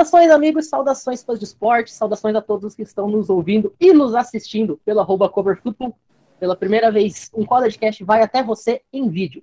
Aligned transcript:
Saudações, 0.00 0.30
amigos, 0.30 0.66
saudações 0.66 1.22
fãs 1.22 1.38
de 1.38 1.44
esporte, 1.44 1.92
saudações 1.92 2.34
a 2.34 2.40
todos 2.40 2.74
que 2.74 2.80
estão 2.80 3.06
nos 3.06 3.28
ouvindo 3.28 3.74
e 3.78 3.92
nos 3.92 4.14
assistindo 4.14 4.80
pelo 4.82 5.00
arroba 5.00 5.28
coverfootball. 5.28 5.94
Pela 6.38 6.56
primeira 6.56 6.90
vez, 6.90 7.30
um 7.34 7.44
CollegeCast 7.44 8.02
vai 8.02 8.22
até 8.22 8.42
você 8.42 8.80
em 8.90 9.10
vídeo. 9.10 9.42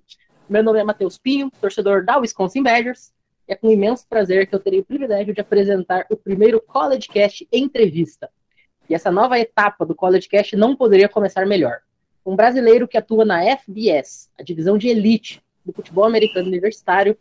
Meu 0.50 0.64
nome 0.64 0.80
é 0.80 0.84
Matheus 0.84 1.16
Pinho, 1.16 1.52
torcedor 1.62 2.04
da 2.04 2.18
Wisconsin 2.18 2.64
Badgers, 2.64 3.14
é 3.48 3.54
com 3.54 3.70
imenso 3.70 4.08
prazer 4.10 4.48
que 4.48 4.56
eu 4.56 4.60
terei 4.60 4.80
o 4.80 4.84
privilégio 4.84 5.32
de 5.32 5.40
apresentar 5.40 6.08
o 6.10 6.18
primeiro 6.18 6.60
CollegeCast 6.60 7.48
entrevista. 7.52 8.28
E 8.90 8.96
essa 8.96 9.12
nova 9.12 9.38
etapa 9.38 9.86
do 9.86 9.94
CollegeCast 9.94 10.56
não 10.56 10.76
poderia 10.76 11.08
começar 11.08 11.46
melhor. 11.46 11.82
Um 12.26 12.36
brasileiro 12.36 12.88
que 12.88 12.98
atua 12.98 13.24
na 13.24 13.44
FBS, 13.58 14.32
a 14.40 14.42
divisão 14.42 14.76
de 14.76 14.88
elite 14.88 15.40
do 15.64 15.72
futebol 15.72 16.06
americano 16.06 16.48
universitário, 16.48 17.16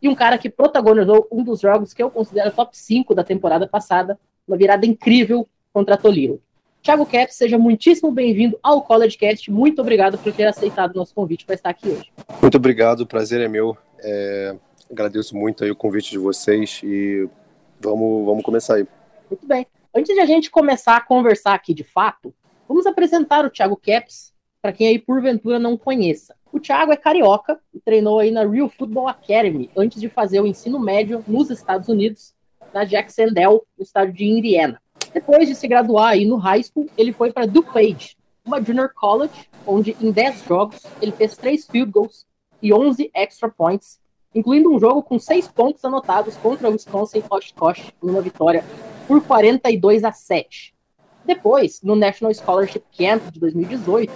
e 0.00 0.08
um 0.08 0.14
cara 0.14 0.38
que 0.38 0.48
protagonizou 0.48 1.26
um 1.30 1.42
dos 1.42 1.60
jogos 1.60 1.92
que 1.92 2.02
eu 2.02 2.10
considero 2.10 2.50
top 2.52 2.76
5 2.76 3.14
da 3.14 3.24
temporada 3.24 3.66
passada, 3.66 4.18
uma 4.46 4.56
virada 4.56 4.86
incrível 4.86 5.48
contra 5.72 5.94
a 5.94 5.98
Toliro. 5.98 6.40
Thiago 6.82 7.04
Caps, 7.04 7.34
seja 7.34 7.58
muitíssimo 7.58 8.10
bem-vindo 8.10 8.58
ao 8.62 8.82
CollegeCast. 8.82 9.50
Muito 9.50 9.80
obrigado 9.80 10.16
por 10.16 10.32
ter 10.32 10.46
aceitado 10.46 10.94
o 10.94 10.98
nosso 10.98 11.14
convite 11.14 11.44
para 11.44 11.54
estar 11.54 11.70
aqui 11.70 11.88
hoje. 11.88 12.10
Muito 12.40 12.56
obrigado, 12.56 13.00
o 13.00 13.06
prazer 13.06 13.40
é 13.40 13.48
meu. 13.48 13.76
É, 13.98 14.56
agradeço 14.90 15.36
muito 15.36 15.64
o 15.64 15.76
convite 15.76 16.10
de 16.10 16.18
vocês 16.18 16.80
e 16.84 17.28
vamos, 17.80 18.24
vamos 18.24 18.44
começar 18.44 18.76
aí. 18.76 18.86
Muito 19.28 19.46
bem. 19.46 19.66
Antes 19.94 20.14
de 20.14 20.20
a 20.20 20.26
gente 20.26 20.50
começar 20.50 20.96
a 20.96 21.00
conversar 21.00 21.54
aqui 21.54 21.74
de 21.74 21.84
fato, 21.84 22.32
vamos 22.68 22.86
apresentar 22.86 23.44
o 23.44 23.50
Thiago 23.50 23.76
Caps 23.76 24.32
para 24.60 24.72
quem 24.72 24.88
aí 24.88 24.98
porventura 24.98 25.58
não 25.58 25.76
conheça. 25.76 26.34
O 26.52 26.58
Thiago 26.58 26.92
é 26.92 26.96
carioca 26.96 27.60
e 27.72 27.80
treinou 27.80 28.18
aí 28.18 28.30
na 28.30 28.46
Real 28.46 28.68
Football 28.68 29.08
Academy 29.08 29.70
antes 29.76 30.00
de 30.00 30.08
fazer 30.08 30.40
o 30.40 30.46
ensino 30.46 30.80
médio 30.80 31.22
nos 31.26 31.50
Estados 31.50 31.88
Unidos, 31.88 32.34
na 32.72 32.84
Jacksonville, 32.84 33.60
no 33.76 33.82
estado 33.82 34.12
de 34.12 34.24
Indiana. 34.24 34.80
Depois 35.12 35.48
de 35.48 35.54
se 35.54 35.68
graduar 35.68 36.10
aí 36.10 36.24
no 36.24 36.36
high 36.36 36.62
school, 36.62 36.88
ele 36.96 37.12
foi 37.12 37.32
para 37.32 37.46
DuPage, 37.46 38.16
uma 38.44 38.62
junior 38.62 38.92
college, 38.94 39.48
onde 39.66 39.96
em 40.00 40.10
10 40.10 40.44
jogos 40.44 40.82
ele 41.00 41.12
fez 41.12 41.36
3 41.36 41.66
field 41.66 41.90
goals 41.92 42.26
e 42.60 42.72
11 42.72 43.10
extra 43.14 43.48
points, 43.48 44.00
incluindo 44.34 44.72
um 44.72 44.78
jogo 44.78 45.02
com 45.02 45.18
6 45.18 45.48
pontos 45.48 45.84
anotados 45.84 46.36
contra 46.36 46.68
o 46.68 46.72
Wisconsin 46.72 47.22
Oshkosh 47.30 47.92
em 48.02 48.10
uma 48.10 48.20
vitória 48.20 48.64
por 49.06 49.22
42 49.22 50.04
a 50.04 50.12
7. 50.12 50.74
Depois, 51.28 51.82
no 51.82 51.94
National 51.94 52.32
Scholarship 52.32 52.82
Camp 52.96 53.22
de 53.30 53.38
2018, 53.38 54.10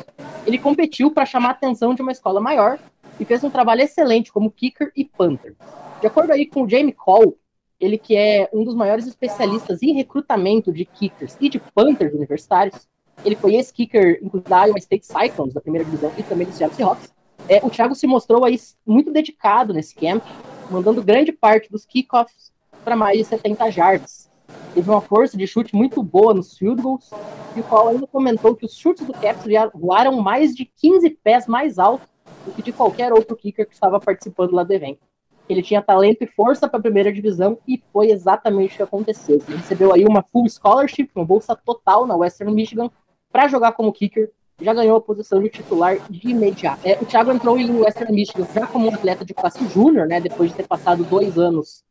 ele 0.47 0.57
competiu 0.57 1.11
para 1.11 1.27
chamar 1.27 1.49
a 1.49 1.53
atenção 1.53 1.95
de 1.95 2.01
uma 2.01 2.11
escola 2.11 2.41
maior 2.41 2.79
e 3.21 3.25
fez 3.27 3.45
um 3.45 3.51
trabalho 3.51 3.83
excelente 3.83 4.33
como 4.33 4.51
kicker 4.51 4.91
e 4.97 5.05
punter. 5.05 5.55
De 6.01 6.07
acordo 6.07 6.33
aí 6.33 6.47
com 6.47 6.63
o 6.63 6.69
Jamie 6.69 6.95
Cole, 6.95 7.35
ele 7.79 7.99
que 7.99 8.17
é 8.17 8.49
um 8.51 8.65
dos 8.65 8.75
maiores 8.75 9.07
especialistas 9.07 9.83
em 9.83 9.93
recrutamento 9.93 10.73
de 10.73 10.87
kickers 10.87 11.37
e 11.39 11.51
de 11.51 11.59
punters 11.59 12.15
universitários, 12.15 12.89
ele 13.23 13.37
foi 13.37 13.57
ex-kicker, 13.57 14.19
da 14.49 14.65
Iowa 14.65 14.79
State 14.79 15.05
Cyclones, 15.05 15.53
da 15.53 15.61
primeira 15.61 15.85
divisão, 15.85 16.11
e 16.17 16.23
também 16.23 16.47
do 16.47 16.55
Seattle 16.55 16.79
Seahawks. 16.79 17.13
É, 17.47 17.61
o 17.63 17.69
Thiago 17.69 17.95
se 17.95 18.07
mostrou 18.07 18.43
aí 18.43 18.59
muito 18.87 19.13
dedicado 19.13 19.75
nesse 19.75 19.95
camp, 19.95 20.25
mandando 20.71 21.03
grande 21.03 21.31
parte 21.31 21.71
dos 21.71 21.85
kickoffs 21.85 22.51
para 22.83 22.97
mais 22.97 23.19
de 23.19 23.25
70 23.25 23.71
jardas 23.71 24.32
teve 24.75 24.91
uma 24.91 25.01
força 25.01 25.37
de 25.37 25.47
chute 25.47 25.75
muito 25.75 26.03
boa 26.03 26.35
nos 26.35 26.57
field 26.57 26.81
goals, 26.83 27.11
e 27.55 27.61
o 27.61 27.65
qual 27.65 27.89
ainda 27.89 28.07
comentou 28.07 28.57
que 28.57 28.65
os 28.65 28.75
chutes 28.77 29.07
do 29.07 29.13
Caps 29.13 29.45
voaram 29.75 30.21
mais 30.21 30.55
de 30.55 30.65
15 30.65 31.11
pés 31.23 31.47
mais 31.47 31.79
alto 31.79 32.09
do 32.45 32.53
que 32.53 32.63
de 32.63 32.73
qualquer 32.73 33.13
outro 33.13 33.37
kicker 33.37 33.67
que 33.67 33.75
estava 33.75 34.01
participando 34.01 34.53
lá 34.53 34.63
do 34.63 34.73
evento. 34.73 35.01
Ele 35.49 35.63
tinha 35.63 35.83
talento 35.83 36.23
e 36.23 36.27
força 36.27 36.69
para 36.69 36.79
a 36.79 36.83
primeira 36.83 37.13
divisão 37.13 37.59
e 37.67 37.83
foi 37.93 38.11
exatamente 38.11 38.75
o 38.75 38.77
que 38.77 38.83
aconteceu. 38.83 39.43
Ele 39.47 39.59
recebeu 39.59 39.93
aí 39.93 40.05
uma 40.05 40.23
full 40.23 40.49
scholarship, 40.49 41.11
uma 41.15 41.25
bolsa 41.25 41.55
total 41.55 42.07
na 42.07 42.17
Western 42.17 42.55
Michigan 42.55 42.91
para 43.31 43.49
jogar 43.49 43.73
como 43.73 43.93
kicker. 43.93 44.31
Já 44.61 44.73
ganhou 44.73 44.97
a 44.97 45.01
posição 45.01 45.43
de 45.43 45.49
titular 45.49 45.99
de 46.09 46.31
imediato. 46.31 46.81
É, 46.85 46.97
o 47.01 47.05
Thiago 47.05 47.33
entrou 47.33 47.59
em 47.59 47.71
Western 47.81 48.15
Michigan 48.15 48.47
já 48.55 48.67
como 48.67 48.89
um 48.89 48.95
atleta 48.95 49.25
de 49.25 49.35
classe 49.35 49.67
júnior, 49.69 50.07
né? 50.07 50.21
Depois 50.21 50.51
de 50.51 50.57
ter 50.57 50.67
passado 50.67 51.03
dois 51.05 51.37
anos 51.37 51.83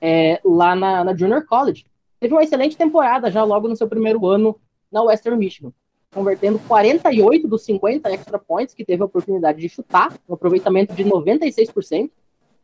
é, 0.00 0.40
lá 0.42 0.74
na, 0.74 1.04
na 1.04 1.14
Junior 1.14 1.44
College 1.44 1.84
teve 2.20 2.34
uma 2.34 2.42
excelente 2.42 2.76
temporada 2.76 3.30
já 3.30 3.42
logo 3.44 3.68
no 3.68 3.76
seu 3.76 3.88
primeiro 3.88 4.26
ano 4.26 4.58
na 4.90 5.02
Western 5.02 5.38
Michigan, 5.38 5.72
convertendo 6.12 6.58
48 6.60 7.46
dos 7.46 7.64
50 7.64 8.10
extra 8.10 8.38
points 8.38 8.74
que 8.74 8.84
teve 8.84 9.02
a 9.02 9.06
oportunidade 9.06 9.60
de 9.60 9.68
chutar, 9.68 10.12
um 10.28 10.34
aproveitamento 10.34 10.94
de 10.94 11.04
96%, 11.04 12.10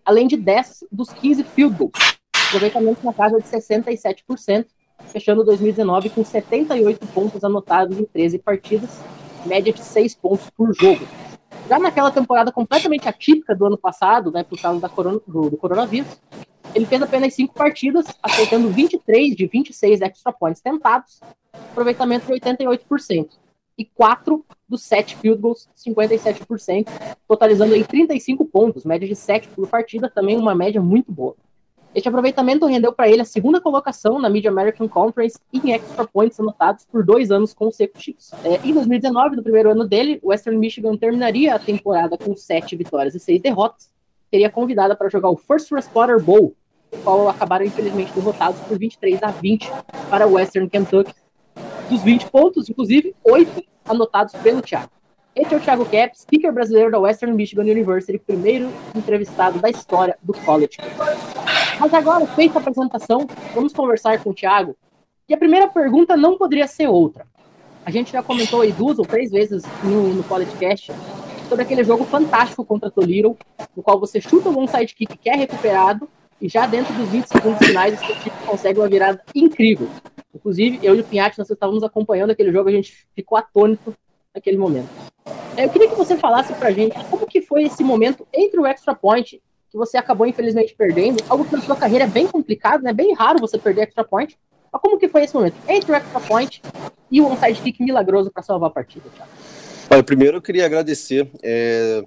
além 0.04 0.26
de 0.26 0.36
10 0.36 0.84
dos 0.90 1.12
15 1.12 1.44
field 1.44 1.76
goals, 1.76 2.18
aproveitamento 2.48 3.04
na 3.04 3.12
casa 3.12 3.38
de 3.38 3.44
67%, 3.44 4.66
fechando 5.06 5.44
2019 5.44 6.10
com 6.10 6.24
78 6.24 7.06
pontos 7.08 7.42
anotados 7.44 7.98
em 7.98 8.04
13 8.04 8.38
partidas, 8.38 9.00
média 9.44 9.72
de 9.72 9.82
6 9.82 10.14
pontos 10.14 10.48
por 10.50 10.72
jogo. 10.74 11.06
Já 11.68 11.78
naquela 11.78 12.10
temporada 12.10 12.52
completamente 12.52 13.08
atípica 13.08 13.54
do 13.54 13.66
ano 13.66 13.78
passado, 13.78 14.30
né, 14.30 14.42
por 14.42 14.60
causa 14.60 14.80
da 14.80 14.88
corona, 14.88 15.20
do, 15.26 15.50
do 15.50 15.56
coronavírus, 15.56 16.20
ele 16.74 16.86
fez 16.86 17.02
apenas 17.02 17.34
5 17.34 17.54
partidas, 17.54 18.06
acertando 18.22 18.68
23 18.68 19.36
de 19.36 19.46
26 19.46 20.00
extra 20.00 20.32
points 20.32 20.60
tentados, 20.60 21.20
aproveitamento 21.52 22.26
de 22.26 22.32
88%. 22.32 23.28
E 23.76 23.86
4 23.86 24.44
dos 24.68 24.82
7 24.82 25.16
field 25.16 25.40
goals, 25.40 25.68
57%, 25.76 26.86
totalizando 27.26 27.74
aí 27.74 27.84
35 27.84 28.44
pontos, 28.44 28.84
média 28.84 29.08
de 29.08 29.16
7 29.16 29.48
por 29.48 29.66
partida, 29.66 30.10
também 30.10 30.36
uma 30.36 30.54
média 30.54 30.80
muito 30.80 31.10
boa. 31.10 31.34
Este 31.94 32.08
aproveitamento 32.08 32.64
rendeu 32.64 32.90
para 32.92 33.08
ele 33.08 33.20
a 33.20 33.24
segunda 33.24 33.60
colocação 33.60 34.18
na 34.18 34.30
Mid 34.30 34.46
American 34.46 34.88
Conference 34.88 35.38
em 35.52 35.72
extra 35.72 36.06
points 36.06 36.40
anotados 36.40 36.86
por 36.86 37.04
dois 37.04 37.30
anos 37.30 37.52
consecutivos. 37.52 38.32
É, 38.44 38.66
em 38.66 38.72
2019, 38.72 39.36
no 39.36 39.42
primeiro 39.42 39.70
ano 39.70 39.86
dele, 39.86 40.18
Western 40.22 40.58
Michigan 40.58 40.96
terminaria 40.96 41.54
a 41.54 41.58
temporada 41.58 42.16
com 42.16 42.34
sete 42.34 42.74
vitórias 42.76 43.14
e 43.14 43.20
seis 43.20 43.42
derrotas. 43.42 43.90
Seria 44.30 44.48
convidada 44.48 44.96
para 44.96 45.10
jogar 45.10 45.28
o 45.28 45.36
First 45.36 45.70
Responder 45.70 46.18
Bowl, 46.18 46.54
qual 47.02 47.28
acabaram 47.28 47.64
infelizmente 47.64 48.12
derrotados 48.12 48.60
por 48.60 48.78
23 48.78 49.22
a 49.22 49.30
20 49.30 49.70
para 50.08 50.26
Western 50.26 50.68
Kentucky. 50.68 51.14
Dos 51.88 52.02
20 52.02 52.30
pontos, 52.30 52.68
inclusive, 52.68 53.14
8 53.24 53.62
anotados 53.84 54.34
pelo 54.34 54.62
Thiago. 54.62 54.90
Este 55.34 55.54
é 55.54 55.56
o 55.56 55.60
Thiago 55.60 55.86
Caps, 55.86 56.20
speaker 56.20 56.52
brasileiro 56.52 56.90
da 56.90 56.98
Western 56.98 57.34
Michigan 57.34 57.62
University, 57.62 58.18
primeiro 58.18 58.70
entrevistado 58.94 59.58
da 59.58 59.70
história 59.70 60.16
do 60.22 60.34
college. 60.34 60.76
Mas 61.80 61.94
agora, 61.94 62.26
feita 62.26 62.58
a 62.58 62.60
apresentação, 62.60 63.26
vamos 63.54 63.72
conversar 63.72 64.22
com 64.22 64.30
o 64.30 64.34
Thiago. 64.34 64.76
E 65.28 65.34
a 65.34 65.38
primeira 65.38 65.68
pergunta 65.68 66.16
não 66.16 66.36
poderia 66.36 66.66
ser 66.66 66.86
outra. 66.86 67.26
A 67.84 67.90
gente 67.90 68.12
já 68.12 68.22
comentou 68.22 68.60
aí 68.60 68.72
duas 68.72 68.98
ou 68.98 69.06
três 69.06 69.30
vezes 69.30 69.64
no, 69.82 70.14
no 70.14 70.22
podcast 70.22 70.92
sobre 71.48 71.64
aquele 71.64 71.82
jogo 71.82 72.04
fantástico 72.04 72.64
contra 72.64 72.90
Toledo, 72.90 73.36
no 73.74 73.82
qual 73.82 73.98
você 73.98 74.20
chuta 74.20 74.50
um 74.50 74.66
sidekick 74.66 75.16
que 75.16 75.30
é 75.30 75.34
recuperado 75.34 76.08
e 76.42 76.48
já 76.48 76.66
dentro 76.66 76.92
dos 76.94 77.08
20 77.08 77.24
segundos 77.26 77.64
finais, 77.64 77.94
o 77.94 78.04
time 78.04 78.32
consegue 78.44 78.80
uma 78.80 78.88
virada 78.88 79.22
incrível. 79.32 79.88
Inclusive, 80.34 80.80
eu 80.82 80.96
e 80.96 81.00
o 81.00 81.04
Pinhatti, 81.04 81.38
nós 81.38 81.48
estávamos 81.48 81.84
acompanhando 81.84 82.30
aquele 82.30 82.50
jogo, 82.50 82.68
a 82.68 82.72
gente 82.72 83.06
ficou 83.14 83.38
atônito 83.38 83.94
naquele 84.34 84.58
momento. 84.58 84.88
É, 85.56 85.64
eu 85.64 85.70
queria 85.70 85.88
que 85.88 85.94
você 85.94 86.16
falasse 86.16 86.52
pra 86.54 86.72
gente 86.72 86.98
como 87.04 87.28
que 87.28 87.40
foi 87.40 87.62
esse 87.62 87.84
momento 87.84 88.26
entre 88.34 88.58
o 88.58 88.66
extra 88.66 88.92
point, 88.92 89.40
que 89.70 89.78
você 89.78 89.96
acabou 89.96 90.26
infelizmente 90.26 90.74
perdendo, 90.74 91.22
algo 91.28 91.44
que 91.44 91.54
na 91.54 91.62
sua 91.62 91.76
carreira 91.76 92.06
é 92.06 92.08
bem 92.08 92.26
complicado, 92.26 92.82
né? 92.82 92.92
Bem 92.92 93.14
raro 93.14 93.38
você 93.38 93.56
perder 93.56 93.82
extra 93.82 94.02
point. 94.02 94.36
Mas 94.72 94.82
como 94.82 94.98
que 94.98 95.08
foi 95.08 95.22
esse 95.22 95.34
momento 95.34 95.54
entre 95.68 95.92
o 95.92 95.94
extra 95.94 96.18
point 96.18 96.60
e 97.08 97.20
o 97.20 97.26
onside 97.26 97.60
kick 97.60 97.80
milagroso 97.80 98.32
para 98.32 98.42
salvar 98.42 98.68
a 98.70 98.72
partida, 98.72 99.04
Thiago? 99.14 99.30
Olha, 99.90 100.02
primeiro 100.02 100.38
eu 100.38 100.42
queria 100.42 100.66
agradecer. 100.66 101.30
É 101.40 102.02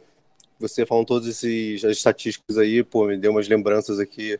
você 0.59 0.85
falando 0.85 1.05
todas 1.07 1.27
essas 1.27 1.83
estatísticas 1.97 2.57
aí, 2.57 2.83
pô, 2.83 3.05
me 3.07 3.17
deu 3.17 3.31
umas 3.31 3.47
lembranças 3.47 3.99
aqui, 3.99 4.39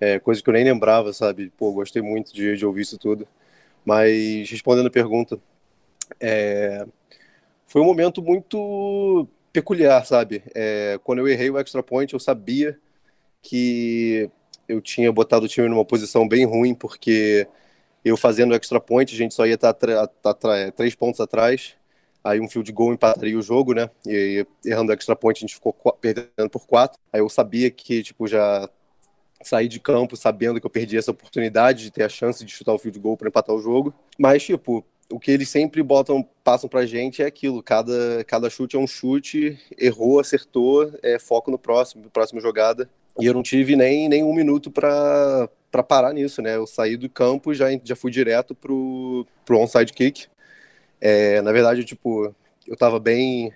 é, 0.00 0.18
coisas 0.20 0.42
que 0.42 0.50
eu 0.50 0.54
nem 0.54 0.64
lembrava, 0.64 1.12
sabe? 1.12 1.52
Pô, 1.56 1.72
gostei 1.72 2.02
muito 2.02 2.32
de, 2.34 2.56
de 2.56 2.66
ouvir 2.66 2.82
isso 2.82 2.98
tudo. 2.98 3.26
Mas, 3.84 4.50
respondendo 4.50 4.88
a 4.88 4.90
pergunta, 4.90 5.40
é, 6.20 6.86
foi 7.66 7.82
um 7.82 7.86
momento 7.86 8.22
muito 8.22 9.28
peculiar, 9.52 10.04
sabe? 10.06 10.42
É, 10.54 10.98
quando 11.04 11.20
eu 11.20 11.28
errei 11.28 11.50
o 11.50 11.58
extra 11.58 11.82
point, 11.82 12.12
eu 12.12 12.20
sabia 12.20 12.78
que 13.42 14.30
eu 14.68 14.80
tinha 14.80 15.12
botado 15.12 15.46
o 15.46 15.48
time 15.48 15.68
numa 15.68 15.84
posição 15.84 16.28
bem 16.28 16.44
ruim, 16.44 16.74
porque 16.74 17.48
eu 18.04 18.16
fazendo 18.16 18.52
o 18.52 18.54
extra 18.54 18.80
point, 18.80 19.14
a 19.14 19.18
gente 19.18 19.34
só 19.34 19.46
ia 19.46 19.54
estar 19.54 19.74
três 20.76 20.94
pontos 20.94 21.20
atrás, 21.20 21.77
Aí 22.28 22.40
um 22.40 22.48
field 22.48 22.70
goal 22.72 22.92
empataria 22.92 23.38
o 23.38 23.42
jogo, 23.42 23.72
né? 23.72 23.88
E 24.06 24.46
errando 24.62 24.92
extra 24.92 25.16
point 25.16 25.38
a 25.38 25.40
gente 25.40 25.54
ficou 25.54 25.72
perdendo 25.98 26.50
por 26.50 26.66
quatro. 26.66 26.98
Aí 27.10 27.20
eu 27.20 27.28
sabia 27.30 27.70
que, 27.70 28.02
tipo, 28.02 28.26
já 28.26 28.68
saí 29.42 29.66
de 29.66 29.80
campo 29.80 30.14
sabendo 30.14 30.60
que 30.60 30.66
eu 30.66 30.70
perdi 30.70 30.98
essa 30.98 31.10
oportunidade 31.10 31.84
de 31.84 31.90
ter 31.90 32.02
a 32.02 32.08
chance 32.08 32.44
de 32.44 32.52
chutar 32.52 32.74
o 32.74 32.78
field 32.78 32.98
goal 32.98 33.16
para 33.16 33.28
empatar 33.28 33.56
o 33.56 33.62
jogo. 33.62 33.94
Mas, 34.18 34.42
tipo, 34.42 34.84
o 35.10 35.18
que 35.18 35.30
eles 35.30 35.48
sempre 35.48 35.82
botam, 35.82 36.22
passam 36.44 36.68
pra 36.68 36.84
gente 36.84 37.22
é 37.22 37.26
aquilo. 37.26 37.62
Cada, 37.62 38.22
cada 38.26 38.50
chute 38.50 38.76
é 38.76 38.78
um 38.78 38.86
chute, 38.86 39.58
errou, 39.78 40.20
acertou, 40.20 40.92
é 41.02 41.18
foco 41.18 41.50
no 41.50 41.58
próximo, 41.58 42.10
próxima 42.10 42.42
jogada. 42.42 42.90
E 43.18 43.24
eu 43.24 43.32
não 43.32 43.42
tive 43.42 43.74
nem, 43.74 44.06
nem 44.06 44.22
um 44.22 44.34
minuto 44.34 44.70
para 44.70 45.48
parar 45.88 46.12
nisso, 46.12 46.42
né? 46.42 46.56
Eu 46.56 46.66
saí 46.66 46.98
do 46.98 47.08
campo 47.08 47.54
já 47.54 47.68
já 47.82 47.96
fui 47.96 48.10
direto 48.10 48.54
pro, 48.54 49.26
pro 49.46 49.58
onside 49.58 49.94
kick. 49.94 50.28
É, 51.00 51.40
na 51.42 51.52
verdade, 51.52 51.84
tipo, 51.84 52.34
eu 52.66 52.76
tava 52.76 52.98
bem 52.98 53.52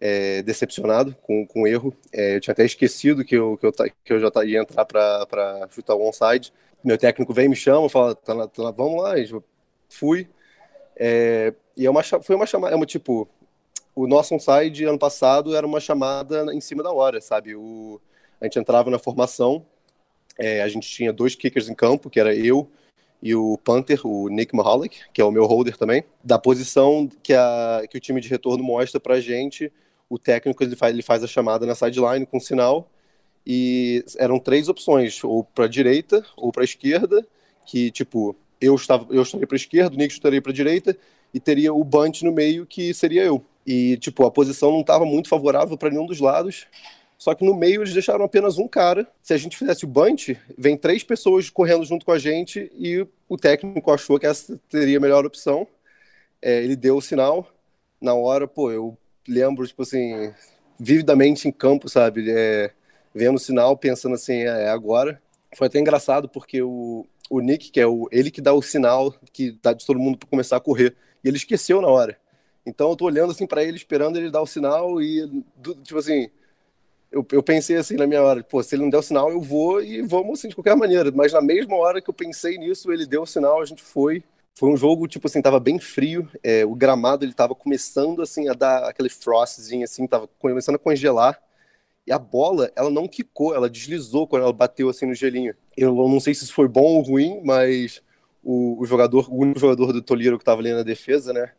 é, 0.00 0.42
decepcionado 0.42 1.14
com, 1.22 1.46
com 1.46 1.62
o 1.62 1.66
erro. 1.66 1.94
É, 2.12 2.36
eu 2.36 2.40
tinha 2.40 2.52
até 2.52 2.64
esquecido 2.64 3.24
que 3.24 3.36
eu, 3.36 3.56
que 3.56 3.66
eu, 3.66 3.72
que 3.72 4.12
eu 4.12 4.20
já 4.20 4.30
ia 4.44 4.60
entrar 4.60 4.84
para 4.84 5.68
chutar 5.70 5.94
o 5.94 6.08
onside. 6.08 6.52
Meu 6.82 6.98
técnico 6.98 7.32
vem 7.32 7.48
me 7.48 7.54
chama, 7.54 7.88
fala, 7.88 8.14
tá, 8.14 8.48
tá, 8.48 8.70
vamos 8.72 9.00
lá, 9.02 9.14
fui. 9.88 10.28
É, 10.96 11.54
e 11.76 11.86
é 11.86 11.90
uma, 11.90 12.02
foi 12.02 12.34
uma 12.34 12.46
chamada, 12.46 12.74
é 12.74 12.76
uma 12.76 12.84
tipo, 12.84 13.28
o 13.94 14.06
nosso 14.06 14.34
onside 14.34 14.84
ano 14.84 14.98
passado 14.98 15.54
era 15.54 15.66
uma 15.66 15.80
chamada 15.80 16.52
em 16.52 16.60
cima 16.60 16.82
da 16.82 16.92
hora, 16.92 17.20
sabe? 17.20 17.54
O, 17.54 18.00
a 18.40 18.44
gente 18.44 18.58
entrava 18.58 18.90
na 18.90 18.98
formação, 18.98 19.64
é, 20.38 20.62
a 20.62 20.68
gente 20.68 20.88
tinha 20.88 21.12
dois 21.12 21.34
kickers 21.36 21.68
em 21.68 21.74
campo, 21.74 22.10
que 22.10 22.18
era 22.18 22.34
eu 22.34 22.68
e 23.22 23.34
o 23.34 23.56
Panther, 23.56 24.04
o 24.04 24.28
Nick 24.28 24.54
Mahalik, 24.54 25.02
que 25.12 25.20
é 25.20 25.24
o 25.24 25.30
meu 25.30 25.46
holder 25.46 25.76
também, 25.76 26.02
da 26.24 26.38
posição 26.38 27.08
que, 27.22 27.32
a, 27.32 27.82
que 27.88 27.96
o 27.96 28.00
time 28.00 28.20
de 28.20 28.28
retorno 28.28 28.64
mostra 28.64 28.98
pra 28.98 29.20
gente, 29.20 29.72
o 30.10 30.18
técnico 30.18 30.62
ele 30.62 30.74
faz, 30.74 30.92
ele 30.92 31.02
faz 31.02 31.22
a 31.22 31.28
chamada 31.28 31.64
na 31.64 31.74
sideline 31.74 32.26
com 32.26 32.40
sinal, 32.40 32.90
e 33.46 34.04
eram 34.18 34.38
três 34.38 34.68
opções, 34.68 35.22
ou 35.22 35.44
para 35.44 35.68
direita 35.68 36.24
ou 36.36 36.50
para 36.50 36.64
esquerda, 36.64 37.24
que 37.64 37.90
tipo, 37.90 38.36
eu 38.60 38.74
estava 38.74 39.06
eu 39.10 39.22
estaria 39.22 39.46
para 39.46 39.56
esquerda, 39.56 39.94
o 39.94 39.98
Nick 39.98 40.12
estaria 40.12 40.42
para 40.42 40.52
direita 40.52 40.96
e 41.32 41.40
teria 41.40 41.72
o 41.72 41.82
Bunt 41.84 42.22
no 42.22 42.32
meio 42.32 42.66
que 42.66 42.92
seria 42.92 43.22
eu. 43.22 43.44
E 43.66 43.96
tipo, 43.98 44.26
a 44.26 44.30
posição 44.30 44.72
não 44.72 44.80
estava 44.80 45.04
muito 45.04 45.28
favorável 45.28 45.76
para 45.76 45.90
nenhum 45.90 46.06
dos 46.06 46.20
lados. 46.20 46.66
Só 47.22 47.36
que 47.36 47.44
no 47.44 47.54
meio 47.54 47.82
eles 47.82 47.92
deixaram 47.92 48.24
apenas 48.24 48.58
um 48.58 48.66
cara. 48.66 49.06
Se 49.22 49.32
a 49.32 49.36
gente 49.36 49.56
fizesse 49.56 49.84
o 49.84 49.88
bunch, 49.88 50.36
vem 50.58 50.76
três 50.76 51.04
pessoas 51.04 51.48
correndo 51.48 51.84
junto 51.84 52.04
com 52.04 52.10
a 52.10 52.18
gente 52.18 52.68
e 52.74 53.06
o 53.28 53.36
técnico 53.36 53.92
achou 53.92 54.18
que 54.18 54.26
essa 54.26 54.60
teria 54.68 54.98
a 54.98 55.00
melhor 55.00 55.24
opção. 55.24 55.64
É, 56.42 56.64
ele 56.64 56.74
deu 56.74 56.96
o 56.96 57.00
sinal. 57.00 57.48
Na 58.00 58.12
hora, 58.12 58.48
pô, 58.48 58.72
eu 58.72 58.98
lembro, 59.28 59.64
tipo 59.64 59.82
assim, 59.82 60.34
vividamente 60.76 61.46
em 61.46 61.52
campo, 61.52 61.88
sabe? 61.88 62.28
É, 62.28 62.72
vendo 63.14 63.36
o 63.36 63.38
sinal, 63.38 63.76
pensando 63.76 64.16
assim, 64.16 64.38
é, 64.38 64.64
é 64.64 64.68
agora. 64.70 65.22
Foi 65.54 65.68
até 65.68 65.78
engraçado 65.78 66.28
porque 66.28 66.60
o, 66.60 67.06
o 67.30 67.38
Nick, 67.38 67.70
que 67.70 67.78
é 67.78 67.86
o, 67.86 68.08
ele 68.10 68.32
que 68.32 68.40
dá 68.40 68.52
o 68.52 68.60
sinal 68.60 69.14
que 69.32 69.56
dá 69.62 69.72
de 69.72 69.86
todo 69.86 70.00
mundo 70.00 70.18
para 70.18 70.28
começar 70.28 70.56
a 70.56 70.60
correr. 70.60 70.96
E 71.22 71.28
ele 71.28 71.36
esqueceu 71.36 71.80
na 71.80 71.86
hora. 71.86 72.18
Então 72.66 72.90
eu 72.90 72.96
tô 72.96 73.04
olhando 73.04 73.30
assim 73.30 73.46
para 73.46 73.62
ele, 73.62 73.76
esperando 73.76 74.16
ele 74.16 74.28
dar 74.28 74.42
o 74.42 74.46
sinal 74.46 75.00
e, 75.00 75.44
tipo 75.84 75.98
assim, 75.98 76.28
eu, 77.12 77.24
eu 77.30 77.42
pensei 77.42 77.76
assim 77.76 77.94
na 77.96 78.06
minha 78.06 78.22
hora, 78.22 78.42
pô, 78.42 78.62
se 78.62 78.74
ele 78.74 78.82
não 78.82 78.90
der 78.90 79.02
sinal, 79.02 79.30
eu 79.30 79.40
vou 79.40 79.82
e 79.82 80.00
vamos 80.02 80.38
assim 80.38 80.48
de 80.48 80.54
qualquer 80.54 80.74
maneira. 80.74 81.12
Mas 81.12 81.32
na 81.32 81.42
mesma 81.42 81.76
hora 81.76 82.00
que 82.00 82.08
eu 82.08 82.14
pensei 82.14 82.56
nisso, 82.56 82.90
ele 82.90 83.06
deu 83.06 83.22
o 83.22 83.26
sinal, 83.26 83.60
a 83.60 83.64
gente 83.64 83.82
foi. 83.82 84.24
Foi 84.54 84.70
um 84.70 84.76
jogo, 84.76 85.06
tipo 85.06 85.26
assim, 85.26 85.40
tava 85.40 85.58
bem 85.60 85.78
frio, 85.78 86.28
é, 86.42 86.64
o 86.64 86.74
gramado 86.74 87.24
ele 87.24 87.32
tava 87.32 87.54
começando 87.54 88.20
assim 88.20 88.48
a 88.48 88.52
dar 88.52 88.84
aquele 88.88 89.08
frostzinho 89.08 89.84
assim, 89.84 90.06
tava 90.06 90.28
começando 90.38 90.76
a 90.76 90.78
congelar. 90.78 91.40
E 92.06 92.12
a 92.12 92.18
bola, 92.18 92.70
ela 92.74 92.90
não 92.90 93.06
quicou, 93.06 93.54
ela 93.54 93.70
deslizou 93.70 94.26
quando 94.26 94.42
ela 94.42 94.52
bateu 94.52 94.88
assim 94.88 95.06
no 95.06 95.14
gelinho. 95.14 95.54
Eu 95.76 95.94
não 95.94 96.18
sei 96.18 96.34
se 96.34 96.44
isso 96.44 96.54
foi 96.54 96.66
bom 96.66 96.96
ou 96.96 97.02
ruim, 97.02 97.40
mas 97.44 98.02
o, 98.42 98.80
o 98.80 98.84
jogador, 98.84 99.30
o 99.30 99.36
único 99.36 99.60
jogador 99.60 99.92
do 99.92 100.02
Toliro 100.02 100.38
que 100.38 100.44
tava 100.44 100.60
ali 100.60 100.72
na 100.72 100.82
defesa, 100.82 101.32
né, 101.32 101.52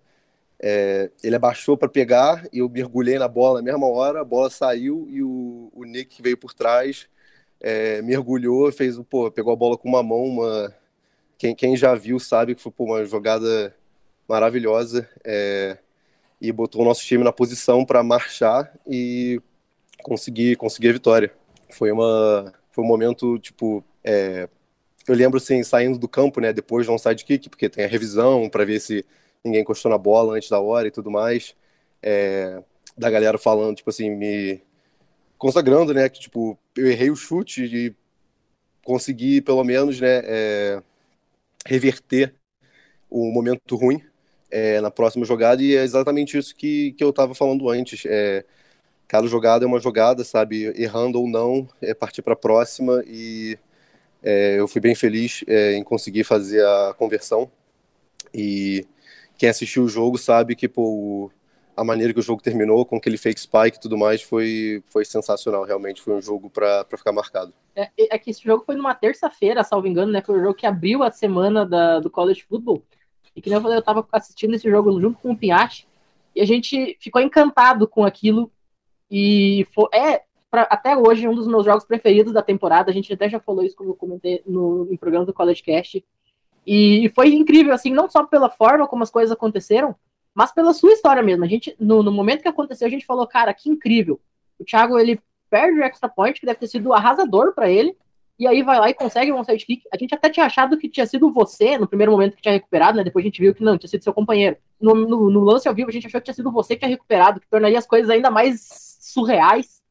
é, 0.66 1.12
ele 1.22 1.36
abaixou 1.36 1.76
para 1.76 1.90
pegar 1.90 2.48
e 2.54 2.60
eu 2.60 2.70
mergulhei 2.70 3.20
na 3.20 3.28
bola 3.28 3.62
na 3.62 3.66
mesma 3.74 3.86
hora, 3.86 4.22
a 4.22 4.24
bola 4.24 4.50
saiu 4.50 5.10
e 5.10 5.22
o, 5.22 5.70
o 5.74 5.84
Nick 5.84 6.22
veio 6.22 6.38
por 6.38 6.54
trás, 6.54 7.10
é, 7.60 8.02
mergulhou, 8.02 8.72
fez 8.72 8.98
pô, 9.10 9.30
pegou 9.30 9.52
a 9.52 9.58
bola 9.58 9.78
com 9.78 9.90
uma 9.90 10.02
mão, 10.02 10.24
uma 10.24 10.74
quem, 11.38 11.54
quem 11.54 11.76
já 11.76 11.94
viu 11.96 12.18
sabe 12.18 12.56
que 12.56 12.62
foi 12.62 12.72
pô, 12.72 12.86
uma 12.86 13.04
jogada 13.04 13.76
maravilhosa 14.26 15.10
é, 15.22 15.78
e 16.40 16.50
botou 16.50 16.82
o 16.82 16.86
nosso 16.86 17.04
time 17.04 17.26
na 17.26 17.34
posição 17.34 17.84
para 17.84 18.02
marchar 18.02 18.74
e 18.88 19.42
conseguir 20.02 20.56
conseguir 20.56 20.90
a 20.90 20.94
vitória. 20.94 21.34
Foi 21.72 21.92
uma 21.92 22.54
foi 22.72 22.86
um 22.86 22.88
momento 22.88 23.38
tipo 23.38 23.84
é, 24.02 24.48
eu 25.06 25.14
lembro 25.14 25.40
assim 25.40 25.62
saindo 25.62 26.00
do 26.00 26.08
campo, 26.08 26.40
né, 26.40 26.54
depois 26.54 26.86
de 26.86 26.92
um 26.92 26.98
sidekick, 26.98 27.50
porque 27.50 27.68
tem 27.68 27.84
a 27.84 27.88
revisão 27.88 28.50
para 28.50 28.64
ver 28.64 28.80
se 28.80 29.06
ninguém 29.44 29.62
encostou 29.62 29.92
na 29.92 29.98
bola 29.98 30.36
antes 30.36 30.50
da 30.50 30.60
hora 30.60 30.88
e 30.88 30.92
tudo 30.92 31.12
mais. 31.12 31.56
É, 32.02 32.62
da 32.98 33.10
galera 33.10 33.38
falando, 33.38 33.78
tipo 33.78 33.90
assim, 33.90 34.10
me 34.10 34.62
consagrando, 35.38 35.94
né, 35.94 36.08
que, 36.10 36.20
tipo, 36.20 36.58
eu 36.78 36.88
errei 36.88 37.10
o 37.10 37.16
chute 37.16 37.64
e 37.66 37.96
consegui, 38.84 39.42
pelo 39.42 39.64
menos, 39.64 40.00
né, 40.00 40.22
é, 40.24 40.84
reverter 41.66 42.34
o 43.10 43.32
momento 43.32 43.76
ruim 43.76 44.02
é, 44.52 44.80
na 44.82 44.92
próxima 44.92 45.26
jogada 45.26 45.62
e 45.62 45.76
é 45.76 45.84
exatamente 45.84 46.38
isso 46.38 46.56
que, 46.56 46.94
que 46.94 47.04
eu 47.04 47.10
estava 47.10 47.34
falando 47.34 47.70
antes. 47.70 48.04
É, 48.06 48.46
cada 49.08 49.28
jogada 49.28 49.66
é 49.66 49.68
uma 49.68 49.80
jogada, 49.80 50.24
sabe? 50.24 50.66
Errando 50.76 51.20
ou 51.20 51.28
não, 51.28 51.68
é 51.82 51.94
partir 51.94 52.22
para 52.22 52.34
a 52.34 52.36
próxima 52.36 53.04
e 53.08 53.58
é, 54.24 54.60
eu 54.60 54.68
fui 54.68 54.82
bem 54.82 54.96
feliz 54.96 55.44
é, 55.48 55.74
em 55.74 55.84
conseguir 55.84 56.24
fazer 56.24 56.66
a 56.66 56.96
conversão 56.98 57.52
e 58.34 58.86
quem 59.44 59.50
assistiu 59.50 59.84
o 59.84 59.90
jogo 59.90 60.18
sabe 60.18 60.56
que 60.56 60.70
pô, 60.70 61.30
a 61.76 61.84
maneira 61.84 62.14
que 62.14 62.20
o 62.20 62.24
jogo 62.24 62.42
terminou, 62.42 62.86
com 62.86 62.96
aquele 62.96 63.18
fake 63.18 63.42
spike 63.42 63.76
e 63.76 63.82
tudo 63.82 63.98
mais, 63.98 64.22
foi, 64.22 64.82
foi 64.88 65.04
sensacional. 65.04 65.66
Realmente 65.66 66.02
foi 66.02 66.14
um 66.14 66.22
jogo 66.22 66.50
para 66.50 66.86
ficar 66.98 67.12
marcado. 67.12 67.54
É, 67.76 67.90
é, 67.98 68.18
que 68.18 68.30
esse 68.30 68.42
jogo 68.42 68.64
foi 68.66 68.78
numa 68.78 68.96
terça-feira, 68.96 69.62
salvo 69.62 69.86
engano, 69.86 70.14
né? 70.14 70.22
Foi 70.22 70.40
o 70.40 70.42
jogo 70.42 70.54
que 70.54 70.66
abriu 70.66 71.04
a 71.04 71.12
semana 71.12 71.66
da, 71.66 72.00
do 72.00 72.10
College 72.10 72.46
Football. 72.48 72.84
E 73.36 73.42
que 73.42 73.50
eu 73.50 73.60
falei, 73.60 73.78
eu 73.78 73.82
tava 73.82 74.08
assistindo 74.14 74.54
esse 74.54 74.70
jogo 74.70 74.98
junto 75.02 75.20
com 75.20 75.32
o 75.32 75.38
Pinhate, 75.38 75.86
e 76.34 76.40
a 76.40 76.46
gente 76.46 76.98
ficou 77.02 77.22
encantado 77.22 77.86
com 77.86 78.06
aquilo. 78.06 78.50
E 79.12 79.68
foi, 79.76 79.90
é, 79.94 80.22
pra, 80.50 80.62
até 80.72 80.96
hoje, 80.96 81.28
um 81.28 81.36
dos 81.36 81.48
meus 81.48 81.66
jogos 81.66 81.84
preferidos 81.84 82.32
da 82.32 82.42
temporada. 82.42 82.90
A 82.90 82.94
gente 82.94 83.12
até 83.12 83.28
já 83.28 83.42
falou 83.42 83.62
isso, 83.62 83.76
como 83.76 83.90
eu 83.90 83.96
comentei 83.96 84.42
no, 84.46 84.86
no 84.86 84.98
programa 84.98 85.26
do 85.26 85.34
College 85.34 85.62
Cast. 85.62 86.02
E 86.66 87.12
foi 87.14 87.34
incrível, 87.34 87.74
assim, 87.74 87.92
não 87.92 88.10
só 88.10 88.24
pela 88.24 88.50
forma 88.50 88.88
como 88.88 89.04
as 89.04 89.12
coisas 89.12 89.32
aconteceram, 89.32 89.96
mas 90.34 90.52
pela 90.52 90.74
sua 90.74 90.94
história 90.94 91.22
mesmo. 91.22 91.44
A 91.44 91.48
gente, 91.48 91.76
no, 91.80 92.02
no 92.02 92.12
momento 92.12 92.42
que 92.42 92.48
aconteceu, 92.48 92.88
a 92.88 92.92
gente 92.92 93.06
falou, 93.06 93.28
cara, 93.28 93.54
que 93.54 93.70
incrível. 93.70 94.20
O 94.58 94.64
Thiago, 94.64 94.98
ele 94.98 95.20
perde 95.50 95.80
o 95.80 95.84
extra 95.84 96.10
point, 96.10 96.40
que 96.40 96.46
deve 96.46 96.60
ter 96.60 96.68
sido 96.68 96.94
arrasador 96.94 97.54
para 97.54 97.70
ele, 97.70 97.96
e 98.40 98.48
aí 98.48 98.64
vai 98.64 98.80
lá 98.80 98.90
e 98.90 98.94
consegue 98.94 99.32
um 99.32 99.38
onside 99.38 99.66
kick. 99.66 99.84
A 99.94 99.98
gente 99.98 100.16
até 100.16 100.30
tinha 100.30 100.46
achado 100.46 100.78
que 100.78 100.90
tinha 100.90 101.06
sido 101.06 101.32
você 101.32 101.78
no 101.78 101.88
primeiro 101.88 102.12
momento 102.12 102.36
que 102.36 102.42
tinha 102.42 102.54
recuperado, 102.54 102.98
né? 102.98 103.04
Depois 103.04 103.24
a 103.24 103.28
gente 103.28 103.40
viu 103.40 103.54
que 103.54 103.64
não, 103.64 103.78
tinha 103.78 103.90
sido 103.90 104.04
seu 104.04 104.14
companheiro. 104.14 104.58
No, 104.82 104.96
no, 104.96 105.30
no 105.30 105.40
lance 105.42 105.68
ao 105.68 105.76
vivo, 105.76 105.90
a 105.90 105.94
gente 105.94 106.08
achou 106.08 106.20
que 106.20 106.26
tinha 106.26 106.34
sido 106.34 106.52
você 106.52 106.74
que 106.74 106.80
tinha 106.80 106.90
recuperado, 106.90 107.40
que 107.40 107.48
tornaria 107.48 107.78
as 107.78 107.86
coisas 107.86 108.10
ainda 108.10 108.32
mais 108.32 108.98
surreais. 109.00 109.82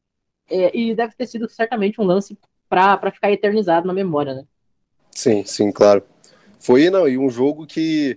É, 0.51 0.77
e 0.77 0.95
deve 0.95 1.15
ter 1.15 1.27
sido 1.27 1.49
certamente 1.49 2.01
um 2.01 2.05
lance 2.05 2.37
para 2.69 3.11
ficar 3.13 3.31
eternizado 3.31 3.87
na 3.87 3.93
memória, 3.93 4.35
né? 4.35 4.45
Sim, 5.13 5.45
sim, 5.45 5.71
claro. 5.71 6.03
Foi, 6.63 6.89
não, 6.91 7.09
e 7.09 7.19
um 7.19 7.29
jogo 7.29 7.67
que 7.67 8.17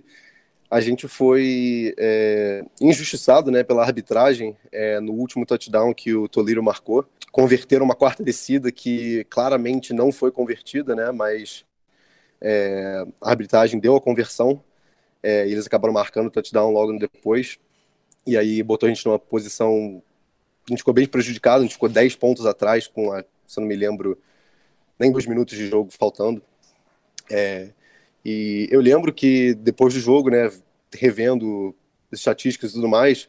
a 0.70 0.80
gente 0.80 1.08
foi 1.08 1.92
é, 1.98 2.64
injustiçado 2.80 3.50
né, 3.50 3.64
pela 3.64 3.82
arbitragem 3.82 4.56
é, 4.70 5.00
no 5.00 5.14
último 5.14 5.44
touchdown 5.44 5.92
que 5.92 6.14
o 6.14 6.28
Toliro 6.28 6.62
marcou. 6.62 7.04
Converteram 7.32 7.84
uma 7.84 7.96
quarta 7.96 8.22
descida 8.22 8.70
que 8.70 9.24
claramente 9.24 9.92
não 9.92 10.12
foi 10.12 10.30
convertida, 10.30 10.94
né, 10.94 11.10
mas 11.10 11.64
é, 12.40 13.04
a 13.20 13.30
arbitragem 13.30 13.80
deu 13.80 13.96
a 13.96 14.00
conversão 14.00 14.62
é, 15.24 15.48
e 15.48 15.50
eles 15.50 15.66
acabaram 15.66 15.92
marcando 15.92 16.28
o 16.28 16.30
touchdown 16.30 16.70
logo 16.70 16.96
depois. 17.00 17.58
E 18.24 18.36
aí 18.36 18.62
botou 18.62 18.86
a 18.86 18.90
gente 18.90 19.04
numa 19.06 19.18
posição. 19.18 20.00
A 20.68 20.70
gente 20.70 20.78
ficou 20.78 20.94
bem 20.94 21.06
prejudicado, 21.08 21.60
a 21.60 21.62
gente 21.62 21.74
ficou 21.74 21.88
10 21.88 22.14
pontos 22.14 22.46
atrás, 22.46 22.86
com, 22.86 23.10
a, 23.10 23.24
se 23.44 23.58
eu 23.58 23.62
não 23.62 23.68
me 23.68 23.74
lembro, 23.74 24.16
nem 25.00 25.10
dois 25.10 25.26
minutos 25.26 25.58
de 25.58 25.66
jogo 25.66 25.90
faltando. 25.90 26.40
É, 27.28 27.70
e 28.28 28.66
eu 28.72 28.80
lembro 28.80 29.12
que 29.12 29.54
depois 29.54 29.94
do 29.94 30.00
jogo, 30.00 30.30
né, 30.30 30.50
revendo 30.92 31.72
estatísticas 32.10 32.72
e 32.72 32.74
tudo 32.74 32.88
mais, 32.88 33.28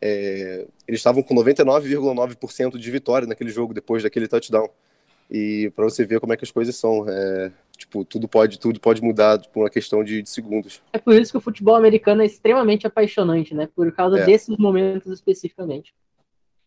é, 0.00 0.66
eles 0.86 1.00
estavam 1.00 1.22
com 1.22 1.34
99,9% 1.34 2.78
de 2.78 2.90
vitória 2.90 3.28
naquele 3.28 3.50
jogo 3.50 3.74
depois 3.74 4.02
daquele 4.02 4.26
touchdown. 4.26 4.70
E 5.30 5.70
para 5.76 5.84
você 5.84 6.06
ver 6.06 6.18
como 6.18 6.32
é 6.32 6.36
que 6.38 6.44
as 6.44 6.50
coisas 6.50 6.74
são, 6.74 7.04
é, 7.06 7.52
tipo, 7.76 8.06
tudo 8.06 8.26
pode, 8.26 8.58
tudo 8.58 8.80
pode 8.80 9.02
mudar 9.02 9.36
por 9.36 9.42
tipo, 9.42 9.60
uma 9.60 9.68
questão 9.68 10.02
de, 10.02 10.22
de, 10.22 10.30
segundos. 10.30 10.80
É 10.94 10.98
por 10.98 11.14
isso 11.14 11.30
que 11.30 11.36
o 11.36 11.42
futebol 11.42 11.74
americano 11.74 12.22
é 12.22 12.24
extremamente 12.24 12.86
apaixonante, 12.86 13.54
né? 13.54 13.68
Por 13.76 13.92
causa 13.92 14.18
é. 14.18 14.24
desses 14.24 14.56
momentos 14.56 15.12
especificamente. 15.12 15.94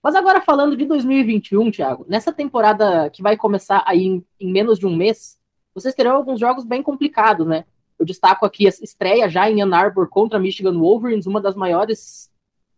Mas 0.03 0.13
agora 0.13 0.39
falando 0.39 0.77
de 0.77 0.85
2021, 0.85 1.71
Thiago, 1.71 2.05
nessa 2.07 2.31
temporada 2.31 3.09
que 3.09 3.23
vai 3.23 3.35
começar 3.35 3.83
aí 3.87 4.05
em, 4.05 4.23
em 4.39 4.51
menos 4.51 4.77
de 4.77 4.85
um 4.85 4.95
mês, 4.95 5.39
vocês 5.73 5.95
terão 5.95 6.15
alguns 6.15 6.39
jogos 6.39 6.63
bem 6.63 6.83
complicados, 6.83 7.47
né? 7.47 7.65
Eu 8.01 8.05
destaco 8.05 8.47
aqui 8.47 8.65
a 8.65 8.69
estreia 8.69 9.29
já 9.29 9.47
em 9.47 9.61
Ann 9.61 9.75
Arbor 9.75 10.09
contra 10.09 10.39
Michigan 10.39 10.73
Wolverines, 10.73 11.27
uma 11.27 11.39
das 11.39 11.53
maiores 11.53 12.31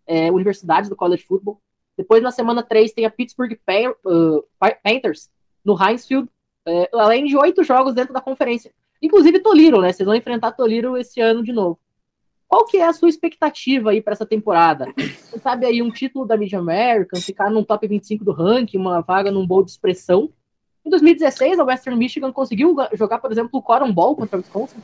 é, 0.05 0.29
universidades 0.29 0.89
do 0.89 0.97
college 0.97 1.23
football. 1.23 1.61
Depois, 1.97 2.21
na 2.21 2.29
semana 2.29 2.61
3, 2.61 2.91
tem 2.91 3.05
a 3.05 3.09
Pittsburgh 3.09 3.53
uh, 3.53 4.43
Panthers 4.83 5.29
no 5.63 5.81
Heinz 5.81 6.05
Field, 6.05 6.27
é, 6.67 6.89
além 6.91 7.23
de 7.23 7.37
oito 7.37 7.63
jogos 7.63 7.93
dentro 7.93 8.13
da 8.13 8.19
conferência. 8.19 8.73
Inclusive 9.01 9.39
Toliro, 9.39 9.79
né? 9.79 9.93
Vocês 9.93 10.05
vão 10.05 10.13
enfrentar 10.13 10.51
Toliro 10.51 10.97
esse 10.97 11.21
ano 11.21 11.41
de 11.41 11.53
novo. 11.53 11.79
Qual 12.45 12.65
que 12.65 12.75
é 12.75 12.85
a 12.85 12.91
sua 12.91 13.07
expectativa 13.07 13.91
aí 13.91 14.01
para 14.01 14.11
essa 14.11 14.25
temporada? 14.25 14.93
Você 14.97 15.39
sabe 15.39 15.65
aí 15.65 15.81
um 15.81 15.89
título 15.89 16.25
da 16.25 16.35
Mid 16.35 16.51
American, 16.51 17.21
ficar 17.21 17.49
num 17.49 17.63
top 17.63 17.87
25 17.87 18.25
do 18.25 18.33
ranking, 18.33 18.77
uma 18.77 18.99
vaga 18.99 19.31
num 19.31 19.47
bowl 19.47 19.63
de 19.63 19.71
expressão? 19.71 20.33
Em 20.85 20.89
2016, 20.89 21.59
a 21.59 21.63
Western 21.63 21.97
Michigan 21.97 22.33
conseguiu 22.33 22.75
jogar, 22.91 23.19
por 23.19 23.31
exemplo, 23.31 23.51
o 23.53 23.61
Coron 23.61 23.93
Ball 23.93 24.17
contra 24.17 24.35
o 24.35 24.41
Wisconsin. 24.41 24.79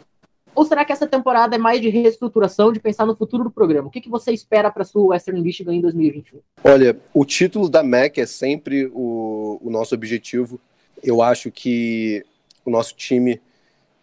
Ou 0.60 0.66
será 0.66 0.84
que 0.84 0.92
essa 0.92 1.08
temporada 1.08 1.56
é 1.56 1.58
mais 1.58 1.80
de 1.80 1.88
reestruturação, 1.88 2.74
de 2.74 2.82
pensar 2.82 3.06
no 3.06 3.16
futuro 3.16 3.46
do 3.46 3.50
programa? 3.50 3.88
O 3.88 3.90
que, 3.90 4.02
que 4.02 4.10
você 4.10 4.34
espera 4.34 4.70
para 4.70 4.82
a 4.82 4.86
sua 4.86 5.12
Western 5.12 5.42
Michigan 5.42 5.74
em 5.74 5.80
2021? 5.80 6.42
Olha, 6.66 7.00
o 7.14 7.24
título 7.24 7.70
da 7.70 7.82
MEC 7.82 8.20
é 8.20 8.26
sempre 8.26 8.92
o, 8.94 9.58
o 9.64 9.70
nosso 9.70 9.96
objetivo. 9.96 10.60
Eu 11.02 11.22
acho 11.22 11.50
que 11.50 12.26
o 12.66 12.70
nosso 12.70 12.94
time, 12.94 13.40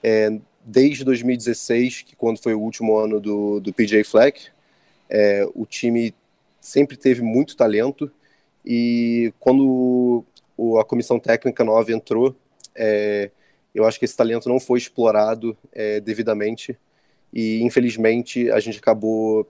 é, 0.03 0.41
desde 0.65 1.05
2016, 1.05 2.01
que 2.01 2.17
quando 2.17 2.43
foi 2.43 2.55
o 2.55 2.61
último 2.61 2.97
ano 2.97 3.21
do, 3.21 3.61
do 3.61 3.71
PJ 3.71 4.03
Fleck, 4.05 4.47
é, 5.11 5.47
o 5.55 5.67
time 5.67 6.15
sempre 6.59 6.97
teve 6.97 7.21
muito 7.21 7.55
talento 7.55 8.11
e 8.65 9.31
quando 9.39 10.25
o, 10.57 10.79
a 10.79 10.85
comissão 10.87 11.21
técnica 11.21 11.63
nova 11.63 11.93
entrou, 11.93 12.35
é, 12.75 13.31
eu 13.77 13.85
acho 13.85 13.99
que 13.99 14.07
esse 14.07 14.17
talento 14.17 14.49
não 14.49 14.59
foi 14.59 14.79
explorado 14.79 15.55
é, 15.71 16.01
devidamente 16.01 16.79
e 17.33 17.63
infelizmente 17.63 18.51
a 18.51 18.59
gente 18.59 18.79
acabou, 18.79 19.47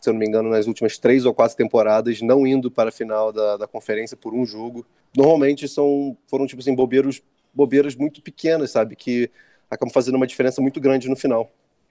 se 0.00 0.08
eu 0.08 0.14
não 0.14 0.20
me 0.20 0.26
engano, 0.26 0.48
nas 0.48 0.66
últimas 0.66 0.96
três 0.96 1.26
ou 1.26 1.34
quatro 1.34 1.54
temporadas 1.54 2.22
não 2.22 2.46
indo 2.46 2.70
para 2.70 2.88
a 2.88 2.92
final 2.92 3.30
da, 3.30 3.58
da 3.58 3.66
conferência 3.66 4.16
por 4.16 4.32
um 4.32 4.46
jogo. 4.46 4.86
Normalmente 5.14 5.68
são 5.68 6.16
foram 6.26 6.46
tipo 6.46 6.62
assim 6.62 6.74
bobeiros, 6.74 7.22
bobeiras 7.52 7.94
muito 7.94 8.22
pequenas, 8.22 8.70
sabe, 8.70 8.96
que 8.96 9.30
acabam 9.70 9.92
fazendo 9.92 10.14
uma 10.14 10.26
diferença 10.26 10.62
muito 10.62 10.80
grande 10.80 11.10
no 11.10 11.16
final. 11.16 11.50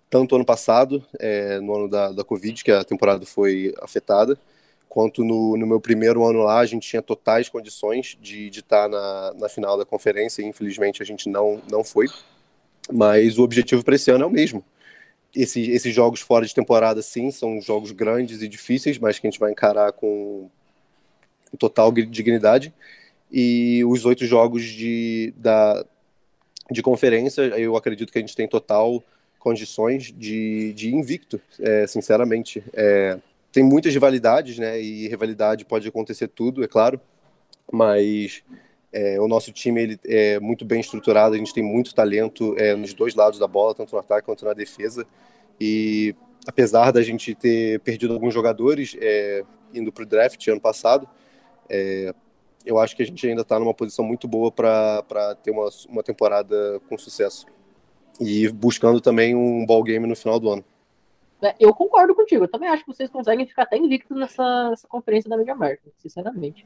Tanto 0.10 0.36
ano 0.36 0.44
passado, 0.44 1.06
é, 1.20 1.60
no 1.60 1.76
ano 1.76 1.88
da, 1.88 2.12
da 2.12 2.24
Covid, 2.24 2.64
que 2.64 2.72
a 2.72 2.84
temporada 2.84 3.24
foi 3.24 3.72
afetada, 3.80 4.38
quanto 4.92 5.24
no, 5.24 5.56
no, 5.56 5.66
meu 5.66 5.80
primeiro 5.80 6.26
ano 6.26 6.40
lá, 6.40 6.60
a 6.60 6.66
gente 6.66 6.86
tinha 6.86 7.02
totais 7.02 7.48
condições 7.48 8.18
de, 8.22 8.50
estar 8.50 8.90
na, 8.90 9.34
na 9.40 9.48
final 9.48 9.78
da 9.78 9.86
conferência, 9.86 10.42
e 10.42 10.46
infelizmente 10.46 11.02
a 11.02 11.06
gente 11.06 11.30
não, 11.30 11.62
não 11.72 11.82
foi. 11.82 12.08
Mas 12.92 13.38
o 13.38 13.44
objetivo 13.44 13.86
para 13.86 13.96
esse 13.96 14.12
ano 14.12 14.26
é 14.26 14.28
o 14.28 14.30
mesmo. 14.30 14.62
Esse, 15.34 15.72
esses 15.72 15.96
jogos 15.96 16.20
fora 16.20 16.46
de 16.46 16.54
temporada, 16.54 17.02
sim, 17.02 17.32
são 17.32 17.62
jogos 17.62 17.94
grandes 17.94 18.42
e 18.42 18.50
difíceis, 18.50 18.98
mas 19.00 19.18
que 19.18 19.26
a 19.26 19.30
gente 19.30 19.40
vai 19.40 19.54
encarar 19.54 19.94
com 19.94 20.50
total 21.58 21.90
dignidade. 21.94 22.74
E 23.32 23.86
os 23.86 24.04
oito 24.04 24.26
jogos 24.26 24.66
de, 24.66 25.34
da, 25.38 25.86
de 26.70 26.84
conferência, 26.84 27.44
eu 27.44 27.78
acredito 27.78 28.12
que 28.12 28.18
a 28.18 28.22
gente 28.22 28.36
tem 28.36 28.46
total 28.46 29.02
condições 29.40 30.12
de, 30.12 30.74
de 30.74 30.94
invicto, 30.94 31.40
é, 31.62 31.88
sinceramente. 31.88 32.62
É, 32.74 33.18
tem 33.52 33.64
muitas 33.64 33.94
rivalidades, 33.94 34.58
né? 34.58 34.82
E 34.82 35.08
rivalidade 35.08 35.66
pode 35.66 35.88
acontecer 35.88 36.28
tudo, 36.28 36.64
é 36.64 36.68
claro, 36.68 37.00
mas 37.72 38.44
é, 38.92 39.20
o 39.20 39.28
nosso 39.28 39.52
time 39.52 39.82
ele 39.82 40.00
é 40.06 40.40
muito 40.40 40.66
bem 40.66 40.80
estruturado, 40.80 41.36
a 41.36 41.38
gente 41.38 41.54
tem 41.54 41.64
muito 41.64 41.94
talento 41.94 42.56
é, 42.58 42.76
nos 42.76 42.94
dois 42.94 43.16
lados 43.16 43.40
da 43.40 43.48
bola, 43.48 43.76
tanto 43.76 43.94
no 43.94 44.00
ataque 44.00 44.26
quanto 44.26 44.46
na 44.46 44.54
defesa. 44.54 45.06
E 45.60 46.16
apesar 46.48 46.92
da 46.92 47.02
gente 47.02 47.36
ter 47.36 47.80
perdido 47.82 48.14
alguns 48.14 48.34
jogadores 48.34 48.96
é, 49.00 49.44
indo 49.74 49.92
para 49.92 50.04
o 50.04 50.06
draft 50.06 50.46
ano 50.48 50.62
passado, 50.62 51.08
é, 51.70 52.14
eu 52.66 52.78
acho 52.78 52.96
que 52.96 53.04
a 53.04 53.06
gente 53.06 53.26
ainda 53.28 53.42
está 53.42 53.60
numa 53.60 53.74
posição 53.74 54.06
muito 54.06 54.28
boa 54.28 54.52
para 54.52 55.36
ter 55.42 55.52
uma, 55.52 55.70
uma 55.90 56.04
temporada 56.04 56.80
com 56.88 56.98
sucesso. 56.98 57.46
E 58.20 58.48
buscando 58.50 59.02
também 59.02 59.36
um 59.36 59.66
ball 59.66 59.84
game 59.84 60.06
no 60.06 60.16
final 60.16 60.40
do 60.40 60.50
ano. 60.50 60.66
É, 61.42 61.56
eu 61.60 61.74
concordo 61.74 62.14
contigo. 62.16 62.44
Eu 62.44 62.48
também 62.48 62.70
acho 62.70 62.84
que 62.86 62.94
vocês 62.94 63.10
conseguem 63.10 63.46
ficar 63.46 63.64
até 63.64 63.78
invictos 63.78 64.18
nessa, 64.18 64.74
conferência 64.88 65.30
da 65.30 65.38
Mega 65.38 65.56
Market, 65.56 65.94
sinceramente. 65.98 66.66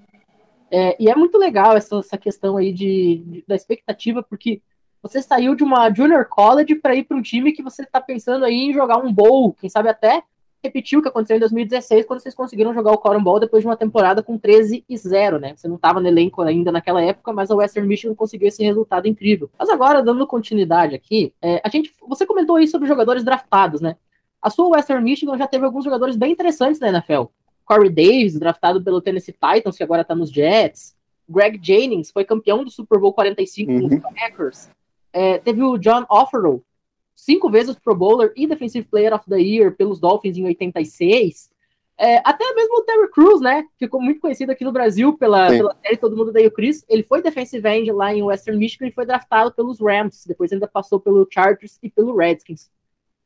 É, 0.72 0.96
e 1.02 1.10
é 1.10 1.16
muito 1.16 1.38
legal 1.38 1.78
essa, 1.78 1.98
essa 1.98 2.18
questão 2.18 2.58
aí 2.58 2.74
de, 2.74 3.24
de, 3.26 3.46
da 3.48 3.56
expectativa, 3.56 4.22
porque 4.22 4.62
você 5.02 5.22
saiu 5.22 5.56
de 5.56 5.64
uma 5.64 5.94
junior 5.94 6.26
college 6.26 6.76
para 6.76 6.96
ir 6.96 7.04
para 7.04 7.16
um 7.16 7.22
time 7.22 7.52
que 7.52 7.62
você 7.62 7.84
está 7.84 8.02
pensando 8.02 8.44
aí 8.44 8.56
em 8.56 8.74
jogar 8.74 8.98
um 8.98 9.14
bowl, 9.14 9.54
quem 9.54 9.70
sabe 9.70 9.88
até 9.88 10.24
repetir 10.66 10.98
o 10.98 11.02
que 11.02 11.08
aconteceu 11.08 11.38
em 11.38 11.40
2016, 11.40 12.06
quando 12.06 12.20
vocês 12.20 12.34
conseguiram 12.34 12.74
jogar 12.74 12.92
o 12.92 12.98
Coron 12.98 13.24
Ball 13.24 13.40
depois 13.40 13.62
de 13.62 13.68
uma 13.68 13.78
temporada 13.78 14.24
com 14.24 14.38
13 14.38 14.84
e 14.88 14.98
0, 14.98 15.40
né? 15.40 15.54
Você 15.56 15.68
não 15.68 15.76
estava 15.76 16.00
no 16.00 16.08
elenco 16.08 16.42
ainda 16.42 16.72
naquela 16.72 17.02
época, 17.02 17.32
mas 17.32 17.52
a 17.52 17.56
Western 17.56 17.88
Michigan 17.88 18.16
conseguiu 18.16 18.48
esse 18.48 18.64
resultado 18.64 19.08
incrível. 19.08 19.50
Mas 19.58 19.70
agora, 19.70 20.02
dando 20.02 20.26
continuidade 20.26 20.96
aqui, 20.96 21.34
é, 21.42 21.62
a 21.64 21.70
gente, 21.70 21.94
você 22.08 22.26
comentou 22.26 22.56
aí 22.56 22.68
sobre 22.68 22.88
jogadores 22.88 23.24
draftados, 23.24 23.80
né? 23.80 23.96
A 24.46 24.52
sua 24.52 24.78
Western 24.78 25.04
Michigan 25.04 25.36
já 25.40 25.48
teve 25.48 25.66
alguns 25.66 25.84
jogadores 25.84 26.16
bem 26.16 26.32
interessantes 26.32 26.80
na 26.80 26.90
NFL. 26.90 27.24
Corey 27.66 27.90
Davis, 27.90 28.38
draftado 28.38 28.80
pelo 28.80 29.02
Tennessee 29.02 29.34
Titans, 29.34 29.76
que 29.76 29.82
agora 29.82 30.04
está 30.04 30.14
nos 30.14 30.30
Jets. 30.30 30.96
Greg 31.28 31.60
Jennings 31.60 32.12
foi 32.12 32.24
campeão 32.24 32.64
do 32.64 32.70
Super 32.70 33.00
Bowl 33.00 33.12
45 33.12 33.72
uhum. 33.72 33.90
com 33.90 33.96
os 33.96 34.02
Packers. 34.14 34.70
É, 35.12 35.40
teve 35.40 35.64
o 35.64 35.80
John 35.80 36.06
Offerell, 36.08 36.64
cinco 37.16 37.50
vezes 37.50 37.76
Pro 37.76 37.96
Bowler 37.96 38.34
e 38.36 38.46
Defensive 38.46 38.88
Player 38.88 39.16
of 39.16 39.28
the 39.28 39.42
Year 39.42 39.76
pelos 39.76 40.00
Dolphins 40.00 40.38
em 40.38 40.46
86. 40.46 41.50
É, 41.98 42.22
até 42.24 42.54
mesmo 42.54 42.82
o 42.82 42.84
Terry 42.84 43.10
Crews, 43.10 43.42
né? 43.42 43.66
Ficou 43.80 44.00
muito 44.00 44.22
conhecido 44.22 44.52
aqui 44.52 44.64
no 44.64 44.72
Brasil 44.72 45.18
pela, 45.18 45.48
pela 45.48 45.76
série 45.82 45.98
Todo 45.98 46.16
Mundo 46.16 46.32
Daí 46.32 46.46
o 46.46 46.52
Chris. 46.52 46.86
Ele 46.88 47.02
foi 47.02 47.24
defensive 47.24 47.68
end 47.68 47.92
lá 47.92 48.14
em 48.14 48.22
Western 48.22 48.60
Michigan 48.60 48.86
e 48.86 48.92
foi 48.92 49.08
draftado 49.08 49.52
pelos 49.54 49.82
Rams. 49.82 50.24
Depois 50.28 50.54
ainda 50.54 50.68
passou 50.68 51.00
pelo 51.00 51.28
Chargers 51.34 51.80
e 51.82 51.90
pelo 51.90 52.16
Redskins. 52.16 52.70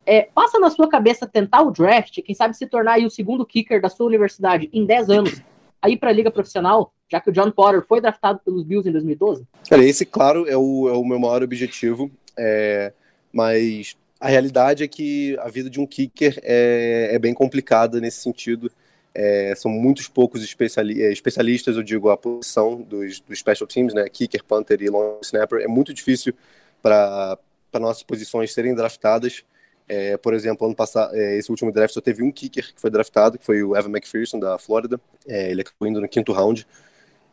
É, 0.09 0.27
passa 0.33 0.57
na 0.57 0.71
sua 0.71 0.89
cabeça 0.89 1.27
tentar 1.27 1.61
o 1.61 1.69
draft, 1.69 2.19
quem 2.23 2.33
sabe 2.33 2.57
se 2.57 2.65
tornar 2.65 2.93
aí 2.93 3.05
o 3.05 3.11
segundo 3.11 3.45
kicker 3.45 3.79
da 3.79 3.89
sua 3.89 4.07
universidade 4.07 4.67
em 4.73 4.83
10 4.83 5.09
anos, 5.11 5.39
aí 5.79 5.95
para 5.95 6.09
a 6.09 6.11
liga 6.11 6.31
profissional, 6.31 6.91
já 7.07 7.21
que 7.21 7.29
o 7.29 7.31
John 7.31 7.51
Potter 7.51 7.85
foi 7.87 8.01
draftado 8.01 8.39
pelos 8.43 8.63
Bills 8.63 8.89
em 8.89 8.91
2012? 8.91 9.45
Cara, 9.69 9.83
esse, 9.83 10.07
claro, 10.07 10.49
é 10.49 10.57
o, 10.57 10.89
é 10.89 10.93
o 10.93 11.05
meu 11.05 11.19
maior 11.19 11.43
objetivo, 11.43 12.09
é, 12.35 12.91
mas 13.31 13.95
a 14.19 14.27
realidade 14.27 14.83
é 14.83 14.87
que 14.87 15.37
a 15.41 15.47
vida 15.47 15.69
de 15.69 15.79
um 15.79 15.85
kicker 15.85 16.39
é, 16.41 17.09
é 17.11 17.19
bem 17.19 17.35
complicada 17.35 18.01
nesse 18.01 18.23
sentido. 18.23 18.71
É, 19.13 19.53
são 19.55 19.69
muitos 19.69 20.07
poucos 20.07 20.43
especiali 20.43 21.03
é, 21.03 21.11
especialistas, 21.11 21.75
eu 21.75 21.83
digo, 21.83 22.09
a 22.09 22.17
posição 22.17 22.81
dos, 22.81 23.19
dos 23.19 23.37
special 23.37 23.67
teams, 23.67 23.93
né? 23.93 24.09
Kicker, 24.09 24.43
punter 24.43 24.81
e 24.81 24.89
long 24.89 25.19
snapper. 25.21 25.61
É 25.61 25.67
muito 25.67 25.93
difícil 25.93 26.33
para 26.81 27.37
nossas 27.75 28.01
posições 28.01 28.51
serem 28.51 28.73
draftadas. 28.73 29.43
É, 29.89 30.15
por 30.17 30.35
exemplo, 30.35 30.67
ano 30.67 30.75
passado, 30.75 31.15
é, 31.15 31.35
esse 31.37 31.49
último 31.49 31.71
draft 31.71 31.95
só 31.95 31.99
teve 31.99 32.21
um 32.21 32.31
kicker 32.31 32.73
que 32.75 32.79
foi 32.79 32.91
draftado, 32.91 33.39
que 33.39 33.45
foi 33.45 33.63
o 33.63 33.75
Evan 33.75 33.89
McPherson, 33.89 34.39
da 34.39 34.55
Flórida. 34.59 35.01
É, 35.27 35.49
ele 35.49 35.61
acabou 35.61 35.89
indo 35.89 35.99
no 35.99 36.07
quinto 36.07 36.31
round. 36.31 36.67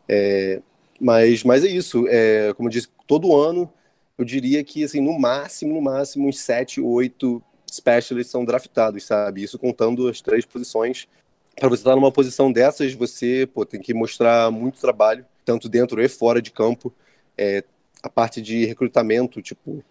É, 0.09 0.63
mas, 0.99 1.45
mas 1.45 1.63
é 1.65 1.69
isso. 1.69 2.07
É, 2.09 2.55
como 2.55 2.69
eu 2.69 2.73
disse, 2.73 2.89
todo 3.07 3.37
ano, 3.37 3.71
eu 4.17 4.25
diria 4.25 4.65
que, 4.65 4.83
assim, 4.83 5.03
no 5.03 5.19
máximo, 5.19 5.75
no 5.75 5.83
máximo, 5.83 6.27
uns 6.27 6.39
sete, 6.41 6.81
oito 6.81 7.43
specialists 7.71 8.31
são 8.31 8.43
draftados, 8.43 9.05
sabe? 9.05 9.43
Isso 9.43 9.59
contando 9.59 10.09
as 10.09 10.23
três 10.23 10.47
posições. 10.47 11.07
Para 11.55 11.69
você 11.69 11.83
estar 11.83 11.95
numa 11.95 12.11
posição 12.11 12.51
dessas, 12.51 12.95
você 12.95 13.47
pô, 13.53 13.67
tem 13.67 13.81
que 13.81 13.93
mostrar 13.93 14.51
muito 14.51 14.81
trabalho, 14.81 15.27
tanto 15.45 15.69
dentro 15.69 16.03
e 16.03 16.09
fora 16.09 16.41
de 16.41 16.51
campo. 16.51 16.91
É, 17.37 17.63
a 18.03 18.09
parte 18.09 18.41
de 18.41 18.65
recrutamento, 18.65 19.43
tipo, 19.43 19.85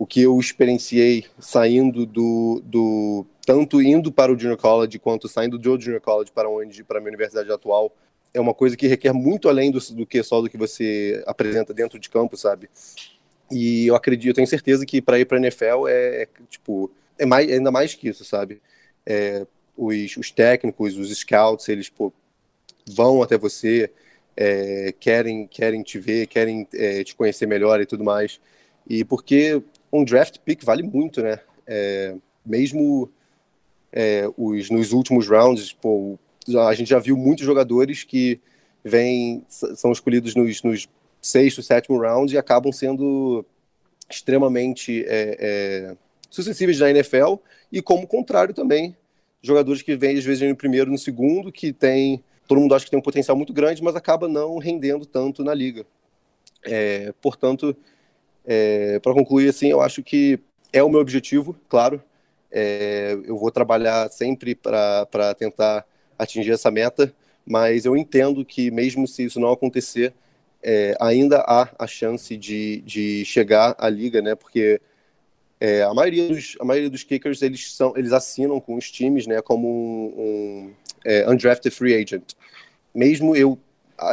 o 0.00 0.06
que 0.06 0.22
eu 0.22 0.40
experienciei 0.40 1.26
saindo 1.38 2.06
do, 2.06 2.62
do 2.64 3.26
tanto 3.44 3.82
indo 3.82 4.10
para 4.10 4.32
o 4.32 4.38
Junior 4.38 4.56
College 4.56 4.98
quanto 4.98 5.28
saindo 5.28 5.58
do 5.58 5.78
Junior 5.78 6.00
College 6.00 6.32
para 6.32 6.48
onde 6.48 6.82
para 6.82 6.96
a 6.96 7.00
minha 7.02 7.10
universidade 7.10 7.52
atual 7.52 7.94
é 8.32 8.40
uma 8.40 8.54
coisa 8.54 8.78
que 8.78 8.86
requer 8.86 9.12
muito 9.12 9.46
além 9.46 9.70
do, 9.70 9.78
do 9.78 10.06
que 10.06 10.22
só 10.22 10.40
do 10.40 10.48
que 10.48 10.56
você 10.56 11.22
apresenta 11.26 11.74
dentro 11.74 11.98
de 11.98 12.08
campo, 12.08 12.34
sabe? 12.34 12.70
E 13.50 13.88
eu 13.88 13.94
acredito, 13.94 14.30
eu 14.30 14.34
tenho 14.34 14.46
certeza 14.46 14.86
que 14.86 15.02
para 15.02 15.18
ir 15.18 15.26
para 15.26 15.36
a 15.36 15.40
NFL 15.40 15.86
é, 15.86 16.22
é, 16.22 16.28
tipo 16.48 16.90
é 17.18 17.26
mais 17.26 17.52
ainda 17.52 17.70
mais 17.70 17.94
que 17.94 18.08
isso, 18.08 18.24
sabe? 18.24 18.62
É, 19.04 19.46
os, 19.76 20.16
os 20.16 20.30
técnicos, 20.30 20.96
os 20.96 21.14
scouts, 21.14 21.68
eles 21.68 21.90
pô, 21.90 22.10
vão 22.88 23.22
até 23.22 23.36
você, 23.36 23.90
é, 24.34 24.94
querem 24.98 25.46
querem 25.46 25.82
te 25.82 25.98
ver, 25.98 26.26
querem 26.26 26.66
é, 26.72 27.04
te 27.04 27.14
conhecer 27.14 27.44
melhor 27.44 27.82
e 27.82 27.86
tudo 27.86 28.02
mais. 28.02 28.40
E 28.88 29.04
porque 29.04 29.62
um 29.92 30.04
draft 30.04 30.38
pick 30.38 30.64
vale 30.64 30.82
muito, 30.82 31.22
né? 31.22 31.40
É, 31.66 32.14
mesmo 32.44 33.10
é, 33.92 34.28
os, 34.36 34.70
nos 34.70 34.92
últimos 34.92 35.28
rounds, 35.28 35.72
pô, 35.72 36.18
a 36.66 36.74
gente 36.74 36.88
já 36.88 36.98
viu 36.98 37.16
muitos 37.16 37.44
jogadores 37.44 38.04
que 38.04 38.40
vêm, 38.84 39.44
são 39.48 39.92
escolhidos 39.92 40.34
nos, 40.34 40.62
nos 40.62 40.88
sexto, 41.20 41.62
sétimo 41.62 41.98
round 41.98 42.34
e 42.34 42.38
acabam 42.38 42.72
sendo 42.72 43.44
extremamente 44.08 45.04
é, 45.06 45.36
é, 45.38 45.96
sucessíveis 46.28 46.78
na 46.80 46.90
NFL 46.90 47.34
e 47.70 47.82
como 47.82 48.06
contrário 48.06 48.54
também, 48.54 48.96
jogadores 49.42 49.82
que 49.82 49.96
vêm 49.96 50.18
às 50.18 50.24
vezes 50.24 50.48
no 50.48 50.56
primeiro, 50.56 50.90
no 50.90 50.98
segundo, 50.98 51.52
que 51.52 51.72
tem 51.72 52.22
todo 52.50 52.60
mundo 52.60 52.74
acha 52.74 52.84
que 52.84 52.90
tem 52.90 52.98
um 52.98 53.02
potencial 53.02 53.36
muito 53.36 53.52
grande, 53.52 53.80
mas 53.80 53.94
acaba 53.94 54.26
não 54.26 54.58
rendendo 54.58 55.06
tanto 55.06 55.44
na 55.44 55.54
liga. 55.54 55.86
É, 56.64 57.14
portanto, 57.22 57.76
é, 58.44 58.98
para 59.00 59.14
concluir, 59.14 59.48
assim, 59.48 59.68
eu 59.68 59.80
acho 59.80 60.02
que 60.02 60.38
é 60.72 60.82
o 60.82 60.88
meu 60.88 61.00
objetivo, 61.00 61.56
claro. 61.68 62.02
É, 62.50 63.16
eu 63.24 63.36
vou 63.36 63.50
trabalhar 63.50 64.10
sempre 64.10 64.54
para 64.54 65.34
tentar 65.38 65.84
atingir 66.18 66.52
essa 66.52 66.70
meta, 66.70 67.14
mas 67.46 67.84
eu 67.84 67.96
entendo 67.96 68.44
que 68.44 68.70
mesmo 68.70 69.06
se 69.06 69.24
isso 69.24 69.40
não 69.40 69.52
acontecer, 69.52 70.12
é, 70.62 70.94
ainda 71.00 71.38
há 71.40 71.68
a 71.78 71.86
chance 71.86 72.36
de, 72.36 72.82
de 72.82 73.24
chegar 73.24 73.74
à 73.78 73.88
liga, 73.88 74.20
né? 74.20 74.34
Porque 74.34 74.80
é, 75.58 75.82
a 75.82 75.92
maioria 75.94 76.28
dos 76.28 76.56
a 76.60 76.64
maioria 76.64 76.90
dos 76.90 77.02
kickers 77.02 77.42
eles 77.42 77.74
são 77.74 77.94
eles 77.96 78.12
assinam 78.12 78.60
com 78.60 78.76
os 78.76 78.90
times, 78.90 79.26
né? 79.26 79.40
Como 79.40 79.68
um, 79.68 80.22
um 80.22 80.72
é, 81.04 81.28
undrafted 81.30 81.74
free 81.74 81.94
agent. 81.94 82.34
Mesmo 82.94 83.34
eu 83.36 83.58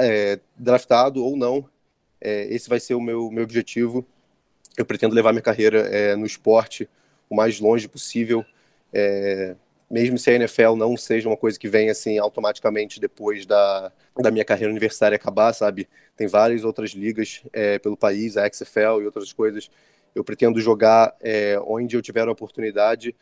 é, 0.01 0.39
draftado 0.57 1.23
ou 1.23 1.35
não, 1.35 1.67
é, 2.21 2.45
esse 2.53 2.69
vai 2.69 2.79
ser 2.79 2.95
o 2.95 3.01
meu 3.01 3.29
meu 3.31 3.43
objetivo. 3.43 4.05
Eu 4.77 4.85
pretendo 4.85 5.13
levar 5.15 5.33
minha 5.33 5.41
carreira 5.41 5.79
é, 5.79 6.15
no 6.15 6.25
esporte 6.25 6.87
o 7.29 7.35
mais 7.35 7.59
longe 7.59 7.87
possível. 7.87 8.45
É, 8.93 9.55
mesmo 9.89 10.17
se 10.17 10.29
a 10.29 10.33
NFL 10.33 10.75
não 10.75 10.95
seja 10.95 11.27
uma 11.27 11.37
coisa 11.37 11.57
que 11.57 11.67
vem 11.67 11.89
assim 11.89 12.17
automaticamente 12.17 12.99
depois 12.99 13.45
da, 13.45 13.91
da 14.17 14.29
minha 14.29 14.45
carreira 14.45 14.71
universitária 14.71 15.15
acabar, 15.15 15.53
sabe? 15.53 15.87
Tem 16.15 16.27
várias 16.27 16.63
outras 16.63 16.91
ligas 16.91 17.41
é, 17.53 17.79
pelo 17.79 17.97
país, 17.97 18.37
a 18.37 18.47
XFL 18.47 19.01
e 19.01 19.05
outras 19.05 19.33
coisas. 19.33 19.69
Eu 20.13 20.23
pretendo 20.23 20.59
jogar 20.59 21.15
é, 21.21 21.59
onde 21.65 21.95
eu 21.95 22.01
tiver 22.01 22.27
a 22.27 22.31
oportunidade 22.31 23.15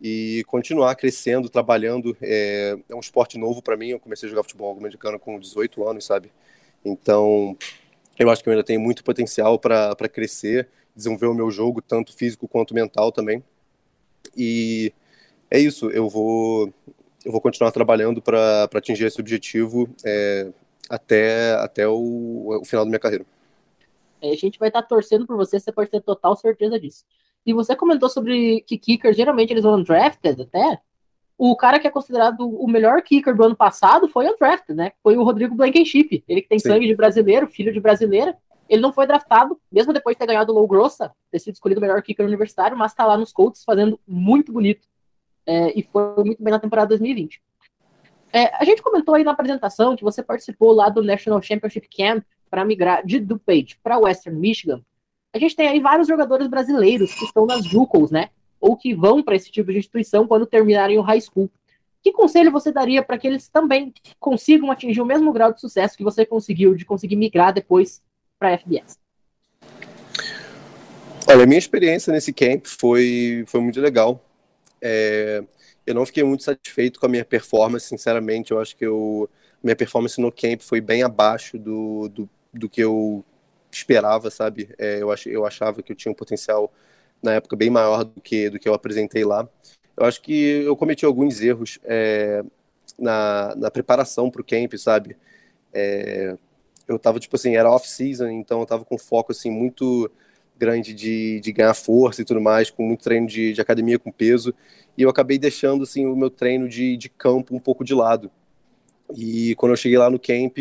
e 0.00 0.44
continuar 0.46 0.94
crescendo, 0.96 1.48
trabalhando. 1.48 2.16
É, 2.20 2.76
é 2.88 2.94
um 2.94 3.00
esporte 3.00 3.38
novo 3.38 3.62
para 3.62 3.76
mim. 3.76 3.90
Eu 3.90 4.00
comecei 4.00 4.28
a 4.28 4.30
jogar 4.30 4.42
futebol 4.42 4.76
americano 4.76 5.18
com 5.18 5.38
18 5.38 5.88
anos, 5.88 6.04
sabe? 6.04 6.30
Então, 6.84 7.56
eu 8.18 8.28
acho 8.30 8.42
que 8.42 8.48
eu 8.48 8.52
ainda 8.52 8.64
tenho 8.64 8.80
muito 8.80 9.04
potencial 9.04 9.58
para 9.58 10.08
crescer, 10.12 10.68
desenvolver 10.94 11.26
o 11.26 11.34
meu 11.34 11.50
jogo, 11.50 11.82
tanto 11.82 12.14
físico 12.14 12.48
quanto 12.48 12.74
mental 12.74 13.10
também. 13.10 13.42
E 14.36 14.92
é 15.50 15.58
isso, 15.58 15.90
eu 15.90 16.08
vou, 16.08 16.72
eu 17.24 17.32
vou 17.32 17.40
continuar 17.40 17.72
trabalhando 17.72 18.22
para 18.22 18.68
atingir 18.74 19.04
esse 19.04 19.20
objetivo 19.20 19.88
é, 20.04 20.50
até, 20.88 21.54
até 21.54 21.88
o, 21.88 22.60
o, 22.60 22.64
final 22.64 22.84
da 22.84 22.88
minha 22.88 22.98
carreira. 22.98 23.24
É, 24.20 24.30
a 24.30 24.36
gente 24.36 24.58
vai 24.58 24.68
estar 24.68 24.82
tá 24.82 24.88
torcendo 24.88 25.26
por 25.26 25.36
você, 25.36 25.58
você 25.58 25.72
pode 25.72 25.90
ter 25.90 26.00
total 26.00 26.36
certeza 26.36 26.78
disso. 26.78 27.04
E 27.44 27.52
você 27.52 27.74
comentou 27.74 28.08
sobre 28.08 28.60
que 28.62 28.78
kickers, 28.78 29.16
geralmente 29.16 29.52
eles 29.52 29.64
vão 29.64 29.74
undrafted 29.74 30.42
até. 30.42 30.80
O 31.36 31.56
cara 31.56 31.80
que 31.80 31.88
é 31.88 31.90
considerado 31.90 32.48
o 32.48 32.68
melhor 32.68 33.02
kicker 33.02 33.34
do 33.34 33.42
ano 33.42 33.56
passado 33.56 34.06
foi 34.06 34.28
undrafted, 34.30 34.76
né? 34.76 34.92
Foi 35.02 35.16
o 35.16 35.24
Rodrigo 35.24 35.56
Blankenship. 35.56 36.22
Ele 36.28 36.42
que 36.42 36.48
tem 36.48 36.58
Sim. 36.58 36.68
sangue 36.68 36.86
de 36.86 36.94
brasileiro, 36.94 37.48
filho 37.48 37.72
de 37.72 37.80
brasileira. 37.80 38.36
Ele 38.72 38.80
não 38.80 38.90
foi 38.90 39.06
draftado, 39.06 39.60
mesmo 39.70 39.92
depois 39.92 40.14
de 40.16 40.20
ter 40.20 40.26
ganhado 40.26 40.50
o 40.50 40.54
Low 40.54 40.66
Grossa, 40.66 41.12
ter 41.30 41.38
sido 41.38 41.52
escolhido 41.52 41.78
o 41.78 41.82
melhor 41.82 42.00
kicker 42.00 42.24
universitário, 42.24 42.74
mas 42.74 42.94
tá 42.94 43.04
lá 43.04 43.18
nos 43.18 43.30
Colts 43.30 43.62
fazendo 43.64 44.00
muito 44.08 44.50
bonito 44.50 44.88
é, 45.46 45.78
e 45.78 45.82
foi 45.82 46.24
muito 46.24 46.42
bem 46.42 46.50
na 46.50 46.58
temporada 46.58 46.88
2020. 46.88 47.42
É, 48.32 48.46
a 48.56 48.64
gente 48.64 48.80
comentou 48.80 49.14
aí 49.14 49.24
na 49.24 49.32
apresentação 49.32 49.94
que 49.94 50.02
você 50.02 50.22
participou 50.22 50.72
lá 50.72 50.88
do 50.88 51.02
National 51.02 51.42
Championship 51.42 51.86
Camp 51.94 52.24
para 52.48 52.64
migrar 52.64 53.04
de 53.04 53.20
DuPage 53.20 53.78
para 53.82 53.98
Western 53.98 54.40
Michigan. 54.40 54.80
A 55.34 55.38
gente 55.38 55.54
tem 55.54 55.68
aí 55.68 55.78
vários 55.78 56.08
jogadores 56.08 56.46
brasileiros 56.46 57.12
que 57.12 57.26
estão 57.26 57.44
nas 57.44 57.66
JUCOs, 57.66 58.10
né? 58.10 58.30
Ou 58.58 58.74
que 58.74 58.94
vão 58.94 59.22
para 59.22 59.36
esse 59.36 59.50
tipo 59.50 59.70
de 59.70 59.80
instituição 59.80 60.26
quando 60.26 60.46
terminarem 60.46 60.96
o 60.96 61.02
high 61.02 61.20
school. 61.20 61.50
Que 62.02 62.10
conselho 62.10 62.50
você 62.50 62.72
daria 62.72 63.02
para 63.02 63.18
que 63.18 63.26
eles 63.26 63.50
também 63.50 63.92
consigam 64.18 64.70
atingir 64.70 65.02
o 65.02 65.06
mesmo 65.06 65.30
grau 65.30 65.52
de 65.52 65.60
sucesso 65.60 65.94
que 65.94 66.02
você 66.02 66.24
conseguiu 66.24 66.74
de 66.74 66.86
conseguir 66.86 67.16
migrar 67.16 67.52
depois 67.52 68.00
para 68.42 68.48
a 68.48 68.58
FBS? 68.58 68.98
Olha, 71.28 71.44
a 71.44 71.46
minha 71.46 71.58
experiência 71.58 72.12
nesse 72.12 72.32
camp 72.32 72.66
foi, 72.66 73.44
foi 73.46 73.60
muito 73.60 73.80
legal. 73.80 74.20
É, 74.80 75.44
eu 75.86 75.94
não 75.94 76.04
fiquei 76.04 76.24
muito 76.24 76.42
satisfeito 76.42 76.98
com 76.98 77.06
a 77.06 77.08
minha 77.08 77.24
performance, 77.24 77.86
sinceramente. 77.86 78.50
Eu 78.50 78.60
acho 78.60 78.76
que 78.76 78.84
eu, 78.84 79.30
minha 79.62 79.76
performance 79.76 80.20
no 80.20 80.32
camp 80.32 80.60
foi 80.60 80.80
bem 80.80 81.04
abaixo 81.04 81.56
do, 81.56 82.08
do, 82.08 82.28
do 82.52 82.68
que 82.68 82.80
eu 82.80 83.24
esperava, 83.70 84.28
sabe? 84.28 84.74
É, 84.76 85.00
eu, 85.00 85.12
ach, 85.12 85.26
eu 85.26 85.46
achava 85.46 85.80
que 85.80 85.92
eu 85.92 85.96
tinha 85.96 86.10
um 86.10 86.16
potencial 86.16 86.72
na 87.22 87.34
época 87.34 87.54
bem 87.54 87.70
maior 87.70 88.02
do 88.02 88.20
que, 88.20 88.50
do 88.50 88.58
que 88.58 88.68
eu 88.68 88.74
apresentei 88.74 89.24
lá. 89.24 89.48
Eu 89.96 90.04
acho 90.04 90.20
que 90.20 90.64
eu 90.64 90.76
cometi 90.76 91.04
alguns 91.04 91.40
erros 91.40 91.78
é, 91.84 92.42
na, 92.98 93.54
na 93.54 93.70
preparação 93.70 94.28
para 94.28 94.42
o 94.42 94.44
camp, 94.44 94.74
sabe? 94.74 95.16
É, 95.72 96.36
eu 96.88 96.98
tava, 96.98 97.18
tipo 97.18 97.36
assim, 97.36 97.56
era 97.56 97.70
off-season, 97.70 98.28
então 98.28 98.60
eu 98.60 98.66
tava 98.66 98.84
com 98.84 98.98
foco, 98.98 99.32
assim, 99.32 99.50
muito 99.50 100.10
grande 100.58 100.94
de, 100.94 101.40
de 101.40 101.52
ganhar 101.52 101.74
força 101.74 102.22
e 102.22 102.24
tudo 102.24 102.40
mais, 102.40 102.70
com 102.70 102.84
muito 102.84 103.02
treino 103.02 103.26
de, 103.26 103.52
de 103.52 103.60
academia 103.60 103.98
com 103.98 104.12
peso, 104.12 104.54
e 104.96 105.02
eu 105.02 105.10
acabei 105.10 105.38
deixando 105.38 105.82
assim 105.82 106.06
o 106.06 106.14
meu 106.14 106.30
treino 106.30 106.68
de, 106.68 106.96
de 106.96 107.08
campo 107.08 107.54
um 107.54 107.60
pouco 107.60 107.84
de 107.84 107.94
lado. 107.94 108.30
E 109.16 109.54
quando 109.56 109.72
eu 109.72 109.76
cheguei 109.76 109.98
lá 109.98 110.08
no 110.08 110.18
camp, 110.18 110.58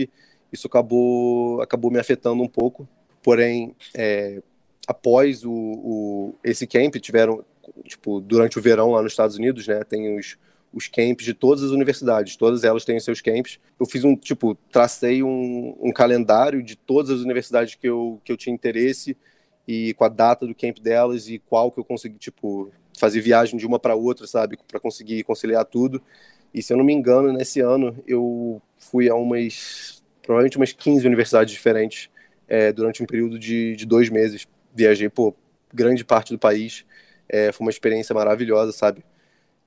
isso 0.51 0.67
acabou, 0.67 1.61
acabou 1.61 1.91
me 1.91 1.99
afetando 1.99 2.41
um 2.41 2.47
pouco. 2.47 2.87
Porém, 3.23 3.75
é, 3.93 4.41
após 4.87 5.45
o, 5.45 5.51
o, 5.51 6.35
esse 6.43 6.65
camp, 6.65 6.95
tiveram, 6.95 7.45
tipo, 7.85 8.19
durante 8.19 8.57
o 8.57 8.61
verão 8.61 8.91
lá 8.91 9.01
nos 9.01 9.13
Estados 9.13 9.37
Unidos, 9.37 9.67
né, 9.67 9.83
tem 9.83 10.17
os, 10.17 10.37
os 10.73 10.87
camps 10.87 11.25
de 11.25 11.33
todas 11.33 11.63
as 11.63 11.71
universidades, 11.71 12.35
todas 12.35 12.63
elas 12.63 12.85
têm 12.85 12.99
seus 12.99 13.21
camps. 13.21 13.59
Eu 13.79 13.85
fiz 13.85 14.03
um, 14.03 14.15
tipo, 14.15 14.55
tracei 14.71 15.21
um, 15.21 15.75
um 15.81 15.91
calendário 15.91 16.63
de 16.63 16.75
todas 16.75 17.11
as 17.11 17.19
universidades 17.21 17.75
que 17.75 17.87
eu, 17.87 18.21
que 18.23 18.31
eu 18.31 18.37
tinha 18.37 18.53
interesse 18.53 19.17
e 19.67 19.93
com 19.95 20.03
a 20.03 20.09
data 20.09 20.47
do 20.47 20.55
camp 20.55 20.79
delas 20.79 21.27
e 21.27 21.39
qual 21.39 21.71
que 21.71 21.79
eu 21.79 21.83
consegui, 21.83 22.17
tipo, 22.17 22.71
fazer 22.97 23.19
viagem 23.19 23.57
de 23.59 23.65
uma 23.65 23.79
para 23.79 23.95
outra, 23.95 24.25
sabe, 24.25 24.57
para 24.67 24.79
conseguir 24.79 25.23
conciliar 25.23 25.65
tudo. 25.65 26.01
E 26.53 26.61
se 26.61 26.73
eu 26.73 26.77
não 26.77 26.83
me 26.83 26.93
engano, 26.93 27.31
nesse 27.33 27.59
ano 27.59 27.95
eu 28.07 28.61
fui 28.77 29.09
a 29.09 29.15
umas, 29.15 30.03
provavelmente 30.21 30.57
umas 30.57 30.71
15 30.71 31.05
universidades 31.05 31.53
diferentes 31.53 32.09
é, 32.47 32.71
durante 32.71 33.03
um 33.03 33.05
período 33.05 33.37
de, 33.37 33.75
de 33.75 33.85
dois 33.85 34.09
meses. 34.09 34.47
Viajei 34.73 35.09
por 35.09 35.35
grande 35.73 36.03
parte 36.05 36.33
do 36.33 36.39
país. 36.39 36.85
É, 37.27 37.51
foi 37.51 37.65
uma 37.65 37.71
experiência 37.71 38.13
maravilhosa, 38.13 38.71
sabe? 38.71 39.03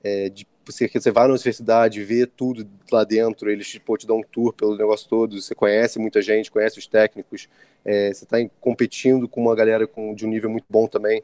É, 0.05 0.29
de 0.29 0.45
você, 0.63 0.87
você 0.87 1.09
vai 1.09 1.23
na 1.27 1.33
universidade, 1.33 2.03
vê 2.03 2.27
tudo 2.27 2.67
lá 2.91 3.03
dentro, 3.03 3.49
eles 3.49 3.67
tipo, 3.67 3.97
te 3.97 4.05
dão 4.05 4.17
um 4.17 4.23
tour 4.23 4.53
pelo 4.53 4.77
negócio 4.77 5.09
todo, 5.09 5.41
você 5.41 5.55
conhece 5.55 5.97
muita 5.97 6.21
gente, 6.21 6.51
conhece 6.51 6.77
os 6.77 6.85
técnicos, 6.85 7.49
é, 7.83 8.13
você 8.13 8.23
está 8.23 8.37
competindo 8.59 9.27
com 9.27 9.41
uma 9.41 9.55
galera 9.55 9.87
com, 9.87 10.13
de 10.13 10.25
um 10.25 10.29
nível 10.29 10.49
muito 10.49 10.65
bom 10.69 10.87
também. 10.87 11.23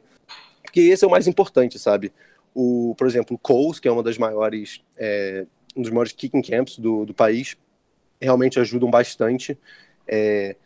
Porque 0.62 0.80
esse 0.80 1.04
é 1.04 1.06
o 1.06 1.10
mais 1.10 1.28
importante, 1.28 1.78
sabe? 1.78 2.12
O, 2.54 2.94
por 2.98 3.06
exemplo, 3.06 3.36
o 3.36 3.38
Coles, 3.38 3.78
que 3.78 3.86
é 3.86 3.92
uma 3.92 4.02
das 4.02 4.18
maiores, 4.18 4.82
é, 4.96 5.46
um 5.76 5.82
dos 5.82 5.90
maiores 5.90 6.12
kicking 6.12 6.42
camps 6.42 6.78
do, 6.78 7.04
do 7.04 7.14
país, 7.14 7.56
realmente 8.20 8.58
ajudam 8.58 8.90
bastante. 8.90 9.56
É, 10.08 10.56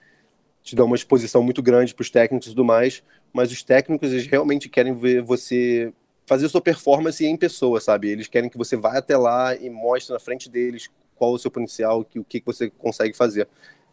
te 0.63 0.75
dão 0.75 0.87
uma 0.87 0.97
exposição 0.97 1.43
muito 1.43 1.63
grande 1.63 1.95
para 1.95 2.03
os 2.03 2.11
técnicos 2.11 2.49
e 2.49 2.51
tudo 2.51 2.65
mais, 2.65 3.03
mas 3.33 3.53
os 3.53 3.63
técnicos 3.63 4.11
eles 4.13 4.27
realmente 4.27 4.69
querem 4.69 4.95
ver 4.95 5.23
você 5.23 5.93
fazer 6.27 6.49
sua 6.49 6.61
performance 6.61 7.25
em 7.25 7.37
pessoa, 7.37 7.81
sabe? 7.81 8.11
Eles 8.11 8.27
querem 8.27 8.51
que 8.51 8.59
você 8.59 8.77
vá 8.77 8.99
até 8.99 9.17
lá 9.17 9.55
e 9.55 9.71
mostre 9.71 10.13
na 10.13 10.19
frente 10.19 10.51
deles 10.51 10.91
qual 11.15 11.33
o 11.33 11.39
seu 11.39 11.51
potencial, 11.51 12.05
que, 12.05 12.19
o 12.19 12.25
que 12.25 12.43
você 12.45 12.69
consegue 12.69 13.17
fazer. 13.17 13.49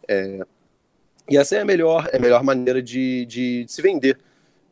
É, 0.08 0.46
e 1.30 1.38
essa 1.38 1.56
é 1.56 1.62
a 1.62 1.66
melhor, 1.66 2.10
é 2.12 2.18
a 2.18 2.20
melhor 2.20 2.44
maneira 2.44 2.82
de, 2.82 3.26
de, 3.26 3.64
de 3.64 3.72
se 3.72 3.82
vender 3.82 4.20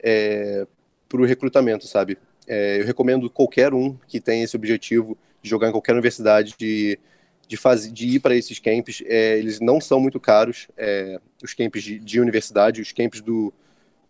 é, 0.04 0.66
para 1.08 1.22
o 1.22 1.26
recrutamento, 1.26 1.88
sabe? 1.88 2.18
É, 2.48 2.82
eu 2.82 2.86
recomendo 2.86 3.30
qualquer 3.30 3.74
um 3.74 3.96
que 4.08 4.20
tenha 4.20 4.44
esse 4.44 4.56
objetivo 4.56 5.18
de 5.42 5.50
jogar 5.50 5.70
em 5.70 5.72
qualquer 5.72 5.94
universidade, 5.94 6.56
de, 6.58 7.00
de, 7.48 7.58
fazer, 7.58 7.92
de 7.92 8.08
ir 8.08 8.20
para 8.20 8.36
esses 8.36 8.60
camps. 8.60 9.02
É, 9.06 9.38
eles 9.38 9.60
não 9.60 9.80
são 9.80 10.00
muito 10.00 10.20
caros, 10.20 10.68
é, 10.76 11.20
os 11.44 11.54
camps 11.54 11.84
de, 11.84 12.00
de 12.00 12.20
universidade, 12.20 12.82
os 12.82 12.92
camps 12.92 13.22
do, 13.22 13.54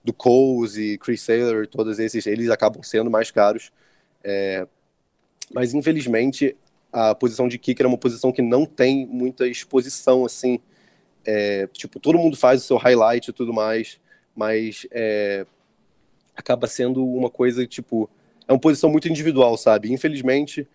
do 0.03 0.13
Coles 0.13 0.75
e 0.77 0.97
Chris 0.97 1.21
Saylor, 1.21 1.67
todos 1.67 1.99
esses, 1.99 2.25
eles 2.25 2.49
acabam 2.49 2.81
sendo 2.83 3.09
mais 3.09 3.29
caros. 3.31 3.71
É, 4.23 4.67
mas 5.53 5.73
infelizmente 5.73 6.55
a 6.91 7.15
posição 7.15 7.47
de 7.47 7.57
kicker 7.57 7.85
é 7.85 7.89
uma 7.89 7.97
posição 7.97 8.31
que 8.31 8.41
não 8.41 8.65
tem 8.65 9.05
muita 9.05 9.47
exposição 9.47 10.25
assim. 10.25 10.59
É, 11.23 11.67
tipo, 11.67 11.99
todo 11.99 12.17
mundo 12.17 12.35
faz 12.35 12.63
o 12.63 12.65
seu 12.65 12.77
highlight 12.77 13.29
e 13.29 13.33
tudo 13.33 13.53
mais, 13.53 13.99
mas 14.35 14.87
é, 14.91 15.45
acaba 16.35 16.67
sendo 16.67 17.05
uma 17.05 17.29
coisa 17.29 17.65
tipo 17.65 18.09
é 18.47 18.51
uma 18.51 18.59
posição 18.59 18.89
muito 18.89 19.07
individual, 19.07 19.55
sabe? 19.55 19.93
Infelizmente, 19.93 20.67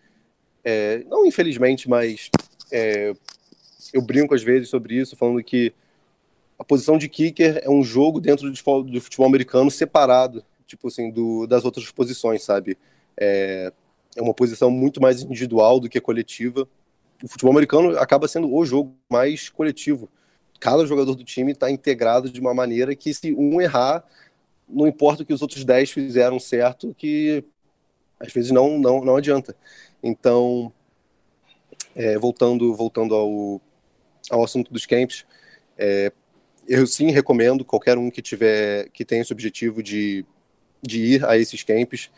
é, 0.64 1.04
não 1.08 1.26
infelizmente, 1.26 1.88
mas 1.88 2.30
é, 2.70 3.12
eu 3.92 4.00
brinco 4.02 4.34
às 4.34 4.42
vezes 4.42 4.68
sobre 4.68 4.94
isso, 4.94 5.16
falando 5.16 5.42
que 5.42 5.74
a 6.58 6.64
posição 6.64 6.96
de 6.96 7.08
kicker 7.08 7.60
é 7.62 7.70
um 7.70 7.82
jogo 7.82 8.20
dentro 8.20 8.50
do 8.50 8.56
futebol, 8.56 8.82
do 8.82 9.00
futebol 9.00 9.26
americano 9.26 9.70
separado, 9.70 10.44
tipo 10.66 10.88
assim, 10.88 11.10
do, 11.10 11.46
das 11.46 11.64
outras 11.64 11.90
posições, 11.90 12.42
sabe? 12.42 12.78
É, 13.16 13.72
é 14.16 14.22
uma 14.22 14.34
posição 14.34 14.70
muito 14.70 15.00
mais 15.00 15.22
individual 15.22 15.78
do 15.78 15.88
que 15.88 16.00
coletiva. 16.00 16.66
O 17.22 17.28
futebol 17.28 17.52
americano 17.52 17.98
acaba 17.98 18.26
sendo 18.26 18.52
o 18.52 18.64
jogo 18.64 18.94
mais 19.10 19.48
coletivo. 19.48 20.08
cada 20.58 20.86
jogador 20.86 21.14
do 21.14 21.24
time 21.24 21.52
está 21.52 21.70
integrado 21.70 22.30
de 22.30 22.40
uma 22.40 22.54
maneira 22.54 22.96
que 22.96 23.12
se 23.12 23.34
um 23.34 23.60
errar, 23.60 24.04
não 24.68 24.86
importa 24.86 25.22
o 25.22 25.26
que 25.26 25.34
os 25.34 25.42
outros 25.42 25.64
10 25.64 25.90
fizeram 25.90 26.40
certo, 26.40 26.94
que 26.96 27.44
às 28.18 28.32
vezes 28.32 28.50
não 28.50 28.78
não, 28.78 29.04
não 29.04 29.16
adianta. 29.16 29.54
Então, 30.02 30.72
é, 31.94 32.18
voltando 32.18 32.74
voltando 32.74 33.14
ao, 33.14 33.60
ao 34.30 34.44
assunto 34.44 34.72
dos 34.72 34.86
camps, 34.86 35.26
é, 35.76 36.10
eu 36.68 36.86
sim 36.86 37.10
recomendo 37.10 37.64
qualquer 37.64 37.98
um 37.98 38.10
que 38.10 38.22
tiver 38.22 38.88
que 38.90 39.04
tenha 39.04 39.22
esse 39.22 39.32
objetivo 39.32 39.82
de, 39.82 40.24
de 40.82 41.00
ir 41.00 41.24
a 41.24 41.36
esses 41.36 41.62
camps, 41.62 42.10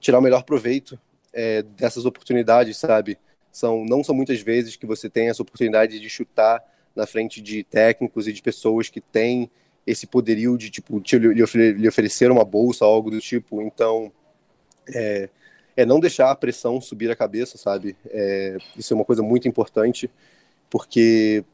tirar 0.00 0.18
o 0.18 0.22
melhor 0.22 0.42
proveito 0.42 0.98
é, 1.32 1.62
dessas 1.62 2.04
oportunidades, 2.04 2.76
sabe? 2.76 3.18
São 3.50 3.84
não 3.84 4.04
são 4.04 4.14
muitas 4.14 4.40
vezes 4.40 4.76
que 4.76 4.86
você 4.86 5.08
tem 5.08 5.28
essa 5.28 5.42
oportunidade 5.42 5.98
de 5.98 6.08
chutar 6.08 6.62
na 6.94 7.06
frente 7.06 7.40
de 7.40 7.64
técnicos 7.64 8.26
e 8.26 8.32
de 8.32 8.42
pessoas 8.42 8.88
que 8.88 9.00
têm 9.00 9.50
esse 9.86 10.06
poderio 10.06 10.58
de 10.58 10.70
tipo 10.70 11.00
te, 11.00 11.18
lhe, 11.18 11.32
lhe 11.72 11.88
oferecer 11.88 12.30
uma 12.30 12.44
bolsa, 12.44 12.84
algo 12.84 13.10
do 13.10 13.20
tipo. 13.20 13.62
Então, 13.62 14.12
é, 14.94 15.28
é 15.76 15.86
não 15.86 16.00
deixar 16.00 16.30
a 16.30 16.34
pressão 16.34 16.80
subir 16.80 17.10
a 17.10 17.16
cabeça, 17.16 17.56
sabe? 17.56 17.96
É, 18.10 18.58
isso 18.76 18.92
é 18.92 18.96
uma 18.96 19.04
coisa 19.04 19.22
muito 19.22 19.48
importante, 19.48 20.10
porque 20.68 21.44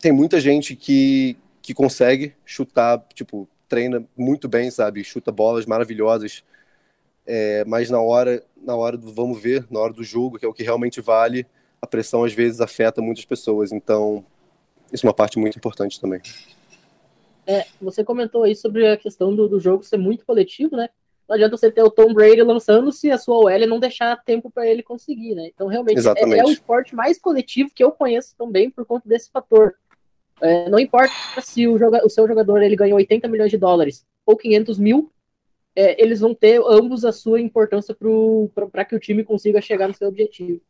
tem 0.00 0.12
muita 0.12 0.40
gente 0.40 0.76
que, 0.76 1.36
que 1.68 1.74
consegue 1.74 2.34
chutar, 2.46 2.98
tipo, 3.12 3.46
treina 3.68 4.02
muito 4.16 4.48
bem, 4.48 4.70
sabe? 4.70 5.04
Chuta 5.04 5.30
bolas 5.30 5.66
maravilhosas, 5.66 6.42
é, 7.26 7.62
mas 7.66 7.90
na 7.90 8.00
hora, 8.00 8.42
na 8.56 8.74
hora 8.74 8.96
do 8.96 9.12
vamos 9.12 9.38
ver, 9.38 9.66
na 9.70 9.78
hora 9.78 9.92
do 9.92 10.02
jogo, 10.02 10.38
que 10.38 10.46
é 10.46 10.48
o 10.48 10.54
que 10.54 10.62
realmente 10.62 11.02
vale, 11.02 11.46
a 11.82 11.86
pressão 11.86 12.24
às 12.24 12.32
vezes 12.32 12.62
afeta 12.62 13.02
muitas 13.02 13.26
pessoas. 13.26 13.70
Então, 13.70 14.24
isso 14.90 15.04
é 15.04 15.08
uma 15.08 15.14
parte 15.14 15.38
muito 15.38 15.58
importante 15.58 16.00
também. 16.00 16.22
É, 17.46 17.66
você 17.82 18.02
comentou 18.02 18.44
aí 18.44 18.56
sobre 18.56 18.88
a 18.88 18.96
questão 18.96 19.36
do, 19.36 19.46
do 19.46 19.60
jogo 19.60 19.82
ser 19.82 19.98
muito 19.98 20.24
coletivo, 20.24 20.74
né? 20.74 20.88
Não 21.28 21.34
adianta 21.34 21.54
você 21.54 21.70
ter 21.70 21.82
o 21.82 21.90
Tom 21.90 22.14
Brady 22.14 22.40
lançando 22.40 22.90
se 22.90 23.10
a 23.10 23.18
sua 23.18 23.36
OL 23.36 23.66
não 23.66 23.78
deixar 23.78 24.16
tempo 24.24 24.50
para 24.50 24.66
ele 24.66 24.82
conseguir, 24.82 25.34
né? 25.34 25.50
Então, 25.54 25.66
realmente, 25.66 26.00
é, 26.00 26.38
é, 26.38 26.44
o 26.46 26.50
esporte 26.50 26.94
mais 26.94 27.18
coletivo 27.18 27.70
que 27.74 27.84
eu 27.84 27.92
conheço 27.92 28.34
também 28.38 28.70
por 28.70 28.86
conta 28.86 29.06
desse 29.06 29.30
fator. 29.30 29.74
É, 30.40 30.68
não 30.68 30.78
importa 30.78 31.12
se 31.40 31.66
o, 31.66 31.78
joga, 31.78 32.04
o, 32.04 32.08
seu 32.08 32.26
jogador 32.26 32.62
ele 32.62 32.76
ganhou 32.76 32.96
80 32.96 33.28
milhões 33.28 33.50
de 33.50 33.58
dólares 33.58 34.06
ou 34.24 34.36
500 34.36 34.78
mil, 34.78 35.10
é, 35.74 36.00
eles 36.02 36.20
vão 36.20 36.34
ter 36.34 36.60
ambos 36.66 37.04
a 37.04 37.12
sua 37.12 37.40
importância 37.40 37.96
para 38.72 38.84
que 38.84 38.94
o 38.94 39.00
time 39.00 39.24
consiga 39.24 39.60
chegar 39.60 39.88
no 39.88 39.94
seu 39.94 40.08
objetivo. 40.08 40.60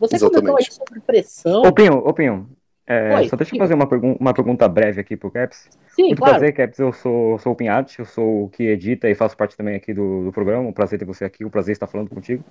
Você 0.00 0.16
Exatamente. 0.16 0.40
comentou 0.40 0.56
aí 0.58 0.72
sobre 0.72 1.00
pressão. 1.00 1.62
Opinho, 1.62 1.98
opinho. 1.98 2.48
É, 2.86 3.16
Oi, 3.16 3.28
só 3.28 3.36
deixa 3.36 3.54
eu 3.54 3.58
fazer 3.58 3.72
uma, 3.74 3.86
pergun 3.86 4.14
uma 4.20 4.34
pergunta 4.34 4.68
breve 4.68 5.00
aqui 5.00 5.16
pro 5.16 5.30
Caps. 5.30 5.70
Sim, 5.94 6.08
Muito 6.08 6.18
claro. 6.18 6.34
prazer, 6.34 6.52
Caps. 6.52 6.78
Eu 6.78 6.92
sou, 6.92 7.38
sou 7.38 7.52
o 7.52 7.56
Pinhatti, 7.56 8.00
eu 8.00 8.04
sou 8.04 8.44
o 8.44 8.48
que 8.48 8.64
edita 8.64 9.08
e 9.08 9.14
faço 9.14 9.36
parte 9.36 9.56
também 9.56 9.74
aqui 9.74 9.94
do, 9.94 10.24
do 10.24 10.32
programa. 10.32 10.68
Um 10.68 10.72
prazer 10.72 10.98
ter 10.98 11.04
você 11.04 11.24
aqui, 11.24 11.44
um 11.44 11.50
prazer 11.50 11.72
estar 11.72 11.86
falando 11.86 12.10
contigo. 12.10 12.44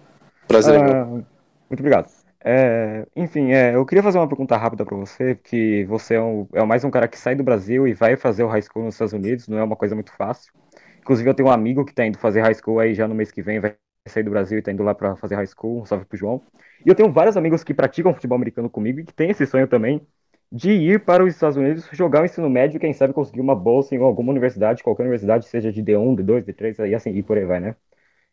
Prazer. 0.48 0.80
Ah, 0.80 1.06
muito 1.06 1.80
obrigado. 1.80 2.23
É, 2.46 3.08
enfim, 3.16 3.52
é, 3.54 3.74
eu 3.76 3.86
queria 3.86 4.04
fazer 4.04 4.18
uma 4.18 4.28
pergunta 4.28 4.58
rápida 4.58 4.84
para 4.86 4.98
você, 4.98 5.36
que 5.36 5.86
você 5.86 6.16
é, 6.16 6.22
um, 6.22 6.46
é 6.54 6.64
mais 6.66 6.84
um 6.84 6.92
cara 6.92 7.08
que 7.08 7.18
sai 7.18 7.36
do 7.36 7.44
Brasil 7.44 7.88
e 7.88 7.94
vai 7.94 8.18
fazer 8.18 8.44
o 8.44 8.48
high 8.50 8.62
school 8.62 8.84
nos 8.84 8.96
Estados 8.96 9.14
Unidos, 9.14 9.48
não 9.48 9.58
é 9.58 9.64
uma 9.64 9.78
coisa 9.78 9.96
muito 9.96 10.12
fácil. 10.12 10.52
Inclusive, 11.00 11.30
eu 11.30 11.34
tenho 11.34 11.48
um 11.50 11.52
amigo 11.52 11.86
que 11.86 11.92
está 11.92 12.06
indo 12.06 12.18
fazer 12.20 12.42
high 12.42 12.54
school 12.54 12.80
aí 12.80 12.94
já 12.94 13.08
no 13.08 13.16
mês 13.16 13.32
que 13.32 13.42
vem, 13.42 13.60
vai 13.62 13.76
sair 14.10 14.24
do 14.24 14.32
Brasil 14.32 14.58
e 14.58 14.60
está 14.60 14.72
indo 14.74 14.84
lá 14.84 14.94
para 14.94 15.16
fazer 15.16 15.36
high 15.36 15.48
school, 15.48 15.82
um 15.82 15.86
salve 15.86 16.04
pro 16.06 16.18
João. 16.18 16.42
E 16.86 16.90
eu 16.90 16.96
tenho 16.96 17.10
vários 17.12 17.38
amigos 17.38 17.64
que 17.64 17.74
praticam 17.74 18.14
futebol 18.14 18.36
americano 18.36 18.70
comigo 18.70 19.00
e 19.00 19.06
que 19.06 19.14
têm 19.14 19.30
esse 19.32 19.46
sonho 19.46 19.68
também 19.68 20.06
de 20.52 20.70
ir 20.72 21.04
para 21.06 21.24
os 21.24 21.34
Estados 21.34 21.58
Unidos 21.58 21.88
jogar 21.94 22.22
o 22.22 22.26
ensino 22.26 22.50
médio 22.50 22.78
e 22.78 22.80
quem 22.80 22.92
sabe 22.94 23.14
conseguir 23.14 23.40
uma 23.42 23.56
bolsa 23.56 23.96
em 23.96 23.98
alguma 24.00 24.32
universidade, 24.32 24.84
qualquer 24.84 25.04
universidade, 25.04 25.48
seja 25.48 25.72
de 25.72 25.82
D1, 25.82 26.14
D2, 26.14 26.46
D3, 26.46 26.78
e 26.80 26.94
assim, 26.94 27.12
e 27.12 27.24
por 27.24 27.38
aí 27.38 27.46
vai, 27.46 27.60
né? 27.60 27.76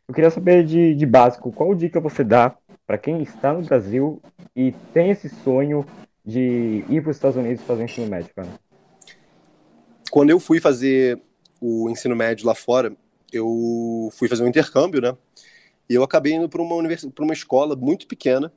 Eu 0.09 0.15
queria 0.15 0.31
saber 0.31 0.65
de, 0.65 0.95
de 0.95 1.07
básico, 1.07 1.53
qual 1.53 1.75
dica 1.75 2.01
você 2.01 2.25
dá 2.25 2.57
para 2.91 2.99
quem 2.99 3.23
está 3.23 3.53
no 3.53 3.63
Brasil 3.63 4.21
e 4.57 4.73
tem 4.93 5.13
esse 5.13 5.29
sonho 5.45 5.87
de 6.27 6.85
ir 6.89 7.01
para 7.01 7.13
os 7.13 7.17
Estados 7.17 7.37
Unidos 7.37 7.63
fazer 7.63 7.85
ensino 7.85 8.09
médio, 8.09 8.35
cara? 8.35 8.49
Quando 10.11 10.31
eu 10.31 10.41
fui 10.41 10.59
fazer 10.59 11.23
o 11.61 11.89
ensino 11.89 12.17
médio 12.17 12.45
lá 12.45 12.53
fora, 12.53 12.93
eu 13.33 14.11
fui 14.15 14.27
fazer 14.27 14.43
um 14.43 14.49
intercâmbio, 14.49 15.01
né? 15.01 15.17
E 15.89 15.95
eu 15.95 16.03
acabei 16.03 16.33
indo 16.33 16.49
para 16.49 16.61
uma, 16.61 16.75
univers... 16.75 17.07
uma 17.21 17.33
escola 17.33 17.77
muito 17.77 18.09
pequena 18.09 18.53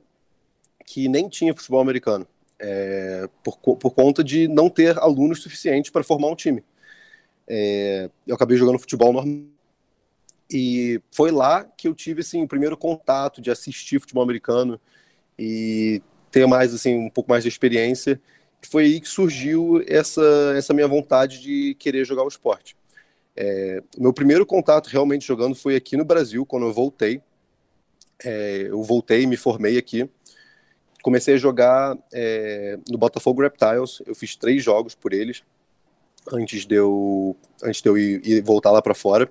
que 0.84 1.06
nem 1.06 1.28
tinha 1.28 1.54
futebol 1.54 1.80
americano 1.80 2.26
é, 2.58 3.28
por, 3.40 3.56
por 3.56 3.90
conta 3.92 4.24
de 4.24 4.48
não 4.48 4.68
ter 4.68 4.98
alunos 4.98 5.44
suficientes 5.44 5.92
para 5.92 6.02
formar 6.02 6.26
um 6.26 6.34
time. 6.34 6.64
É, 7.46 8.10
eu 8.26 8.34
acabei 8.34 8.56
jogando 8.56 8.80
futebol 8.80 9.12
normal. 9.12 9.53
E 10.50 11.00
foi 11.10 11.30
lá 11.30 11.64
que 11.64 11.88
eu 11.88 11.94
tive 11.94 12.20
assim, 12.20 12.42
o 12.42 12.48
primeiro 12.48 12.76
contato 12.76 13.40
de 13.40 13.50
assistir 13.50 14.00
futebol 14.00 14.22
americano 14.22 14.80
e 15.38 16.02
ter 16.30 16.46
mais 16.46 16.74
assim 16.74 16.94
um 16.94 17.10
pouco 17.10 17.30
mais 17.30 17.42
de 17.42 17.48
experiência. 17.48 18.20
Foi 18.70 18.84
aí 18.84 19.00
que 19.00 19.08
surgiu 19.08 19.82
essa, 19.86 20.54
essa 20.56 20.72
minha 20.72 20.88
vontade 20.88 21.40
de 21.40 21.74
querer 21.74 22.04
jogar 22.04 22.24
o 22.24 22.28
esporte. 22.28 22.76
É, 23.36 23.82
meu 23.98 24.12
primeiro 24.12 24.46
contato 24.46 24.88
realmente 24.88 25.26
jogando 25.26 25.54
foi 25.54 25.76
aqui 25.76 25.96
no 25.96 26.04
Brasil, 26.04 26.46
quando 26.46 26.66
eu 26.66 26.72
voltei. 26.72 27.20
É, 28.22 28.66
eu 28.68 28.82
voltei 28.82 29.26
me 29.26 29.36
formei 29.36 29.76
aqui 29.76 30.08
comecei 31.04 31.34
a 31.34 31.38
jogar 31.38 31.98
é, 32.14 32.78
no 32.88 32.96
Botafogo 32.96 33.42
Reptiles. 33.42 34.02
Eu 34.06 34.14
fiz 34.14 34.34
três 34.34 34.64
jogos 34.64 34.94
por 34.94 35.12
eles 35.12 35.44
antes 36.32 36.64
de 36.64 36.74
eu, 36.74 37.36
antes 37.62 37.82
de 37.82 37.88
eu 37.90 37.98
ir, 37.98 38.26
ir 38.26 38.40
voltar 38.40 38.70
lá 38.70 38.80
para 38.80 38.94
fora. 38.94 39.30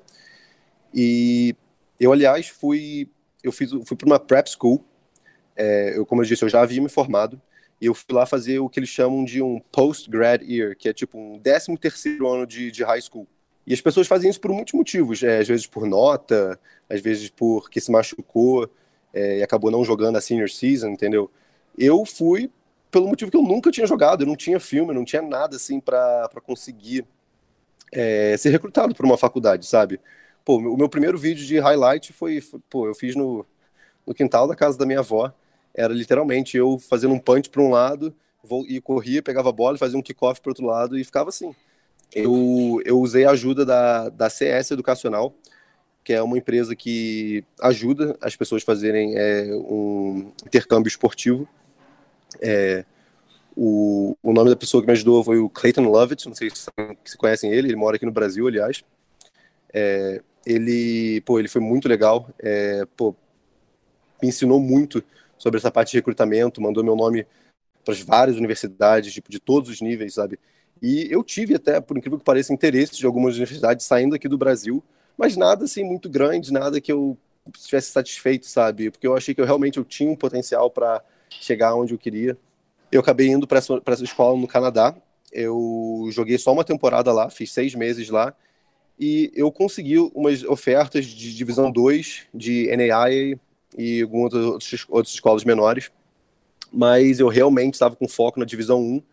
E 0.94 1.56
eu, 2.00 2.12
aliás, 2.12 2.48
fui 2.48 3.10
eu 3.44 3.52
fiz 3.52 3.72
fui 3.86 3.98
para 3.98 4.06
uma 4.06 4.20
prep 4.20 4.50
school. 4.50 4.84
É, 5.56 5.98
eu, 5.98 6.06
como 6.06 6.22
eu 6.22 6.26
disse, 6.26 6.44
eu 6.44 6.50
já 6.50 6.62
havia 6.62 6.82
me 6.82 6.90
formado 6.90 7.42
e 7.80 7.86
eu 7.86 7.94
fui 7.94 8.16
lá 8.16 8.26
fazer 8.26 8.60
o 8.60 8.70
que 8.70 8.80
eles 8.80 8.90
chamam 8.90 9.24
de 9.26 9.42
um 9.42 9.60
post-grad 9.72 10.42
year, 10.42 10.76
que 10.76 10.88
é 10.88 10.94
tipo 10.94 11.18
um 11.18 11.40
13 11.40 11.78
terceiro 11.78 12.28
ano 12.28 12.48
de, 12.48 12.72
de 12.72 12.84
high 12.84 13.02
school. 13.02 13.28
E 13.68 13.74
as 13.74 13.82
pessoas 13.82 14.08
fazem 14.08 14.30
isso 14.30 14.40
por 14.40 14.52
muitos 14.52 14.74
motivos, 14.74 15.22
é, 15.24 15.40
às 15.40 15.48
vezes 15.48 15.68
por 15.68 15.86
nota, 15.86 16.60
às 16.90 17.02
vezes 17.02 17.30
porque 17.30 17.80
se 17.80 17.92
machucou 17.92 18.70
é, 19.14 19.40
e 19.40 19.44
acabou 19.44 19.70
não 19.72 19.84
jogando 19.84 20.18
a 20.18 20.22
senior 20.22 20.50
season, 20.50 20.90
entendeu? 20.90 21.30
eu 21.78 22.06
fui 22.06 22.52
pelo 22.92 23.08
motivo 23.08 23.32
que 23.32 23.38
eu 23.38 23.42
nunca 23.42 23.72
tinha 23.72 23.88
jogado, 23.88 24.22
eu 24.22 24.28
não 24.28 24.36
tinha 24.36 24.60
filme, 24.60 24.94
não 24.94 25.04
tinha 25.04 25.22
nada 25.22 25.56
assim 25.56 25.80
para 25.80 26.30
conseguir 26.44 27.06
é, 27.92 28.36
ser 28.38 28.52
recrutado 28.52 28.94
para 28.94 29.06
uma 29.06 29.18
faculdade, 29.18 29.66
sabe? 29.66 30.00
Pô, 30.46 30.58
o 30.58 30.78
meu 30.78 30.90
primeiro 30.90 31.18
vídeo 31.18 31.46
de 31.46 31.60
highlight 31.60 32.12
foi, 32.12 32.42
foi, 32.42 32.60
pô, 32.70 32.88
eu 32.88 32.94
fiz 32.94 33.16
no, 33.16 33.46
no 34.06 34.14
quintal 34.14 34.48
da 34.48 34.56
casa 34.56 34.78
da 34.78 34.86
minha 34.86 35.00
avó. 35.00 35.34
Era 35.74 35.94
literalmente 35.94 36.58
eu 36.58 36.78
fazendo 36.78 37.14
um 37.14 37.20
punch 37.20 37.50
para 37.50 37.62
um 37.62 37.70
lado, 37.70 38.14
vou, 38.44 38.66
e 38.68 38.80
corria, 38.82 39.24
pegava 39.24 39.50
a 39.50 39.54
bola, 39.54 39.78
fazia 39.78 39.98
um 39.98 40.02
kickoff 40.02 40.42
para 40.42 40.52
outro 40.52 40.66
lado 40.66 40.98
e 40.98 41.04
ficava 41.04 41.30
assim. 41.30 41.56
Eu, 42.14 42.80
eu 42.86 43.00
usei 43.00 43.26
a 43.26 43.32
ajuda 43.32 43.66
da, 43.66 44.10
da 44.10 44.30
CS 44.30 44.72
Educacional, 44.72 45.34
que 46.04 46.14
é 46.14 46.22
uma 46.22 46.38
empresa 46.38 46.76
que 46.76 47.44
ajuda 47.62 48.16
as 48.22 48.36
pessoas 48.36 48.62
a 48.62 48.66
fazerem 48.66 49.18
é, 49.18 49.46
um 49.56 50.32
intercâmbio 50.46 50.90
esportivo. 50.90 51.48
É, 52.42 52.86
o, 53.56 54.16
o 54.22 54.34
nome 54.34 54.50
da 54.50 54.56
pessoa 54.56 54.82
que 54.82 54.88
me 54.88 54.94
ajudou 54.94 55.24
foi 55.24 55.40
o 55.40 55.50
Clayton 55.50 55.84
Lovett, 55.84 56.28
não 56.28 56.36
sei 56.36 56.50
se, 56.50 56.70
se 57.06 57.18
conhecem 57.18 57.52
ele, 57.52 57.70
ele 57.70 57.76
mora 57.76 57.96
aqui 57.96 58.06
no 58.06 58.12
Brasil, 58.12 58.48
aliás. 58.48 58.84
É, 59.74 60.22
ele, 60.46 61.22
pô, 61.22 61.40
ele 61.40 61.48
foi 61.48 61.62
muito 61.62 61.88
legal, 61.88 62.30
é, 62.40 62.86
pô, 62.98 63.16
me 64.22 64.30
ensinou 64.30 64.60
muito 64.60 65.04
sobre 65.38 65.60
essa 65.60 65.72
parte 65.72 65.92
de 65.92 65.98
recrutamento, 65.98 66.62
mandou 66.62 66.84
meu 66.84 66.96
nome 66.96 67.26
para 67.84 67.94
várias 68.06 68.38
universidades, 68.38 69.14
tipo, 69.14 69.30
de 69.30 69.40
todos 69.40 69.70
os 69.70 69.82
níveis, 69.82 70.14
sabe? 70.14 70.40
E 70.82 71.08
eu 71.10 71.24
tive 71.24 71.56
até, 71.56 71.80
por 71.80 71.98
incrível 71.98 72.18
que 72.18 72.26
pareça, 72.26 72.54
interesse 72.54 72.98
de 72.98 73.06
algumas 73.06 73.36
universidades 73.36 73.86
saindo 73.86 74.16
aqui 74.16 74.28
do 74.28 74.38
Brasil, 74.38 74.84
mas 75.18 75.38
nada 75.38 75.66
assim 75.66 75.84
muito 75.84 76.10
grande, 76.10 76.52
nada 76.52 76.82
que 76.82 76.92
eu 76.92 77.18
estivesse 77.56 77.92
satisfeito, 77.92 78.46
sabe? 78.46 78.90
Porque 78.90 79.08
eu 79.08 79.16
achei 79.16 79.34
que 79.34 79.42
eu 79.42 79.46
realmente 79.46 79.78
eu 79.78 79.84
tinha 79.84 80.10
um 80.10 80.16
potencial 80.16 80.70
para 80.70 81.02
chegar 81.30 81.76
onde 81.76 81.94
eu 81.94 81.98
queria. 81.98 82.38
Eu 82.92 83.02
acabei 83.02 83.28
indo 83.28 83.48
para 83.48 83.58
essa, 83.58 83.82
essa 83.86 84.04
escola 84.04 84.40
no 84.40 84.48
Canadá. 84.48 84.96
Eu 85.32 86.08
joguei 86.12 86.38
só 86.38 86.54
uma 86.54 86.64
temporada 86.64 87.12
lá, 87.12 87.30
fiz 87.30 87.52
seis 87.52 87.74
meses 87.76 88.10
lá. 88.10 88.36
E 89.00 89.32
eu 89.36 89.52
consegui 89.52 89.98
umas 89.98 90.44
ofertas 90.44 91.06
de 91.06 91.36
Divisão 91.36 91.72
2, 91.72 92.28
de 92.34 92.68
NAIA 92.76 93.40
e 93.78 94.02
algumas 94.02 94.34
outras, 94.34 94.86
outras 94.88 95.14
escolas 95.14 95.44
menores. 95.44 95.92
Mas 96.72 97.20
eu 97.20 97.28
realmente 97.28 97.74
estava 97.74 97.96
com 97.96 98.08
foco 98.08 98.40
na 98.40 98.46
Divisão 98.46 98.80
1. 98.80 99.04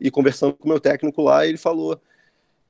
E 0.00 0.10
conversando 0.10 0.54
com 0.54 0.66
o 0.66 0.68
meu 0.68 0.80
técnico 0.80 1.22
lá, 1.22 1.46
ele 1.46 1.58
falou 1.58 2.00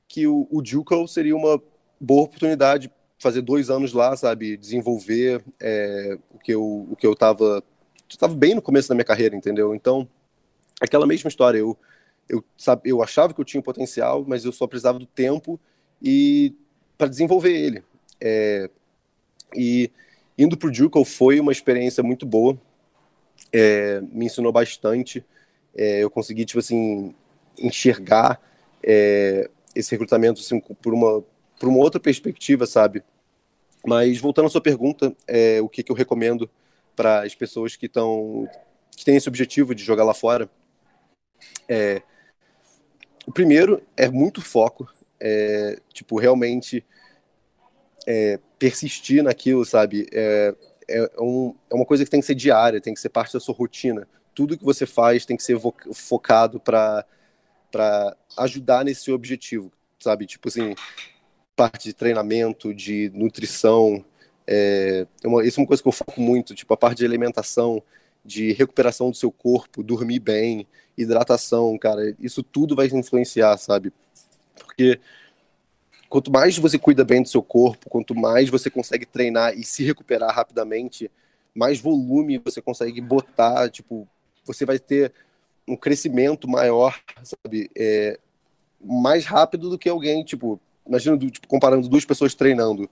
que 0.07 0.25
o, 0.25 0.47
o 0.49 0.65
JUCO 0.65 1.07
seria 1.07 1.35
uma 1.35 1.61
boa 1.99 2.23
oportunidade 2.23 2.91
fazer 3.19 3.41
dois 3.41 3.69
anos 3.69 3.93
lá, 3.93 4.15
sabe, 4.15 4.57
desenvolver 4.57 5.43
é, 5.59 6.17
o 6.33 6.39
que 6.39 6.53
eu 6.53 6.87
o 6.89 6.95
que 6.95 7.05
eu 7.05 7.13
estava 7.13 7.61
estava 8.07 8.33
bem 8.33 8.55
no 8.55 8.61
começo 8.61 8.89
da 8.89 8.95
minha 8.95 9.05
carreira, 9.05 9.35
entendeu? 9.35 9.75
Então, 9.75 10.07
aquela 10.81 11.05
mesma 11.05 11.27
história, 11.27 11.59
eu 11.59 11.77
eu, 12.27 12.43
sabe, 12.55 12.83
eu 12.85 13.01
achava 13.01 13.33
que 13.33 13.41
eu 13.41 13.45
tinha 13.45 13.61
potencial, 13.61 14.23
mas 14.25 14.45
eu 14.45 14.51
só 14.51 14.67
precisava 14.67 14.99
do 14.99 15.05
tempo 15.05 15.59
e 16.01 16.53
para 16.97 17.07
desenvolver 17.07 17.51
ele. 17.51 17.83
É, 18.21 18.69
e 19.55 19.91
indo 20.37 20.57
para 20.57 20.69
o 20.69 20.73
Juco 20.73 21.03
foi 21.03 21.39
uma 21.39 21.51
experiência 21.51 22.03
muito 22.03 22.25
boa, 22.25 22.57
é, 23.51 24.01
me 24.01 24.25
ensinou 24.25 24.51
bastante. 24.51 25.25
É, 25.75 26.03
eu 26.03 26.09
consegui, 26.09 26.45
tipo 26.45 26.59
assim, 26.59 27.13
enxergar 27.57 28.41
é, 28.83 29.49
esse 29.75 29.91
recrutamento 29.91 30.41
assim, 30.41 30.59
por, 30.59 30.93
uma, 30.93 31.23
por 31.59 31.69
uma 31.69 31.79
outra 31.79 31.99
perspectiva, 31.99 32.65
sabe? 32.65 33.03
Mas 33.85 34.17
voltando 34.17 34.47
à 34.47 34.49
sua 34.49 34.61
pergunta, 34.61 35.15
é, 35.27 35.61
o 35.61 35.69
que, 35.69 35.83
que 35.83 35.91
eu 35.91 35.95
recomendo 35.95 36.49
para 36.95 37.23
as 37.23 37.33
pessoas 37.33 37.75
que 37.75 37.85
estão 37.85 38.47
que 38.95 39.05
têm 39.05 39.15
esse 39.15 39.29
objetivo 39.29 39.73
de 39.73 39.83
jogar 39.83 40.03
lá 40.03 40.13
fora? 40.13 40.49
É, 41.67 42.01
o 43.25 43.31
primeiro 43.31 43.81
é 43.95 44.09
muito 44.09 44.41
foco, 44.41 44.89
é, 45.19 45.79
tipo 45.93 46.19
realmente 46.19 46.85
é, 48.07 48.39
persistir 48.57 49.23
naquilo, 49.23 49.65
sabe? 49.65 50.07
É, 50.11 50.55
é, 50.87 51.21
um, 51.21 51.55
é 51.69 51.75
uma 51.75 51.85
coisa 51.85 52.03
que 52.03 52.09
tem 52.09 52.19
que 52.19 52.25
ser 52.25 52.35
diária, 52.35 52.81
tem 52.81 52.93
que 52.93 52.99
ser 52.99 53.09
parte 53.09 53.33
da 53.33 53.39
sua 53.39 53.53
rotina. 53.53 54.07
Tudo 54.33 54.57
que 54.57 54.63
você 54.63 54.85
faz 54.85 55.25
tem 55.25 55.37
que 55.37 55.43
ser 55.43 55.59
focado 55.93 56.59
para 56.59 57.05
ajudar 58.37 58.83
nesse 58.85 59.11
objetivo, 59.11 59.71
sabe? 59.99 60.25
Tipo 60.25 60.47
assim, 60.47 60.73
parte 61.55 61.83
de 61.83 61.93
treinamento, 61.93 62.73
de 62.73 63.11
nutrição, 63.13 64.03
é, 64.47 65.05
é 65.23 65.27
uma, 65.27 65.45
isso 65.45 65.59
é 65.59 65.61
uma 65.61 65.67
coisa 65.67 65.83
que 65.83 65.87
eu 65.87 65.93
foco 65.93 66.19
muito, 66.19 66.55
tipo 66.55 66.73
a 66.73 66.77
parte 66.77 66.99
de 66.99 67.05
alimentação, 67.05 67.83
de 68.25 68.51
recuperação 68.53 69.11
do 69.11 69.15
seu 69.15 69.31
corpo, 69.31 69.83
dormir 69.83 70.19
bem, 70.19 70.67
hidratação, 70.97 71.77
cara, 71.77 72.15
isso 72.19 72.41
tudo 72.41 72.75
vai 72.75 72.87
influenciar, 72.87 73.57
sabe? 73.57 73.93
Porque 74.65 74.99
quanto 76.09 76.31
mais 76.31 76.57
você 76.57 76.77
cuida 76.77 77.03
bem 77.03 77.21
do 77.21 77.29
seu 77.29 77.41
corpo, 77.41 77.89
quanto 77.89 78.15
mais 78.15 78.49
você 78.49 78.69
consegue 78.69 79.05
treinar 79.05 79.57
e 79.57 79.63
se 79.63 79.83
recuperar 79.83 80.33
rapidamente, 80.35 81.09
mais 81.53 81.79
volume 81.79 82.41
você 82.43 82.61
consegue 82.61 82.99
botar, 83.01 83.69
tipo, 83.69 84.07
você 84.45 84.65
vai 84.65 84.79
ter 84.79 85.13
um 85.67 85.75
crescimento 85.75 86.47
maior, 86.47 86.99
sabe? 87.23 87.69
É, 87.77 88.19
mais 88.81 89.25
rápido 89.25 89.69
do 89.69 89.77
que 89.77 89.89
alguém, 89.89 90.23
tipo, 90.23 90.59
imagina, 90.87 91.17
tipo, 91.17 91.47
comparando 91.47 91.87
duas 91.87 92.05
pessoas 92.05 92.33
treinando, 92.33 92.89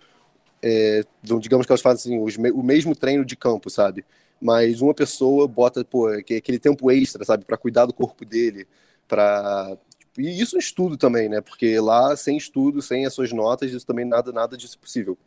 é, 0.62 1.03
digamos 1.39 1.65
que 1.65 1.71
elas 1.71 1.82
fazem 1.82 2.23
assim, 2.23 2.51
o 2.51 2.63
mesmo 2.63 2.95
treino 2.95 3.25
de 3.25 3.36
campo, 3.36 3.69
sabe? 3.69 4.06
Mas 4.39 4.82
uma 4.82 4.93
pessoa 4.93 5.47
bota, 5.47 5.84
pô, 5.84 6.08
aquele 6.08 6.60
tempo 6.60 6.91
extra, 6.91 7.25
sabe, 7.25 7.45
para 7.45 7.58
cuidar 7.58 7.86
do 7.86 7.93
corpo 7.93 8.23
dele, 8.23 8.67
para 9.08 9.77
e 10.17 10.41
isso 10.41 10.58
estudo 10.58 10.97
também, 10.97 11.30
né? 11.30 11.41
Porque 11.41 11.80
lá 11.80 12.15
sem 12.15 12.38
estudo, 12.38 12.82
sem 12.82 13.06
as 13.06 13.13
suas 13.13 13.32
notas, 13.32 13.71
isso 13.71 13.86
também 13.86 14.06
nada 14.06 14.32
nada 14.32 14.58
disso 14.58 14.77
é 14.77 14.82
possível. 14.82 15.17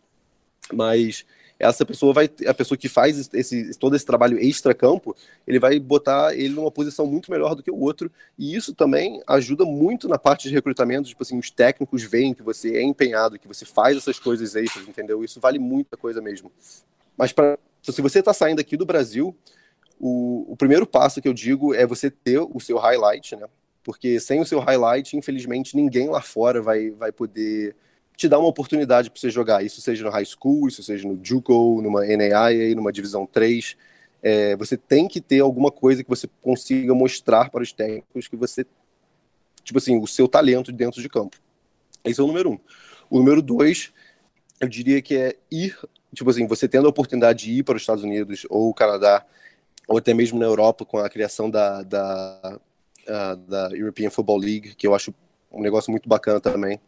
Mas 0.73 1.25
essa 1.59 1.85
pessoa 1.85 2.15
vai, 2.15 2.31
a 2.47 2.55
pessoa 2.55 2.79
que 2.79 2.89
faz 2.89 3.29
esse, 3.35 3.79
todo 3.79 3.95
esse 3.95 4.07
trabalho 4.07 4.39
extra-campo, 4.39 5.15
ele 5.47 5.59
vai 5.59 5.79
botar 5.79 6.35
ele 6.35 6.55
numa 6.55 6.71
posição 6.71 7.07
muito 7.07 7.31
melhor 7.31 7.55
do 7.55 7.63
que 7.63 7.71
o 7.71 7.79
outro, 7.79 8.11
e 8.39 8.57
isso 8.57 8.75
também 8.75 9.23
ajuda 9.27 9.67
muito 9.67 10.09
na 10.09 10.19
parte 10.19 10.49
de 10.49 10.55
recrutamento, 10.55 11.09
tipo 11.09 11.23
assim, 11.23 11.39
os 11.39 11.51
técnicos 11.51 12.03
veem 12.03 12.33
que 12.33 12.43
você 12.43 12.77
é 12.77 12.83
empenhado, 12.83 13.39
que 13.39 13.47
você 13.47 13.67
faz 13.67 13.95
essas 13.95 14.19
coisas 14.19 14.57
extras, 14.57 14.89
entendeu? 14.89 15.23
Isso 15.23 15.39
vale 15.39 15.59
muita 15.59 15.99
coisa 15.99 16.23
mesmo. 16.23 16.51
Mas 17.15 17.31
para 17.31 17.59
se 17.83 18.01
você 18.03 18.21
está 18.21 18.33
saindo 18.33 18.61
aqui 18.61 18.77
do 18.77 18.87
Brasil, 18.87 19.35
o, 19.99 20.53
o 20.53 20.57
primeiro 20.57 20.87
passo 20.87 21.21
que 21.21 21.29
eu 21.29 21.35
digo 21.35 21.75
é 21.75 21.87
você 21.87 22.11
ter 22.11 22.39
o 22.39 22.61
seu 22.61 22.79
highlight, 22.79 23.37
né? 23.37 23.47
Porque 23.83 24.21
sem 24.21 24.41
o 24.41 24.47
seu 24.47 24.61
highlight, 24.61 25.17
infelizmente, 25.17 25.77
ninguém 25.77 26.09
lá 26.09 26.21
fora 26.21 26.61
vai, 26.61 26.91
vai 26.91 27.11
poder 27.11 27.75
te 28.17 28.29
dar 28.29 28.39
uma 28.39 28.49
oportunidade 28.49 29.11
para 29.11 29.19
você 29.19 29.31
jogar. 29.31 29.65
Isso 29.65 29.81
seja 29.81 30.05
no 30.05 30.11
high 30.11 30.27
school, 30.27 30.69
isso 30.69 30.83
seja 30.83 31.09
no 31.09 31.19
JUCO, 31.23 31.81
numa 31.81 32.05
NAIA, 32.05 32.75
numa 32.75 32.93
divisão 32.93 33.25
3. 33.25 33.77
É, 34.23 34.55
você 34.57 34.77
tem 34.77 35.09
que 35.09 35.21
ter 35.21 35.41
alguma 35.41 35.71
coisa 35.71 36.05
que 36.05 36.11
você 36.11 36.29
consiga 36.43 36.95
mostrar 36.95 37.51
para 37.51 37.63
os 37.63 37.73
técnicos 37.73 38.29
que 38.29 38.37
você, 38.37 38.67
tipo 39.65 39.79
assim, 39.79 39.99
o 39.99 40.07
seu 40.07 40.29
talento 40.29 40.71
dentro 40.71 41.01
de 41.01 41.09
campo. 41.09 41.39
Esse 42.05 42.21
é 42.21 42.23
o 42.23 42.27
número 42.27 42.51
um. 42.51 42.59
O 43.09 43.19
número 43.19 43.41
dois, 43.41 43.91
eu 44.61 44.69
diria 44.69 45.01
que 45.01 45.17
é 45.17 45.37
ir, 45.51 45.79
tipo 46.15 46.29
assim, 46.29 46.47
você 46.47 46.69
tendo 46.69 46.87
a 46.87 46.91
oportunidade 46.91 47.45
de 47.45 47.53
ir 47.53 47.63
para 47.63 47.77
os 47.77 47.83
Estados 47.83 48.05
Unidos 48.05 48.47
ou 48.51 48.69
o 48.69 48.75
Canadá, 48.75 49.25
ou 49.89 49.97
até 49.97 50.13
mesmo 50.13 50.39
na 50.39 50.45
Europa, 50.45 50.85
com 50.85 50.99
a 50.99 51.09
criação 51.09 51.51
da, 51.51 51.83
da, 51.83 52.61
da 53.35 53.71
European 53.73 54.11
Football 54.11 54.39
League, 54.39 54.75
que 54.75 54.87
eu 54.87 54.95
acho 54.95 55.15
um 55.53 55.61
negócio 55.61 55.91
muito 55.91 56.09
bacana 56.09 56.41
também 56.41 56.81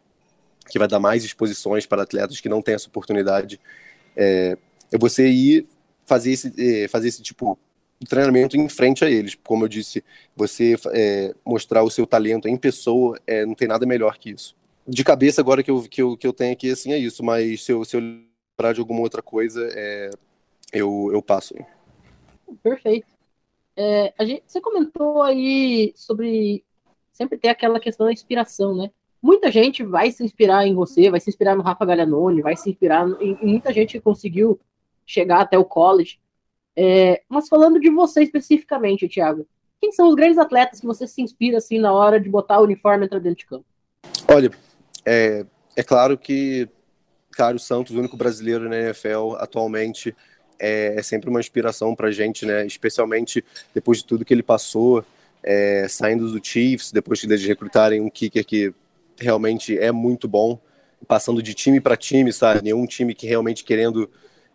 que 0.69 0.79
vai 0.79 0.89
dar 0.89 0.99
mais 0.99 1.25
exposições 1.25 1.87
para 1.87 2.03
atletas 2.03 2.41
que 2.41 2.49
não 2.49 2.63
têm 2.63 2.75
essa 2.75 2.89
oportunidade. 2.89 3.61
É, 4.17 4.57
é 4.91 4.99
você 4.99 5.29
ir 5.29 5.67
fazer 6.07 6.33
esse, 6.33 6.53
é, 6.59 6.89
fazer 6.89 7.09
esse 7.09 7.23
tipo 7.23 7.59
de 7.99 8.07
treinamento 8.07 8.57
em 8.57 8.69
frente 8.69 9.05
a 9.05 9.11
eles. 9.11 9.35
Como 9.35 9.65
eu 9.65 9.69
disse, 9.69 10.05
você 10.35 10.77
é, 10.93 11.35
mostrar 11.45 11.83
o 11.83 11.91
seu 11.91 12.07
talento 12.07 12.49
em 12.49 12.57
pessoa, 12.57 13.19
é, 13.27 13.45
não 13.45 13.55
tem 13.55 13.69
nada 13.69 13.87
melhor 13.87 14.19
que 14.19 14.31
isso. 14.31 14.57
De 14.87 15.05
cabeça, 15.05 15.41
agora 15.41 15.63
que 15.63 15.71
eu, 15.71 15.83
que 15.83 16.03
eu, 16.03 16.17
que 16.17 16.27
eu 16.27 16.33
tenho 16.33 16.53
aqui, 16.53 16.71
assim, 16.71 16.93
é 16.93 16.99
isso, 16.99 17.23
mas 17.23 17.65
se 17.65 17.73
eu, 17.73 17.85
se 17.85 17.97
eu 17.97 18.01
lembrar 18.01 18.73
de 18.73 18.81
alguma 18.81 19.01
outra 19.01 19.23
coisa, 19.23 19.69
é, 19.73 20.11
eu, 20.73 21.11
eu 21.13 21.23
passo. 21.23 21.55
Perfeito. 22.63 23.07
É, 23.77 24.13
gente, 24.21 24.45
você 24.47 24.61
comentou 24.61 25.23
aí 25.23 25.93
sobre 25.97 26.65
sempre 27.13 27.39
ter 27.39 27.49
aquela 27.49 27.81
questão 27.81 28.07
da 28.07 28.13
inspiração, 28.13 28.75
né? 28.77 28.91
muita 29.23 29.51
gente 29.51 29.85
vai 29.85 30.11
se 30.11 30.25
inspirar 30.25 30.67
em 30.67 30.75
você, 30.75 31.09
vai 31.09 31.21
se 31.21 31.31
inspirar 31.31 31.55
no 31.55 31.63
Rafa 31.63 31.87
Galhanoni, 31.87 32.43
vai 32.43 32.57
se 32.57 32.69
inspirar 32.69 33.09
em, 33.21 33.39
em 33.41 33.47
muita 33.47 33.73
gente 33.73 33.93
que 33.93 34.01
conseguiu 34.01 34.61
chegar 35.07 35.41
até 35.41 35.57
o 35.57 35.65
college. 35.65 36.19
É, 36.75 37.23
mas 37.29 37.49
falando 37.49 37.79
de 37.79 37.89
você 37.89 38.23
especificamente, 38.23 39.09
Thiago, 39.09 39.47
quem 39.81 39.93
são 39.93 40.09
os 40.09 40.15
grandes 40.15 40.39
atletas 40.39 40.81
que 40.81 40.87
você 40.87 41.07
se 41.07 41.23
inspira 41.23 41.59
assim 41.59 41.79
na 41.79 41.93
hora 41.93 42.19
de 42.19 42.29
botar 42.29 42.59
o 42.59 42.65
uniforme 42.65 43.05
e 43.05 43.07
entrar 43.07 43.21
dentro 43.21 43.39
de 43.39 43.47
campo? 43.47 43.65
Olha, 44.29 44.51
é, 45.07 45.47
é 45.77 45.83
claro 45.83 46.19
que 46.19 46.69
Cário 47.31 47.61
Santos, 47.61 47.95
o 47.95 47.99
único 47.99 48.17
brasileiro 48.17 48.69
na 48.69 48.77
NFL 48.77 49.37
atualmente, 49.37 50.15
é, 50.63 50.95
é 50.97 51.03
sempre 51.03 51.29
uma 51.29 51.41
inspiração 51.41 51.93
para 51.95 52.13
gente, 52.13 52.47
né? 52.47 52.65
Especialmente 52.65 53.45
depois 53.75 53.99
de 53.99 54.05
tudo 54.05 54.25
que 54.25 54.33
ele 54.33 54.45
passou, 54.45 55.05
é, 55.43 55.87
saindo 55.89 56.31
do 56.31 56.45
Chiefs, 56.45 56.93
depois 56.93 57.19
de 57.19 57.27
eles 57.27 57.45
recrutarem 57.45 58.01
um 58.01 58.09
kicker 58.09 58.45
que 58.47 58.73
realmente 59.19 59.77
é 59.77 59.91
muito 59.91 60.29
bom, 60.29 60.61
passando 61.09 61.43
de 61.43 61.53
time 61.53 61.81
para 61.81 61.97
time, 61.97 62.33
sabe? 62.33 62.63
Nenhum 62.63 62.87
time 62.87 63.13
que 63.13 63.27
realmente 63.27 63.65
querendo 63.65 64.09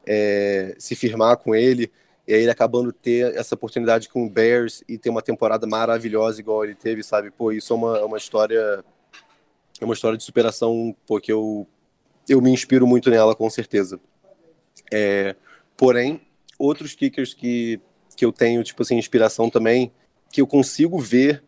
é, 0.05 0.73
se 0.79 0.95
firmar 0.95 1.35
com 1.37 1.53
ele, 1.53 1.91
e 2.25 2.33
aí 2.33 2.41
ele 2.41 2.51
acabando 2.51 2.93
ter 2.93 3.35
essa 3.35 3.55
oportunidade 3.55 4.07
com 4.07 4.25
o 4.25 4.29
Bears 4.29 4.83
e 4.87 4.97
ter 4.97 5.09
uma 5.09 5.21
temporada 5.21 5.67
maravilhosa 5.67 6.39
igual 6.39 6.63
ele 6.63 6.75
teve, 6.75 7.03
sabe? 7.03 7.31
Pô, 7.31 7.51
isso 7.51 7.73
é 7.73 7.75
uma, 7.75 8.05
uma 8.05 8.17
história 8.17 8.83
é 9.79 9.85
uma 9.85 9.93
história 9.93 10.17
de 10.17 10.23
superação, 10.23 10.95
porque 11.05 11.31
eu 11.31 11.67
eu 12.29 12.41
me 12.41 12.51
inspiro 12.51 12.87
muito 12.87 13.09
nela 13.09 13.35
com 13.35 13.49
certeza. 13.49 13.99
É, 14.91 15.35
porém, 15.77 16.19
outros 16.57 16.93
kickers 16.95 17.33
que 17.33 17.79
que 18.15 18.25
eu 18.25 18.33
tenho 18.33 18.63
tipo 18.63 18.81
assim 18.81 18.97
inspiração 18.97 19.47
também, 19.47 19.91
que 20.31 20.41
eu 20.41 20.47
consigo 20.47 20.97
ver 20.97 21.43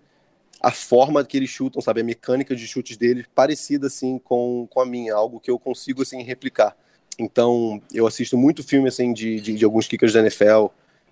a 0.62 0.72
forma 0.72 1.26
que 1.26 1.36
eles 1.36 1.50
chutam, 1.50 1.82
sabe, 1.82 2.02
a 2.02 2.04
mecânica 2.04 2.56
de 2.56 2.68
chutes 2.68 2.96
deles 2.96 3.26
parecida 3.34 3.88
assim 3.88 4.20
com, 4.20 4.68
com 4.70 4.80
a 4.80 4.86
minha, 4.86 5.16
algo 5.16 5.40
que 5.40 5.50
eu 5.50 5.58
consigo 5.58 6.04
assim 6.04 6.22
replicar. 6.22 6.78
Então, 7.18 7.82
eu 7.94 8.06
assisto 8.06 8.38
muito 8.38 8.64
filme 8.64 8.88
assim 8.88 9.12
de, 9.14 9.42
de, 9.42 9.56
de 9.56 9.66
alguns 9.66 9.88
kickers 9.88 10.14
da 10.14 10.20
NFL. 10.20 10.68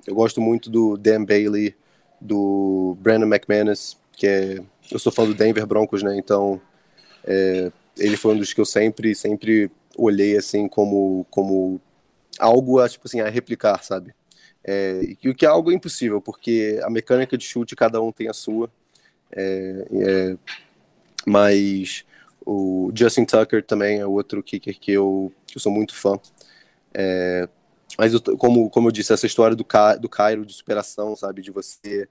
Eu 0.05 0.13
gosto 0.13 0.39
muito 0.39 0.69
do 0.69 0.95
Dan 0.95 1.25
Bailey, 1.25 1.75
do 2.21 2.95
Brandon 2.99 3.25
McManus, 3.25 3.97
que 4.13 4.27
é 4.27 4.59
eu 4.91 4.99
sou 4.99 5.11
fã 5.11 5.25
do 5.25 5.33
Denver 5.33 5.65
Broncos, 5.65 6.03
né? 6.03 6.17
Então, 6.17 6.61
é, 7.25 7.71
ele 7.97 8.15
foi 8.15 8.35
um 8.35 8.37
dos 8.37 8.53
que 8.53 8.61
eu 8.61 8.65
sempre 8.65 9.13
sempre 9.15 9.71
olhei 9.97 10.37
assim 10.37 10.67
como 10.67 11.25
como 11.29 11.81
algo 12.39 12.79
a 12.79 12.89
tipo 12.89 13.07
assim 13.07 13.21
a 13.21 13.29
replicar, 13.29 13.83
sabe? 13.83 14.13
É, 14.63 15.01
e 15.23 15.29
o 15.29 15.35
que 15.35 15.45
é 15.45 15.49
algo 15.49 15.71
impossível, 15.71 16.21
porque 16.21 16.79
a 16.83 16.89
mecânica 16.89 17.37
de 17.37 17.45
chute 17.45 17.75
cada 17.75 18.01
um 18.01 18.11
tem 18.11 18.27
a 18.27 18.33
sua. 18.33 18.69
É, 19.31 19.87
é, 19.91 20.37
mas 21.25 22.05
o 22.45 22.91
Justin 22.93 23.25
Tucker 23.25 23.63
também 23.63 23.99
é 23.99 24.05
outro 24.05 24.43
kicker 24.43 24.77
que 24.79 24.91
eu, 24.91 25.31
que 25.45 25.57
eu 25.57 25.61
sou 25.61 25.71
muito 25.71 25.95
fã. 25.95 26.19
É, 26.93 27.47
mas 27.97 28.13
eu, 28.13 28.21
como, 28.37 28.69
como 28.69 28.87
eu 28.87 28.91
disse, 28.91 29.13
essa 29.13 29.25
história 29.25 29.55
do, 29.55 29.65
do 29.99 30.09
Cairo 30.09 30.45
de 30.45 30.53
superação, 30.53 31.15
sabe? 31.15 31.41
De 31.41 31.51
você 31.51 32.07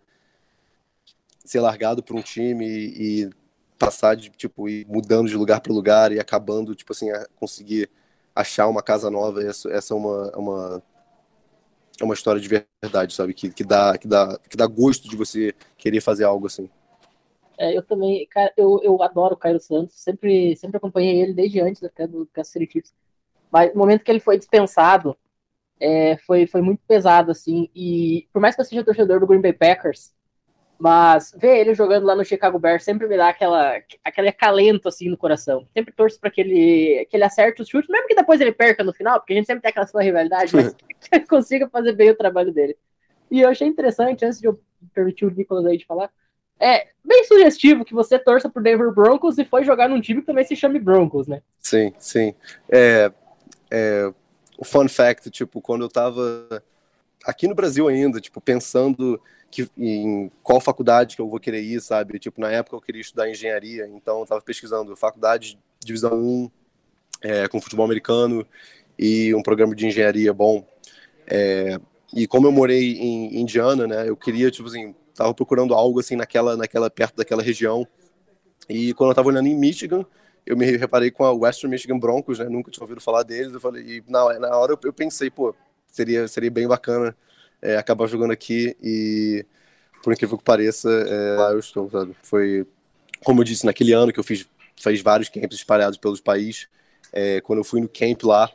ser 1.44 1.60
largado 1.60 2.02
por 2.02 2.16
um 2.16 2.22
time 2.22 2.66
e, 2.66 3.24
e 3.24 3.30
passar 3.78 4.14
de, 4.16 4.30
tipo, 4.30 4.68
ir 4.68 4.86
mudando 4.88 5.28
de 5.28 5.36
lugar 5.36 5.60
para 5.60 5.72
lugar 5.72 6.12
e 6.12 6.18
acabando, 6.18 6.74
tipo 6.74 6.92
assim, 6.92 7.10
a 7.10 7.26
conseguir 7.36 7.90
achar 8.36 8.68
uma 8.68 8.82
casa 8.82 9.10
nova. 9.10 9.42
Essa, 9.42 9.70
essa 9.70 9.94
é 9.94 9.96
uma, 9.96 10.30
é 10.32 10.36
uma, 10.36 10.82
é 12.00 12.04
uma 12.04 12.14
história 12.14 12.40
de 12.40 12.66
verdade, 12.82 13.14
sabe? 13.14 13.32
Que, 13.32 13.50
que, 13.50 13.64
dá, 13.64 13.96
que, 13.96 14.06
dá, 14.06 14.38
que 14.48 14.56
dá 14.56 14.66
gosto 14.66 15.08
de 15.08 15.16
você 15.16 15.54
querer 15.78 16.02
fazer 16.02 16.24
algo 16.24 16.46
assim. 16.46 16.68
É, 17.58 17.74
eu 17.74 17.82
também, 17.82 18.26
cara, 18.26 18.52
eu, 18.54 18.80
eu 18.82 19.02
adoro 19.02 19.34
o 19.34 19.38
Caio 19.38 19.58
Santos, 19.58 19.94
sempre, 19.98 20.54
sempre 20.56 20.76
acompanhei 20.76 21.22
ele 21.22 21.32
desde 21.32 21.58
antes 21.60 21.82
até 21.82 22.06
do 22.06 22.28
City 22.44 22.70
Chiefs. 22.70 22.94
Mas 23.50 23.72
no 23.72 23.78
momento 23.78 24.04
que 24.04 24.10
ele 24.10 24.20
foi 24.20 24.36
dispensado, 24.36 25.16
é, 25.80 26.18
foi, 26.18 26.46
foi 26.46 26.60
muito 26.60 26.82
pesado, 26.86 27.30
assim. 27.30 27.70
E 27.74 28.28
por 28.30 28.40
mais 28.40 28.54
que 28.54 28.60
eu 28.60 28.64
seja 28.64 28.84
torcedor 28.84 29.20
do 29.20 29.26
Green 29.26 29.40
Bay 29.40 29.54
Packers, 29.54 30.12
mas 30.78 31.32
ver 31.36 31.58
ele 31.58 31.74
jogando 31.74 32.04
lá 32.04 32.14
no 32.14 32.24
Chicago 32.24 32.58
Bears 32.58 32.84
sempre 32.84 33.06
me 33.06 33.16
dá 33.16 33.28
aquela, 33.28 33.80
aquele 34.04 34.28
acalento 34.28 34.88
assim 34.88 35.08
no 35.08 35.16
coração. 35.16 35.66
Sempre 35.72 35.92
torço 35.92 36.20
para 36.20 36.30
que 36.30 36.40
ele, 36.40 37.06
que 37.06 37.16
ele 37.16 37.24
acerte 37.24 37.62
os 37.62 37.68
chutes, 37.68 37.88
mesmo 37.88 38.06
que 38.06 38.14
depois 38.14 38.40
ele 38.40 38.52
perca 38.52 38.84
no 38.84 38.92
final, 38.92 39.18
porque 39.18 39.32
a 39.32 39.36
gente 39.36 39.46
sempre 39.46 39.62
tem 39.62 39.70
aquela 39.70 39.86
sua 39.86 40.02
rivalidade, 40.02 40.54
mas 40.54 40.74
que 41.00 41.08
ele 41.12 41.26
consiga 41.26 41.68
fazer 41.68 41.92
bem 41.92 42.10
o 42.10 42.16
trabalho 42.16 42.52
dele. 42.52 42.76
E 43.30 43.40
eu 43.40 43.48
achei 43.48 43.66
interessante, 43.66 44.24
antes 44.24 44.38
de 44.38 44.46
eu 44.46 44.60
permitir 44.94 45.24
o 45.24 45.30
Nicolas 45.30 45.64
aí 45.64 45.78
de 45.78 45.86
falar, 45.86 46.10
é 46.60 46.88
bem 47.04 47.24
sugestivo 47.24 47.84
que 47.84 47.94
você 47.94 48.18
torça 48.18 48.48
pro 48.48 48.62
Denver 48.62 48.92
Broncos 48.92 49.38
e 49.38 49.44
foi 49.44 49.64
jogar 49.64 49.88
num 49.88 50.00
time 50.00 50.20
que 50.20 50.26
também 50.26 50.44
se 50.44 50.56
chame 50.56 50.78
Broncos, 50.78 51.26
né? 51.26 51.42
Sim, 51.58 51.92
sim. 51.98 52.34
É, 52.70 53.12
é, 53.70 54.12
o 54.58 54.64
fun 54.64 54.88
fact, 54.88 55.30
tipo, 55.30 55.60
quando 55.60 55.82
eu 55.82 55.88
tava 55.88 56.62
aqui 57.26 57.48
no 57.48 57.54
Brasil 57.54 57.88
ainda, 57.88 58.20
tipo, 58.20 58.40
pensando 58.40 59.20
que, 59.50 59.68
em 59.76 60.30
qual 60.42 60.60
faculdade 60.60 61.16
que 61.16 61.22
eu 61.22 61.28
vou 61.28 61.40
querer 61.40 61.60
ir, 61.60 61.80
sabe? 61.80 62.18
Tipo, 62.18 62.40
na 62.40 62.50
época 62.50 62.76
eu 62.76 62.80
queria 62.80 63.00
estudar 63.00 63.28
engenharia, 63.28 63.86
então 63.88 64.20
eu 64.20 64.26
tava 64.26 64.40
pesquisando 64.40 64.96
faculdade 64.96 65.58
divisão 65.84 66.14
1 66.14 66.50
é, 67.22 67.48
com 67.48 67.60
futebol 67.60 67.84
americano 67.84 68.46
e 68.98 69.34
um 69.34 69.42
programa 69.42 69.74
de 69.74 69.86
engenharia 69.86 70.32
bom. 70.32 70.64
É, 71.26 71.78
e 72.14 72.26
como 72.26 72.46
eu 72.46 72.52
morei 72.52 72.92
em 72.98 73.40
Indiana, 73.40 73.86
né, 73.86 74.08
eu 74.08 74.16
queria, 74.16 74.50
tipo 74.50 74.68
assim, 74.68 74.94
tava 75.14 75.34
procurando 75.34 75.74
algo 75.74 75.98
assim 75.98 76.14
naquela, 76.14 76.56
naquela 76.56 76.88
perto 76.88 77.16
daquela 77.16 77.42
região. 77.42 77.86
E 78.68 78.94
quando 78.94 79.10
eu 79.10 79.14
tava 79.14 79.28
olhando 79.28 79.48
em 79.48 79.56
Michigan, 79.56 80.04
eu 80.44 80.56
me 80.56 80.64
reparei 80.76 81.10
com 81.10 81.24
a 81.24 81.32
Western 81.32 81.70
Michigan 81.70 81.98
Broncos, 81.98 82.38
né? 82.38 82.48
Nunca 82.48 82.70
tinha 82.70 82.84
ouvido 82.84 83.00
falar 83.00 83.24
deles. 83.24 83.52
Eu 83.52 83.60
falei, 83.60 83.82
e 83.82 84.04
na, 84.08 84.38
na 84.38 84.56
hora 84.56 84.72
eu, 84.72 84.78
eu 84.84 84.92
pensei, 84.92 85.28
pô, 85.28 85.54
seria, 85.96 86.28
seria 86.28 86.50
bem 86.50 86.68
bacana 86.68 87.16
é, 87.62 87.76
acabar 87.76 88.06
jogando 88.06 88.32
aqui 88.32 88.76
e, 88.82 89.44
por 90.02 90.12
incrível 90.12 90.38
que 90.38 90.44
pareça, 90.44 90.88
é, 90.90 91.36
lá 91.36 91.50
eu 91.50 91.58
estou, 91.58 91.90
sabe? 91.90 92.14
Foi, 92.22 92.66
como 93.24 93.40
eu 93.40 93.44
disse, 93.44 93.64
naquele 93.64 93.92
ano 93.92 94.12
que 94.12 94.20
eu 94.20 94.24
fiz, 94.24 94.46
fiz 94.76 95.00
vários 95.00 95.28
camps 95.28 95.56
espalhados 95.56 95.98
pelos 95.98 96.20
países. 96.20 96.68
É, 97.12 97.40
quando 97.40 97.60
eu 97.60 97.64
fui 97.64 97.80
no 97.80 97.88
camp 97.88 98.22
lá, 98.24 98.50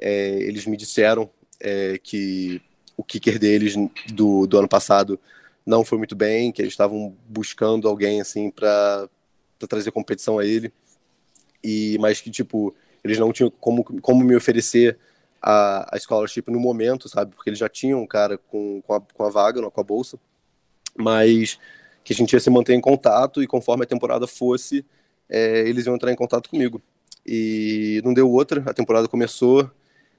é, 0.00 0.30
eles 0.42 0.66
me 0.66 0.76
disseram 0.76 1.30
é, 1.60 1.98
que 1.98 2.60
o 2.96 3.04
kicker 3.04 3.38
deles 3.38 3.74
do, 4.12 4.46
do 4.46 4.58
ano 4.58 4.68
passado 4.68 5.18
não 5.64 5.84
foi 5.84 5.98
muito 5.98 6.16
bem, 6.16 6.50
que 6.50 6.60
eles 6.60 6.72
estavam 6.72 7.16
buscando 7.28 7.88
alguém 7.88 8.20
assim 8.20 8.50
para 8.50 9.08
trazer 9.68 9.90
competição 9.92 10.38
a 10.38 10.44
ele 10.44 10.72
e 11.62 11.98
mas 12.00 12.20
que 12.20 12.30
tipo 12.30 12.74
eles 13.04 13.18
não 13.18 13.32
tinham 13.32 13.50
como, 13.50 13.84
como 14.00 14.24
me 14.24 14.34
oferecer 14.34 14.98
a, 15.40 15.96
a 15.96 15.98
scholarship 15.98 16.44
no 16.48 16.60
momento, 16.60 17.08
sabe? 17.08 17.34
Porque 17.34 17.50
eles 17.50 17.58
já 17.58 17.68
tinham 17.68 18.02
um 18.02 18.06
cara 18.06 18.38
com, 18.38 18.82
com, 18.82 18.94
a, 18.94 19.00
com 19.00 19.24
a 19.24 19.30
vaga, 19.30 19.70
com 19.70 19.80
a 19.80 19.84
bolsa, 19.84 20.18
mas 20.96 21.58
que 22.04 22.12
a 22.12 22.16
gente 22.16 22.32
ia 22.32 22.40
se 22.40 22.50
manter 22.50 22.74
em 22.74 22.80
contato 22.80 23.42
e 23.42 23.46
conforme 23.46 23.84
a 23.84 23.86
temporada 23.86 24.26
fosse, 24.26 24.84
é, 25.28 25.60
eles 25.68 25.86
iam 25.86 25.94
entrar 25.94 26.12
em 26.12 26.16
contato 26.16 26.50
comigo. 26.50 26.80
E 27.26 28.00
não 28.04 28.14
deu 28.14 28.30
outra, 28.30 28.62
a 28.66 28.74
temporada 28.74 29.06
começou, 29.08 29.70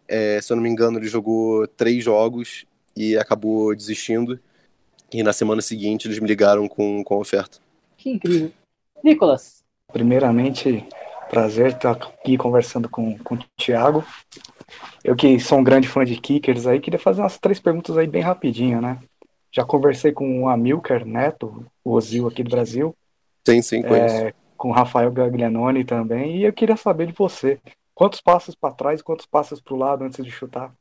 é, 0.07 0.39
se 0.41 0.51
eu 0.51 0.55
não 0.55 0.63
me 0.63 0.69
engano, 0.69 0.99
ele 0.99 1.07
jogou 1.07 1.67
três 1.67 2.03
jogos 2.03 2.65
e 2.95 3.17
acabou 3.17 3.75
desistindo. 3.75 4.39
E 5.11 5.23
na 5.23 5.33
semana 5.33 5.61
seguinte 5.61 6.07
eles 6.07 6.19
me 6.19 6.27
ligaram 6.27 6.67
com, 6.67 7.03
com 7.03 7.15
a 7.15 7.17
oferta. 7.17 7.57
Que 7.97 8.11
incrível. 8.11 8.51
Nicolas. 9.03 9.61
Primeiramente, 9.91 10.87
Prazer 11.31 11.67
estar 11.67 11.91
aqui 11.91 12.37
conversando 12.37 12.89
com, 12.89 13.17
com 13.19 13.35
o 13.35 13.39
Thiago. 13.55 14.03
Eu 15.03 15.15
que 15.15 15.39
sou 15.39 15.59
um 15.59 15.63
grande 15.63 15.87
fã 15.87 16.05
de 16.05 16.15
kickers 16.15 16.67
aí, 16.67 16.79
queria 16.79 16.99
fazer 16.99 17.21
umas 17.21 17.37
três 17.37 17.59
perguntas 17.59 17.97
aí 17.97 18.07
bem 18.07 18.21
rapidinho, 18.21 18.81
né? 18.81 18.99
Já 19.51 19.65
conversei 19.65 20.11
com 20.11 20.43
o 20.43 20.49
Amilcar 20.49 21.05
Neto, 21.05 21.65
o 21.83 21.91
Ozil 21.91 22.27
aqui 22.27 22.43
do 22.43 22.51
Brasil. 22.51 22.95
Sim, 23.45 23.61
sim, 23.61 23.81
conheço. 23.81 24.15
É, 24.15 24.33
com 24.55 24.69
o 24.69 24.73
Rafael 24.73 25.11
Gaglianoni 25.11 25.83
também. 25.83 26.37
E 26.37 26.43
eu 26.43 26.53
queria 26.53 26.77
saber 26.77 27.07
de 27.07 27.13
você. 27.13 27.59
Quantos 27.93 28.21
passos 28.21 28.55
para 28.55 28.73
trás 28.73 28.99
e 28.99 29.03
quantos 29.03 29.25
passos 29.25 29.59
para 29.59 29.73
o 29.73 29.77
lado 29.77 30.03
antes 30.03 30.23
de 30.23 30.31
chutar? 30.31 30.73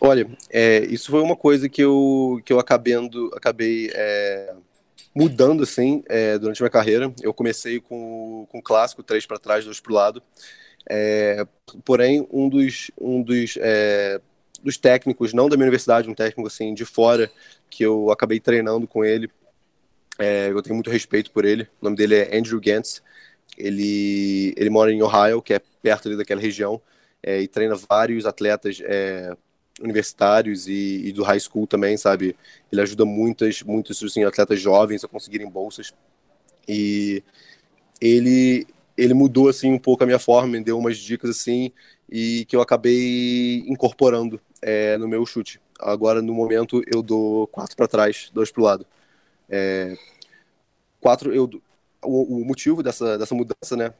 Olha, 0.00 0.26
é, 0.48 0.78
isso 0.86 1.10
foi 1.10 1.20
uma 1.20 1.36
coisa 1.36 1.68
que 1.68 1.82
eu, 1.82 2.40
que 2.44 2.52
eu 2.52 2.58
acabando, 2.58 3.30
acabei 3.34 3.90
é, 3.94 4.54
mudando 5.14 5.62
assim 5.62 6.02
é, 6.08 6.38
durante 6.38 6.60
minha 6.60 6.70
carreira. 6.70 7.12
Eu 7.22 7.34
comecei 7.34 7.80
com, 7.80 8.46
com 8.50 8.58
o 8.58 8.62
clássico, 8.62 9.02
três 9.02 9.26
para 9.26 9.38
trás, 9.38 9.64
dois 9.64 9.78
para 9.78 9.92
o 9.92 9.94
lado. 9.94 10.22
É, 10.88 11.46
porém, 11.84 12.26
um 12.32 12.48
dos, 12.48 12.90
um 13.00 13.22
dos, 13.22 13.56
é, 13.60 14.20
dos 14.62 14.76
técnicos, 14.76 15.32
não 15.32 15.48
da 15.48 15.56
minha 15.56 15.66
universidade, 15.66 16.08
um 16.08 16.14
técnico 16.14 16.46
assim 16.46 16.74
de 16.74 16.84
fora, 16.84 17.30
que 17.68 17.84
eu 17.84 18.10
acabei 18.10 18.40
treinando 18.40 18.86
com 18.86 19.04
ele, 19.04 19.30
é, 20.18 20.50
eu 20.50 20.62
tenho 20.62 20.74
muito 20.74 20.90
respeito 20.90 21.30
por 21.30 21.44
ele. 21.44 21.62
O 21.80 21.84
nome 21.84 21.96
dele 21.96 22.16
é 22.16 22.36
Andrew 22.36 22.60
Gantz. 22.60 23.02
Ele, 23.56 24.54
ele 24.56 24.70
mora 24.70 24.92
em 24.92 25.02
Ohio, 25.02 25.40
que 25.40 25.54
é 25.54 25.60
perto 25.82 26.08
ali 26.08 26.16
daquela 26.16 26.40
região, 26.40 26.80
é, 27.22 27.40
e 27.40 27.48
treina 27.48 27.74
vários 27.74 28.26
atletas 28.26 28.80
é, 28.82 29.34
universitários 29.80 30.68
e, 30.68 31.06
e, 31.06 31.12
do 31.12 31.22
high 31.22 31.40
school 31.40 31.66
também, 31.66 31.96
sabe? 31.96 32.36
Ele 32.70 32.80
ajuda 32.80 33.04
muitas, 33.04 33.62
muitos 33.62 34.02
assim, 34.02 34.24
atletas 34.24 34.60
jovens 34.60 35.04
a 35.04 35.08
conseguirem 35.08 35.48
bolsas. 35.48 35.94
E 36.68 37.22
ele 38.00 38.66
ele 39.00 39.14
mudou 39.14 39.48
assim 39.48 39.72
um 39.72 39.78
pouco 39.78 40.02
a 40.02 40.06
minha 40.06 40.18
forma, 40.18 40.48
me 40.48 40.64
deu 40.64 40.78
umas 40.78 40.98
dicas 40.98 41.30
assim 41.30 41.72
e 42.10 42.44
que 42.46 42.54
eu 42.54 42.60
acabei 42.60 43.64
incorporando 43.66 44.40
é, 44.60 44.98
no 44.98 45.08
meu 45.08 45.24
chute. 45.24 45.60
Agora 45.78 46.20
no 46.20 46.34
momento 46.34 46.82
eu 46.92 47.02
dou 47.02 47.46
quatro 47.46 47.76
para 47.76 47.88
trás, 47.88 48.30
dois 48.32 48.50
para 48.50 48.60
o 48.60 48.64
lado. 48.64 48.86
É, 49.48 49.96
quatro 51.00 51.34
eu 51.34 51.48
o, 52.02 52.40
o 52.40 52.44
motivo 52.44 52.82
dessa 52.82 53.18
dessa 53.18 53.34
mudança, 53.34 53.76
né, 53.76 53.92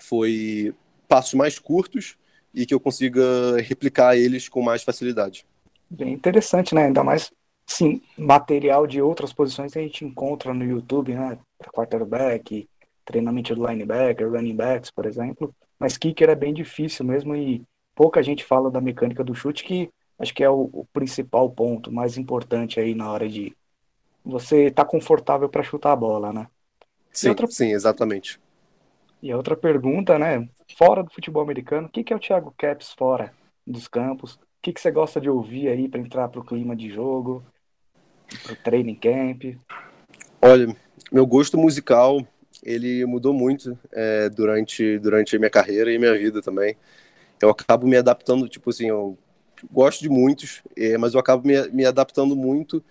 foi 0.00 0.74
passos 1.08 1.34
mais 1.34 1.58
curtos 1.58 2.16
e 2.52 2.64
que 2.64 2.74
eu 2.74 2.80
consiga 2.80 3.22
replicar 3.60 4.16
eles 4.16 4.48
com 4.48 4.62
mais 4.62 4.82
facilidade. 4.82 5.44
Bem 5.90 6.12
interessante, 6.12 6.74
né? 6.74 6.86
Ainda 6.86 7.02
mais, 7.02 7.30
sim, 7.66 8.00
material 8.16 8.86
de 8.86 9.02
outras 9.02 9.32
posições 9.32 9.72
que 9.72 9.78
a 9.78 9.82
gente 9.82 10.04
encontra 10.04 10.54
no 10.54 10.64
YouTube, 10.64 11.14
né? 11.14 11.38
Quarterback, 11.72 12.68
treinamento 13.04 13.54
do 13.54 13.66
linebacker, 13.66 14.30
running 14.30 14.56
backs, 14.56 14.90
por 14.90 15.06
exemplo. 15.06 15.54
Mas 15.78 15.96
kicker 15.96 16.30
é 16.30 16.34
bem 16.34 16.54
difícil 16.54 17.04
mesmo 17.04 17.34
e 17.36 17.62
pouca 17.94 18.22
gente 18.22 18.44
fala 18.44 18.70
da 18.70 18.80
mecânica 18.80 19.22
do 19.22 19.34
chute, 19.34 19.64
que 19.64 19.90
acho 20.18 20.34
que 20.34 20.42
é 20.42 20.50
o, 20.50 20.70
o 20.72 20.86
principal 20.92 21.50
ponto, 21.50 21.92
mais 21.92 22.16
importante 22.16 22.80
aí 22.80 22.94
na 22.94 23.10
hora 23.10 23.28
de 23.28 23.54
você 24.24 24.66
estar 24.66 24.84
tá 24.84 24.90
confortável 24.90 25.48
para 25.48 25.62
chutar 25.62 25.92
a 25.92 25.96
bola, 25.96 26.32
né? 26.32 26.46
Sim, 27.12 27.28
outra... 27.28 27.46
sim, 27.46 27.72
exatamente. 27.72 28.40
E 29.22 29.30
a 29.30 29.36
outra 29.36 29.56
pergunta, 29.56 30.18
né? 30.18 30.48
Fora 30.76 31.02
do 31.02 31.12
futebol 31.12 31.42
americano, 31.42 31.86
o 31.86 31.90
que, 31.90 32.02
que 32.02 32.12
é 32.12 32.16
o 32.16 32.20
Thiago 32.20 32.54
Caps 32.56 32.92
fora 32.92 33.32
dos 33.66 33.86
campos? 33.86 34.34
O 34.34 34.38
que, 34.62 34.72
que 34.72 34.80
você 34.80 34.90
gosta 34.90 35.20
de 35.20 35.28
ouvir 35.28 35.68
aí 35.68 35.88
para 35.88 36.00
entrar 36.00 36.28
para 36.28 36.40
o 36.40 36.44
clima 36.44 36.74
de 36.74 36.90
jogo, 36.90 37.44
para 38.42 38.52
o 38.52 38.56
training 38.56 38.94
camp? 38.94 39.56
Olha, 40.40 40.74
meu 41.12 41.26
gosto 41.26 41.56
musical 41.56 42.26
ele 42.64 43.04
mudou 43.06 43.32
muito 43.34 43.78
é, 43.92 44.28
durante 44.30 44.98
durante 44.98 45.36
a 45.36 45.38
minha 45.38 45.50
carreira 45.50 45.92
e 45.92 45.98
minha 45.98 46.16
vida 46.16 46.42
também. 46.42 46.76
Eu 47.40 47.50
acabo 47.50 47.86
me 47.86 47.96
adaptando, 47.96 48.48
tipo 48.48 48.70
assim, 48.70 48.88
eu 48.88 49.18
gosto 49.72 50.00
de 50.00 50.08
muitos, 50.08 50.62
é, 50.76 50.96
mas 50.98 51.14
eu 51.14 51.20
acabo 51.20 51.46
me, 51.46 51.68
me 51.68 51.84
adaptando 51.86 52.34
muito 52.36 52.82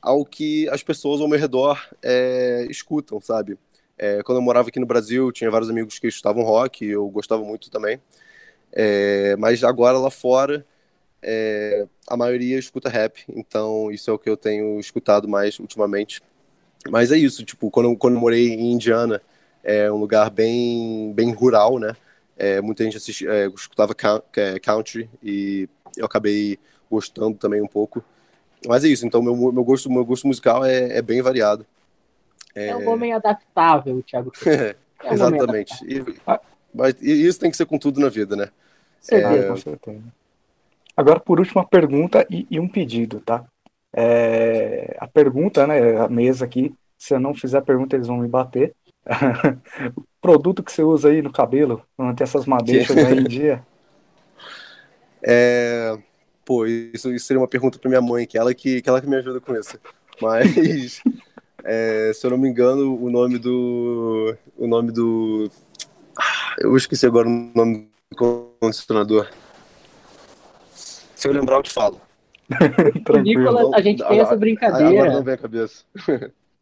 ao 0.00 0.24
que 0.24 0.68
as 0.68 0.82
pessoas 0.82 1.20
ao 1.20 1.28
meu 1.28 1.38
redor 1.38 1.80
é, 2.02 2.66
escutam, 2.70 3.20
sabe? 3.20 3.58
É, 3.98 4.22
quando 4.22 4.38
eu 4.38 4.42
morava 4.42 4.68
aqui 4.68 4.80
no 4.80 4.86
Brasil, 4.86 5.30
tinha 5.32 5.50
vários 5.50 5.70
amigos 5.70 5.98
que 5.98 6.08
escutavam 6.08 6.42
rock, 6.42 6.84
eu 6.84 7.08
gostava 7.08 7.44
muito 7.44 7.70
também. 7.70 8.00
É, 8.72 9.36
mas 9.36 9.62
agora 9.64 9.98
lá 9.98 10.10
fora, 10.10 10.66
é, 11.22 11.86
a 12.08 12.16
maioria 12.16 12.58
escuta 12.58 12.88
rap, 12.88 13.22
então 13.28 13.90
isso 13.92 14.10
é 14.10 14.12
o 14.12 14.18
que 14.18 14.28
eu 14.28 14.36
tenho 14.36 14.80
escutado 14.80 15.28
mais 15.28 15.58
ultimamente. 15.58 16.20
Mas 16.90 17.12
é 17.12 17.16
isso, 17.16 17.44
tipo, 17.44 17.70
quando, 17.70 17.96
quando 17.96 18.14
eu 18.14 18.20
morei 18.20 18.48
em 18.48 18.72
Indiana, 18.72 19.20
é 19.62 19.90
um 19.90 19.98
lugar 19.98 20.30
bem, 20.30 21.12
bem 21.14 21.32
rural, 21.32 21.78
né? 21.78 21.94
É, 22.36 22.60
muita 22.60 22.82
gente 22.82 22.96
assistia, 22.96 23.30
é, 23.30 23.46
escutava 23.46 23.94
é, 24.36 24.58
country 24.58 25.08
e 25.22 25.68
eu 25.96 26.06
acabei 26.06 26.58
gostando 26.90 27.36
também 27.38 27.62
um 27.62 27.68
pouco. 27.68 28.02
Mas 28.66 28.84
é 28.84 28.88
isso, 28.88 29.06
então 29.06 29.22
meu, 29.22 29.36
meu, 29.36 29.64
gosto, 29.64 29.90
meu 29.90 30.04
gosto 30.04 30.26
musical 30.26 30.64
é, 30.64 30.98
é 30.98 31.02
bem 31.02 31.22
variado. 31.22 31.66
É, 32.54 32.68
é 32.68 32.76
um 32.76 32.88
homem 32.88 33.12
adaptável, 33.12 34.02
Thiago. 34.02 34.32
É 35.04 35.10
um 35.10 35.14
Exatamente. 35.14 35.74
E, 35.84 36.00
mas 36.72 36.94
e 37.02 37.26
isso 37.26 37.40
tem 37.40 37.50
que 37.50 37.56
ser 37.56 37.66
com 37.66 37.76
tudo 37.76 38.00
na 38.00 38.08
vida, 38.08 38.36
né? 38.36 38.50
É... 39.10 39.48
Com 39.48 39.56
certeza. 39.56 40.04
Agora, 40.96 41.18
por 41.18 41.40
último, 41.40 41.60
uma 41.60 41.66
pergunta 41.66 42.24
e, 42.30 42.46
e 42.48 42.60
um 42.60 42.68
pedido, 42.68 43.18
tá? 43.18 43.44
É... 43.94 44.96
A 44.98 45.06
pergunta, 45.06 45.66
né, 45.66 45.98
a 45.98 46.08
mesa 46.08 46.44
aqui, 46.44 46.74
Se 46.98 47.14
eu 47.14 47.20
não 47.20 47.34
fizer 47.34 47.62
pergunta, 47.62 47.96
eles 47.96 48.06
vão 48.06 48.18
me 48.18 48.28
bater. 48.28 48.74
o 49.96 50.02
produto 50.20 50.62
que 50.62 50.72
você 50.72 50.82
usa 50.82 51.08
aí 51.08 51.20
no 51.22 51.32
cabelo, 51.32 51.82
pra 51.96 52.06
manter 52.06 52.24
essas 52.24 52.46
madeixas 52.46 52.96
aí 52.96 53.18
em 53.18 53.24
dia. 53.24 53.62
É, 55.24 55.96
pô, 56.44 56.66
isso, 56.66 57.12
isso 57.12 57.26
seria 57.26 57.40
uma 57.40 57.48
pergunta 57.48 57.78
para 57.78 57.88
minha 57.88 58.00
mãe, 58.00 58.26
que 58.26 58.36
ela 58.36 58.52
que, 58.52 58.82
que 58.82 58.88
ela 58.88 59.00
que 59.00 59.06
me 59.06 59.16
ajuda 59.16 59.40
com 59.40 59.54
isso. 59.54 59.78
Mas, 60.20 61.00
é, 61.64 62.12
se 62.14 62.26
eu 62.26 62.30
não 62.30 62.38
me 62.38 62.48
engano, 62.48 63.00
o 63.00 63.10
nome 63.10 63.38
do. 63.38 64.36
O 64.56 64.66
nome 64.66 64.90
do. 64.90 65.50
Eu 66.58 66.76
esqueci 66.76 67.06
agora 67.06 67.28
o 67.28 67.52
nome 67.54 67.88
do 68.10 68.16
condicionador. 68.60 69.28
Se 70.74 71.28
eu 71.28 71.32
lembrar, 71.32 71.56
eu 71.56 71.62
te 71.62 71.72
falo. 71.72 72.00
o 73.10 73.18
Nicolas, 73.18 73.72
a 73.72 73.80
gente 73.80 74.06
tem 74.06 74.20
essa 74.20 74.36
brincadeira. 74.36 74.88
Agora 74.88 75.12
não 75.12 75.22
vem 75.22 75.34
a 75.34 75.38
cabeça. 75.38 75.84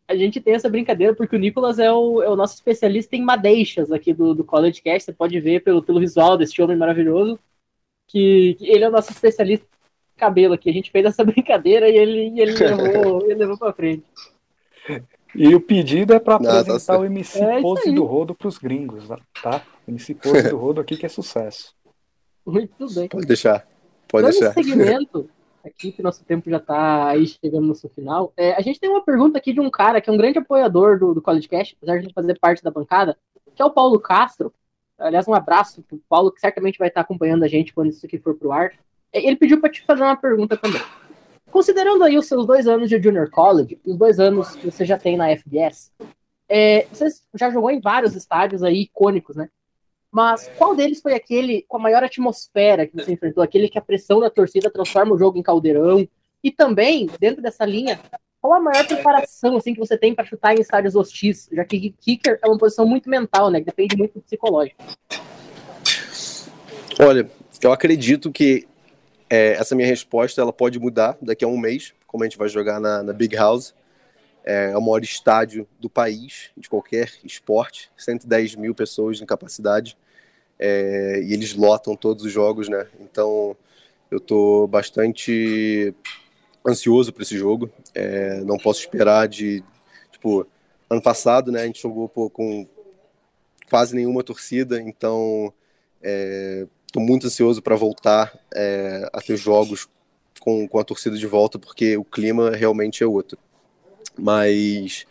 a 0.06 0.14
gente 0.14 0.40
tem 0.40 0.54
essa 0.54 0.68
brincadeira 0.68 1.14
porque 1.14 1.36
o 1.36 1.38
Nicolas 1.38 1.78
é 1.78 1.90
o, 1.90 2.22
é 2.22 2.28
o 2.28 2.36
nosso 2.36 2.54
especialista 2.54 3.16
em 3.16 3.22
madeixas 3.22 3.92
aqui 3.92 4.12
do, 4.12 4.34
do 4.34 4.44
College 4.44 4.82
Cast. 4.82 5.04
Você 5.04 5.12
pode 5.12 5.38
ver 5.40 5.62
pelo, 5.62 5.82
pelo 5.82 6.00
visual 6.00 6.36
desse 6.36 6.60
homem 6.60 6.76
maravilhoso 6.76 7.38
que, 8.10 8.54
que 8.58 8.68
ele 8.68 8.84
é 8.84 8.88
o 8.88 8.92
nosso 8.92 9.12
especialista 9.12 9.64
em 9.64 10.18
cabelo 10.18 10.54
aqui. 10.54 10.68
A 10.68 10.72
gente 10.72 10.90
fez 10.90 11.04
essa 11.04 11.22
brincadeira 11.24 11.88
e 11.88 11.96
ele, 11.96 12.40
ele, 12.40 12.52
levou, 12.52 13.22
ele 13.30 13.34
levou 13.34 13.58
pra 13.58 13.72
frente. 13.72 14.04
E 15.34 15.54
o 15.54 15.60
pedido 15.60 16.12
é 16.12 16.18
para 16.18 16.38
tá 16.38 16.60
apresentar 16.60 16.94
tá 16.94 16.98
o 16.98 17.04
MC 17.04 17.40
é 17.40 17.60
Pose 17.60 17.92
do 17.92 18.04
Rodo 18.04 18.34
para 18.34 18.48
os 18.48 18.58
gringos, 18.58 19.06
tá? 19.40 19.62
MC 19.86 20.14
Pose 20.14 20.48
do 20.48 20.56
Rodo 20.56 20.80
aqui 20.80 20.96
que 20.96 21.06
é 21.06 21.08
sucesso. 21.08 21.72
Muito 22.44 22.92
bem. 22.92 23.08
Pode 23.08 23.26
deixar. 23.26 23.66
Pode 24.08 24.26
Dando 24.26 24.40
deixar. 24.40 24.54
segmento, 24.54 25.30
aqui 25.64 25.92
que 25.92 26.02
nosso 26.02 26.24
tempo 26.24 26.48
já 26.48 26.56
está 26.56 27.08
aí 27.08 27.26
chegando 27.26 27.66
no 27.66 27.74
seu 27.74 27.90
final, 27.90 28.32
é, 28.36 28.52
a 28.52 28.60
gente 28.60 28.80
tem 28.80 28.88
uma 28.90 29.04
pergunta 29.04 29.38
aqui 29.38 29.52
de 29.52 29.60
um 29.60 29.70
cara 29.70 30.00
que 30.00 30.08
é 30.08 30.12
um 30.12 30.16
grande 30.16 30.38
apoiador 30.38 30.98
do, 30.98 31.14
do 31.14 31.22
College 31.22 31.48
Cash, 31.48 31.74
apesar 31.76 32.00
de 32.00 32.12
fazer 32.12 32.38
parte 32.38 32.62
da 32.62 32.70
bancada, 32.70 33.16
que 33.54 33.62
é 33.62 33.64
o 33.64 33.70
Paulo 33.70 33.98
Castro. 33.98 34.52
Aliás, 34.98 35.26
um 35.26 35.34
abraço 35.34 35.82
para 35.82 35.96
o 35.96 36.00
Paulo, 36.08 36.30
que 36.30 36.40
certamente 36.40 36.78
vai 36.78 36.88
estar 36.88 37.00
acompanhando 37.00 37.42
a 37.42 37.48
gente 37.48 37.72
quando 37.72 37.90
isso 37.90 38.04
aqui 38.04 38.18
for 38.18 38.34
pro 38.34 38.52
ar. 38.52 38.72
Ele 39.12 39.36
pediu 39.36 39.60
para 39.60 39.70
te 39.70 39.82
fazer 39.82 40.02
uma 40.02 40.16
pergunta 40.16 40.56
também. 40.56 40.80
Considerando 41.50 42.04
aí 42.04 42.16
os 42.16 42.26
seus 42.26 42.46
dois 42.46 42.66
anos 42.66 42.88
de 42.88 43.02
Junior 43.02 43.28
College, 43.30 43.80
os 43.84 43.96
dois 43.96 44.20
anos 44.20 44.54
que 44.54 44.70
você 44.70 44.84
já 44.84 44.98
tem 44.98 45.16
na 45.16 45.30
FBS, 45.36 45.90
é, 46.48 46.86
você 46.92 47.06
já 47.34 47.50
jogou 47.50 47.70
em 47.70 47.80
vários 47.80 48.14
estádios 48.14 48.62
aí 48.62 48.82
icônicos, 48.82 49.36
né? 49.36 49.48
Mas 50.10 50.50
qual 50.58 50.74
deles 50.74 51.00
foi 51.00 51.14
aquele 51.14 51.64
com 51.68 51.76
a 51.76 51.80
maior 51.80 52.02
atmosfera 52.02 52.86
que 52.86 52.96
você 52.96 53.12
enfrentou? 53.12 53.42
Aquele 53.42 53.68
que 53.68 53.78
a 53.78 53.82
pressão 53.82 54.18
da 54.18 54.28
torcida 54.28 54.70
transforma 54.70 55.14
o 55.14 55.18
jogo 55.18 55.38
em 55.38 55.42
caldeirão? 55.42 56.06
E 56.42 56.50
também, 56.50 57.08
dentro 57.20 57.40
dessa 57.40 57.64
linha, 57.64 58.00
qual 58.40 58.54
a 58.54 58.60
maior 58.60 58.86
preparação 58.86 59.56
assim, 59.56 59.74
que 59.74 59.78
você 59.78 59.96
tem 59.96 60.14
para 60.14 60.24
chutar 60.24 60.56
em 60.56 60.60
estádios 60.60 60.96
hostis? 60.96 61.48
Já 61.52 61.64
que 61.64 61.90
kicker 62.00 62.40
é 62.42 62.48
uma 62.48 62.58
posição 62.58 62.86
muito 62.86 63.08
mental, 63.08 63.50
né? 63.50 63.60
Que 63.60 63.66
depende 63.66 63.96
muito 63.96 64.14
do 64.14 64.22
psicológico. 64.22 64.82
Olha, 66.98 67.30
eu 67.62 67.72
acredito 67.72 68.32
que 68.32 68.66
é, 69.28 69.52
essa 69.52 69.76
minha 69.76 69.86
resposta 69.86 70.40
ela 70.40 70.52
pode 70.52 70.78
mudar 70.80 71.16
daqui 71.22 71.44
a 71.44 71.48
um 71.48 71.56
mês, 71.56 71.94
como 72.06 72.24
a 72.24 72.26
gente 72.26 72.38
vai 72.38 72.48
jogar 72.48 72.80
na, 72.80 73.02
na 73.02 73.12
Big 73.12 73.36
House. 73.36 73.74
É, 74.44 74.70
é 74.72 74.76
o 74.76 74.80
maior 74.80 75.02
estádio 75.02 75.66
do 75.78 75.90
país, 75.90 76.50
de 76.56 76.68
qualquer 76.68 77.12
esporte, 77.24 77.90
110 77.96 78.56
mil 78.56 78.74
pessoas 78.74 79.20
em 79.20 79.26
capacidade, 79.26 79.96
é, 80.58 81.20
e 81.22 81.32
eles 81.32 81.54
lotam 81.54 81.96
todos 81.96 82.24
os 82.24 82.32
jogos, 82.32 82.68
né? 82.68 82.86
Então 83.00 83.56
eu 84.10 84.18
estou 84.18 84.66
bastante 84.66 85.94
ansioso 86.66 87.12
para 87.12 87.22
esse 87.22 87.38
jogo. 87.38 87.70
É, 87.94 88.40
não 88.40 88.58
posso 88.58 88.80
esperar 88.80 89.28
de. 89.28 89.64
Tipo, 90.12 90.46
ano 90.88 91.02
passado, 91.02 91.50
né, 91.50 91.62
a 91.62 91.66
gente 91.66 91.80
jogou 91.80 92.08
pô, 92.08 92.28
com 92.28 92.68
quase 93.70 93.94
nenhuma 93.94 94.24
torcida, 94.24 94.80
então 94.82 95.52
estou 96.02 97.02
é, 97.02 97.06
muito 97.06 97.26
ansioso 97.28 97.62
para 97.62 97.76
voltar 97.76 98.36
é, 98.54 99.08
a 99.12 99.20
ter 99.20 99.36
jogos 99.36 99.88
com, 100.40 100.66
com 100.66 100.78
a 100.78 100.84
torcida 100.84 101.16
de 101.16 101.26
volta, 101.26 101.58
porque 101.58 101.96
o 101.96 102.04
clima 102.04 102.50
realmente 102.50 103.02
é 103.04 103.06
outro. 103.06 103.38
Mas 104.18 105.06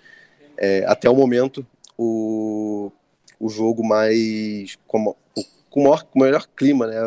é, 0.57 0.83
até 0.85 1.09
o 1.09 1.15
momento, 1.15 1.65
o, 1.97 2.91
o 3.39 3.49
jogo 3.49 3.85
mais. 3.85 4.77
Com, 4.87 5.15
com 5.69 5.81
o 5.81 5.83
maior, 5.83 6.03
com 6.03 6.19
melhor 6.19 6.47
clima, 6.55 6.87
né? 6.87 7.05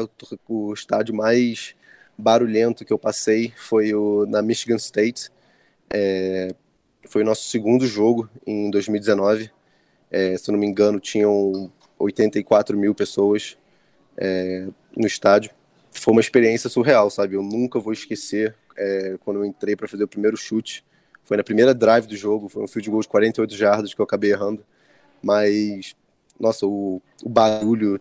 O, 0.49 0.71
o 0.71 0.73
estádio 0.73 1.15
mais 1.15 1.75
barulhento 2.17 2.85
que 2.85 2.93
eu 2.93 2.99
passei 2.99 3.53
foi 3.57 3.95
o, 3.95 4.27
na 4.27 4.43
Michigan 4.43 4.77
State. 4.77 5.31
É, 5.93 6.55
foi 7.09 7.23
o 7.23 7.27
nosso 7.27 7.49
segundo 7.49 7.87
jogo 7.87 8.29
em 8.47 8.71
2019. 8.71 9.51
É, 10.11 10.37
se 10.37 10.51
eu 10.51 10.53
não 10.53 10.61
me 10.61 10.67
engano, 10.67 11.01
tinham 11.01 11.71
84 11.99 12.77
mil 12.77 12.95
pessoas 12.95 13.57
é, 14.17 14.67
no 14.97 15.07
estádio. 15.07 15.51
Foi 15.91 16.13
uma 16.13 16.21
experiência 16.21 16.71
surreal, 16.71 17.11
sabe? 17.11 17.35
Eu 17.35 17.43
nunca 17.43 17.79
vou 17.79 17.93
esquecer 17.93 18.55
é, 18.77 19.17
quando 19.25 19.41
eu 19.41 19.45
entrei 19.45 19.77
para 19.77 19.89
fazer 19.89 20.05
o 20.05 20.09
primeiro 20.09 20.37
chute. 20.37 20.85
Foi 21.25 21.37
na 21.37 21.45
primeira 21.45 21.75
drive 21.75 22.07
do 22.07 22.17
jogo, 22.17 22.49
foi 22.49 22.63
um 22.63 22.69
field 22.69 22.91
goal 22.91 23.03
de 23.03 23.09
48 23.09 23.57
jardas 23.57 23.95
que 23.95 24.01
eu 24.01 24.05
acabei 24.05 24.33
errando. 24.33 24.65
Mas, 25.23 25.95
nossa, 26.39 26.67
o, 26.67 27.01
o 27.23 27.29
barulho, 27.29 28.01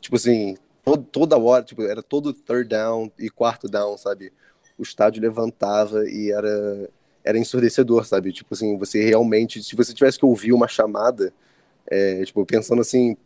tipo 0.00 0.16
assim, 0.16 0.56
todo, 0.84 1.04
toda 1.04 1.38
hora, 1.38 1.62
tipo, 1.62 1.82
era 1.82 2.02
todo 2.02 2.32
third 2.32 2.68
down 2.68 3.12
e 3.18 3.28
quarto 3.28 3.68
down, 3.68 3.96
sabe? 3.98 4.32
O 4.78 4.82
estádio 4.82 5.20
levantava 5.20 6.08
e 6.08 6.30
era, 6.30 6.88
era 7.22 7.38
ensurdecedor, 7.38 8.06
sabe? 8.06 8.32
Tipo 8.32 8.54
assim, 8.54 8.78
você 8.78 9.04
realmente, 9.04 9.62
se 9.62 9.76
você 9.76 9.92
tivesse 9.92 10.18
que 10.18 10.24
ouvir 10.24 10.52
uma 10.52 10.68
chamada, 10.68 11.32
é, 11.86 12.24
tipo, 12.24 12.44
pensando 12.46 12.80
assim, 12.80 13.16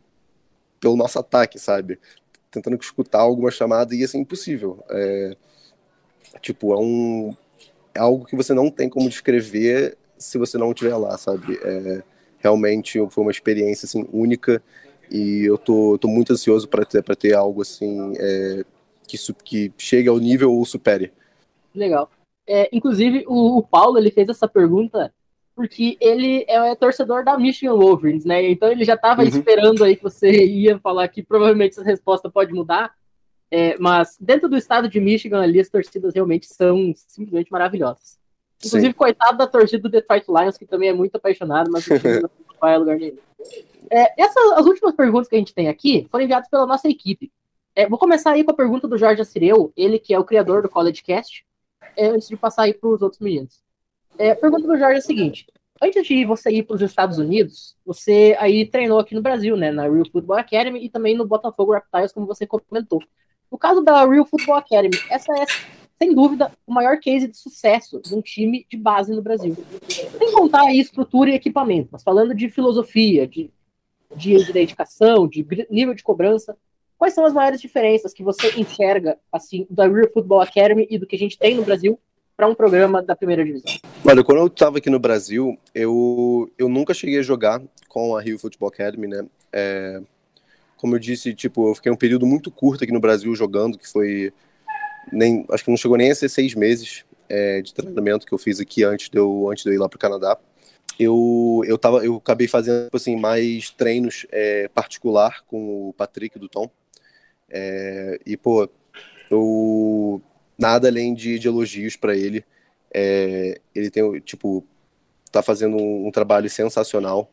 pelo 0.80 0.96
nosso 0.96 1.18
ataque, 1.18 1.58
sabe? 1.58 2.00
Tentando 2.50 2.76
escutar 2.76 3.20
alguma 3.20 3.50
chamada 3.50 3.94
ia 3.94 4.08
ser 4.08 4.18
impossível. 4.18 4.84
É, 4.90 5.36
tipo, 6.40 6.72
é 6.72 6.76
um 6.76 7.34
é 7.94 8.00
algo 8.00 8.24
que 8.24 8.36
você 8.36 8.54
não 8.54 8.70
tem 8.70 8.88
como 8.88 9.08
descrever 9.08 9.96
se 10.16 10.38
você 10.38 10.56
não 10.56 10.70
estiver 10.70 10.96
lá, 10.96 11.16
sabe? 11.18 11.58
É, 11.62 12.02
realmente 12.38 12.98
foi 13.10 13.24
uma 13.24 13.30
experiência 13.30 13.86
assim 13.86 14.06
única 14.12 14.62
e 15.10 15.44
eu 15.44 15.58
tô, 15.58 15.98
tô 15.98 16.08
muito 16.08 16.32
ansioso 16.32 16.68
para 16.68 16.84
ter, 16.84 17.02
para 17.02 17.14
ter 17.14 17.34
algo 17.34 17.62
assim 17.62 18.14
é, 18.16 18.64
que, 19.06 19.16
que 19.44 19.72
chegue 19.76 20.08
ao 20.08 20.18
nível 20.18 20.52
ou 20.52 20.64
supere. 20.64 21.12
Legal. 21.74 22.10
É, 22.46 22.68
inclusive, 22.72 23.24
o, 23.26 23.58
o, 23.58 23.62
Paulo 23.62 23.98
ele 23.98 24.10
fez 24.10 24.28
essa 24.28 24.48
pergunta 24.48 25.12
porque 25.54 25.96
ele 26.00 26.44
é 26.48 26.74
torcedor 26.74 27.24
da 27.24 27.38
Michigan 27.38 27.74
Wolverines, 27.74 28.24
né? 28.24 28.50
Então 28.50 28.70
ele 28.70 28.84
já 28.84 28.94
estava 28.94 29.22
uhum. 29.22 29.28
esperando 29.28 29.84
aí 29.84 29.96
que 29.96 30.02
você 30.02 30.44
ia 30.44 30.78
falar 30.78 31.06
que 31.08 31.22
provavelmente 31.22 31.72
essa 31.72 31.84
resposta 31.84 32.30
pode 32.30 32.52
mudar. 32.52 32.92
É, 33.54 33.76
mas 33.78 34.16
dentro 34.18 34.48
do 34.48 34.56
estado 34.56 34.88
de 34.88 34.98
Michigan 34.98 35.42
ali, 35.42 35.60
as 35.60 35.68
torcidas 35.68 36.14
realmente 36.14 36.46
são 36.46 36.90
simplesmente 36.96 37.52
maravilhosas. 37.52 38.18
Inclusive, 38.64 38.92
Sim. 38.92 38.96
coitado 38.96 39.36
da 39.36 39.46
torcida 39.46 39.82
do 39.82 39.90
Detroit 39.90 40.24
Lions, 40.26 40.56
que 40.56 40.64
também 40.64 40.88
é 40.88 40.92
muito 40.94 41.16
apaixonado, 41.16 41.70
mas 41.70 41.86
o 41.86 41.98
time 41.98 42.22
não 42.22 42.30
vai 42.58 42.74
a 42.74 42.78
lugar 42.78 42.96
nenhum. 42.96 43.18
É, 43.90 44.22
essas, 44.22 44.52
as 44.52 44.64
últimas 44.64 44.94
perguntas 44.94 45.28
que 45.28 45.36
a 45.36 45.38
gente 45.38 45.52
tem 45.52 45.68
aqui 45.68 46.08
foram 46.10 46.24
enviadas 46.24 46.48
pela 46.48 46.64
nossa 46.64 46.88
equipe. 46.88 47.30
É, 47.76 47.86
vou 47.86 47.98
começar 47.98 48.30
aí 48.30 48.42
com 48.42 48.52
a 48.52 48.54
pergunta 48.54 48.88
do 48.88 48.96
Jorge 48.96 49.20
Assireu, 49.20 49.70
ele 49.76 49.98
que 49.98 50.14
é 50.14 50.18
o 50.18 50.24
criador 50.24 50.62
do 50.62 50.70
College 50.70 51.02
Cast, 51.02 51.44
é, 51.94 52.06
antes 52.06 52.28
de 52.28 52.36
passar 52.38 52.62
aí 52.62 52.72
para 52.72 52.88
os 52.88 53.02
outros 53.02 53.20
meninos. 53.20 53.60
É, 54.16 54.30
a 54.30 54.36
pergunta 54.36 54.66
do 54.66 54.78
Jorge 54.78 54.94
é 54.94 54.98
a 54.98 55.02
seguinte: 55.02 55.46
antes 55.82 56.06
de 56.06 56.24
você 56.24 56.50
ir 56.50 56.62
para 56.62 56.76
os 56.76 56.80
Estados 56.80 57.18
Unidos, 57.18 57.76
você 57.84 58.34
aí 58.40 58.64
treinou 58.64 58.98
aqui 58.98 59.14
no 59.14 59.20
Brasil, 59.20 59.58
né, 59.58 59.70
na 59.70 59.82
Real 59.82 60.08
Football 60.10 60.38
Academy 60.38 60.82
e 60.82 60.88
também 60.88 61.14
no 61.14 61.26
Botafogo 61.26 61.74
Reptiles, 61.74 62.12
como 62.12 62.26
você 62.26 62.46
comentou. 62.46 63.02
No 63.52 63.58
caso 63.58 63.82
da 63.82 64.06
Real 64.06 64.24
Football 64.24 64.56
Academy, 64.56 64.96
essa 65.10 65.30
é, 65.34 65.44
sem 65.96 66.14
dúvida, 66.14 66.50
o 66.66 66.72
maior 66.72 66.98
case 66.98 67.28
de 67.28 67.36
sucesso 67.36 68.00
de 68.00 68.14
um 68.14 68.22
time 68.22 68.66
de 68.66 68.78
base 68.78 69.12
no 69.12 69.20
Brasil. 69.20 69.54
Sem 70.18 70.32
contar 70.32 70.62
a 70.62 70.74
estrutura 70.74 71.28
e 71.28 71.34
equipamento, 71.34 71.90
mas 71.92 72.02
falando 72.02 72.34
de 72.34 72.48
filosofia, 72.48 73.28
de, 73.28 73.50
de, 74.16 74.42
de 74.42 74.52
dedicação, 74.54 75.28
de 75.28 75.46
nível 75.70 75.92
de 75.92 76.02
cobrança, 76.02 76.56
quais 76.96 77.12
são 77.12 77.26
as 77.26 77.34
maiores 77.34 77.60
diferenças 77.60 78.14
que 78.14 78.22
você 78.22 78.58
enxerga 78.58 79.18
assim 79.30 79.66
da 79.68 79.86
Real 79.86 80.10
Football 80.10 80.40
Academy 80.40 80.86
e 80.88 80.98
do 80.98 81.06
que 81.06 81.16
a 81.16 81.18
gente 81.18 81.38
tem 81.38 81.54
no 81.54 81.62
Brasil 81.62 82.00
para 82.34 82.48
um 82.48 82.54
programa 82.54 83.02
da 83.02 83.14
primeira 83.14 83.44
divisão? 83.44 83.70
Olha, 84.02 84.24
quando 84.24 84.38
eu 84.38 84.46
estava 84.46 84.78
aqui 84.78 84.88
no 84.88 84.98
Brasil, 84.98 85.58
eu, 85.74 86.50
eu 86.56 86.70
nunca 86.70 86.94
cheguei 86.94 87.18
a 87.18 87.22
jogar 87.22 87.60
com 87.86 88.16
a 88.16 88.22
Rio 88.22 88.38
Football 88.38 88.70
Academy, 88.70 89.06
né? 89.08 89.26
É, 89.52 90.00
como 90.82 90.96
eu 90.96 90.98
disse, 90.98 91.32
tipo, 91.32 91.70
eu 91.70 91.76
fiquei 91.76 91.92
um 91.92 91.96
período 91.96 92.26
muito 92.26 92.50
curto 92.50 92.82
aqui 92.82 92.92
no 92.92 92.98
Brasil 92.98 93.32
jogando, 93.36 93.78
que 93.78 93.88
foi 93.88 94.32
nem, 95.12 95.46
acho 95.48 95.62
que 95.62 95.70
não 95.70 95.76
chegou 95.76 95.96
nem 95.96 96.10
a 96.10 96.14
ser 96.14 96.28
seis 96.28 96.56
meses 96.56 97.04
é, 97.28 97.62
de 97.62 97.72
treinamento 97.72 98.26
que 98.26 98.34
eu 98.34 98.38
fiz 98.38 98.58
aqui 98.58 98.82
antes 98.82 99.08
de 99.08 99.16
eu, 99.16 99.48
antes 99.48 99.62
de 99.62 99.70
eu 99.70 99.74
ir 99.74 99.78
lá 99.78 99.88
para 99.88 99.96
o 99.96 100.00
Canadá. 100.00 100.36
Eu, 100.98 101.62
eu, 101.68 101.78
tava, 101.78 102.04
eu 102.04 102.16
acabei 102.16 102.48
fazendo 102.48 102.86
tipo 102.86 102.96
assim, 102.96 103.14
mais 103.14 103.70
treinos 103.70 104.26
é, 104.32 104.66
particular 104.74 105.44
com 105.46 105.90
o 105.90 105.92
Patrick 105.92 106.36
do 106.36 106.48
Tom. 106.48 106.68
É, 107.48 108.18
e, 108.26 108.36
pô, 108.36 108.68
eu, 109.30 110.20
nada 110.58 110.88
além 110.88 111.14
de, 111.14 111.38
de 111.38 111.46
elogios 111.46 111.94
para 111.94 112.16
ele. 112.16 112.44
É, 112.92 113.60
ele 113.72 113.88
tem, 113.88 114.18
tipo, 114.18 114.66
tá 115.30 115.44
fazendo 115.44 115.76
um, 115.76 116.08
um, 116.08 116.10
trabalho 116.10 116.50
sensacional 116.50 117.30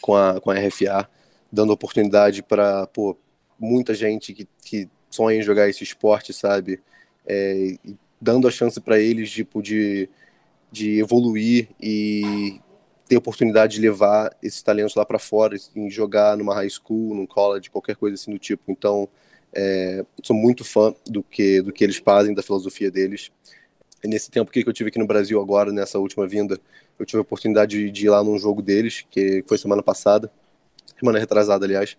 com 0.00 0.16
a, 0.16 0.40
com 0.40 0.50
a 0.50 0.54
RFA, 0.54 1.06
dando 1.52 1.72
oportunidade 1.72 2.42
para 2.42 2.88
muita 3.58 3.94
gente 3.94 4.32
que, 4.32 4.48
que 4.64 4.88
sonha 5.10 5.38
em 5.38 5.42
jogar 5.42 5.68
esse 5.68 5.82
esporte, 5.82 6.32
sabe? 6.32 6.80
É, 7.26 7.76
dando 8.20 8.46
a 8.46 8.50
chance 8.50 8.80
para 8.80 8.98
eles 8.98 9.30
tipo, 9.30 9.62
de, 9.62 10.08
de 10.70 10.98
evoluir 10.98 11.68
e 11.80 12.60
ter 13.08 13.16
oportunidade 13.16 13.74
de 13.74 13.80
levar 13.80 14.36
esses 14.42 14.62
talentos 14.62 14.94
lá 14.94 15.04
para 15.04 15.18
fora, 15.18 15.56
em 15.74 15.90
jogar 15.90 16.36
numa 16.36 16.54
high 16.54 16.70
school, 16.70 17.14
num 17.14 17.26
college, 17.26 17.70
qualquer 17.70 17.96
coisa 17.96 18.14
assim 18.14 18.30
do 18.30 18.38
tipo. 18.38 18.70
Então, 18.70 19.08
é, 19.52 20.04
sou 20.22 20.36
muito 20.36 20.64
fã 20.64 20.94
do 21.06 21.22
que, 21.22 21.60
do 21.60 21.72
que 21.72 21.82
eles 21.82 21.96
fazem, 21.96 22.34
da 22.34 22.42
filosofia 22.42 22.90
deles. 22.90 23.32
E 24.02 24.08
nesse 24.08 24.30
tempo 24.30 24.50
que 24.50 24.66
eu 24.66 24.72
tive 24.72 24.90
aqui 24.90 24.98
no 24.98 25.06
Brasil 25.06 25.40
agora, 25.40 25.72
nessa 25.72 25.98
última 25.98 26.26
vinda, 26.26 26.58
eu 26.98 27.04
tive 27.04 27.18
a 27.18 27.22
oportunidade 27.22 27.76
de, 27.76 27.90
de 27.90 28.06
ir 28.06 28.10
lá 28.10 28.22
num 28.22 28.38
jogo 28.38 28.62
deles, 28.62 29.04
que 29.10 29.44
foi 29.46 29.58
semana 29.58 29.82
passada, 29.82 30.30
semana 31.00 31.18
retrasada, 31.18 31.64
aliás, 31.64 31.96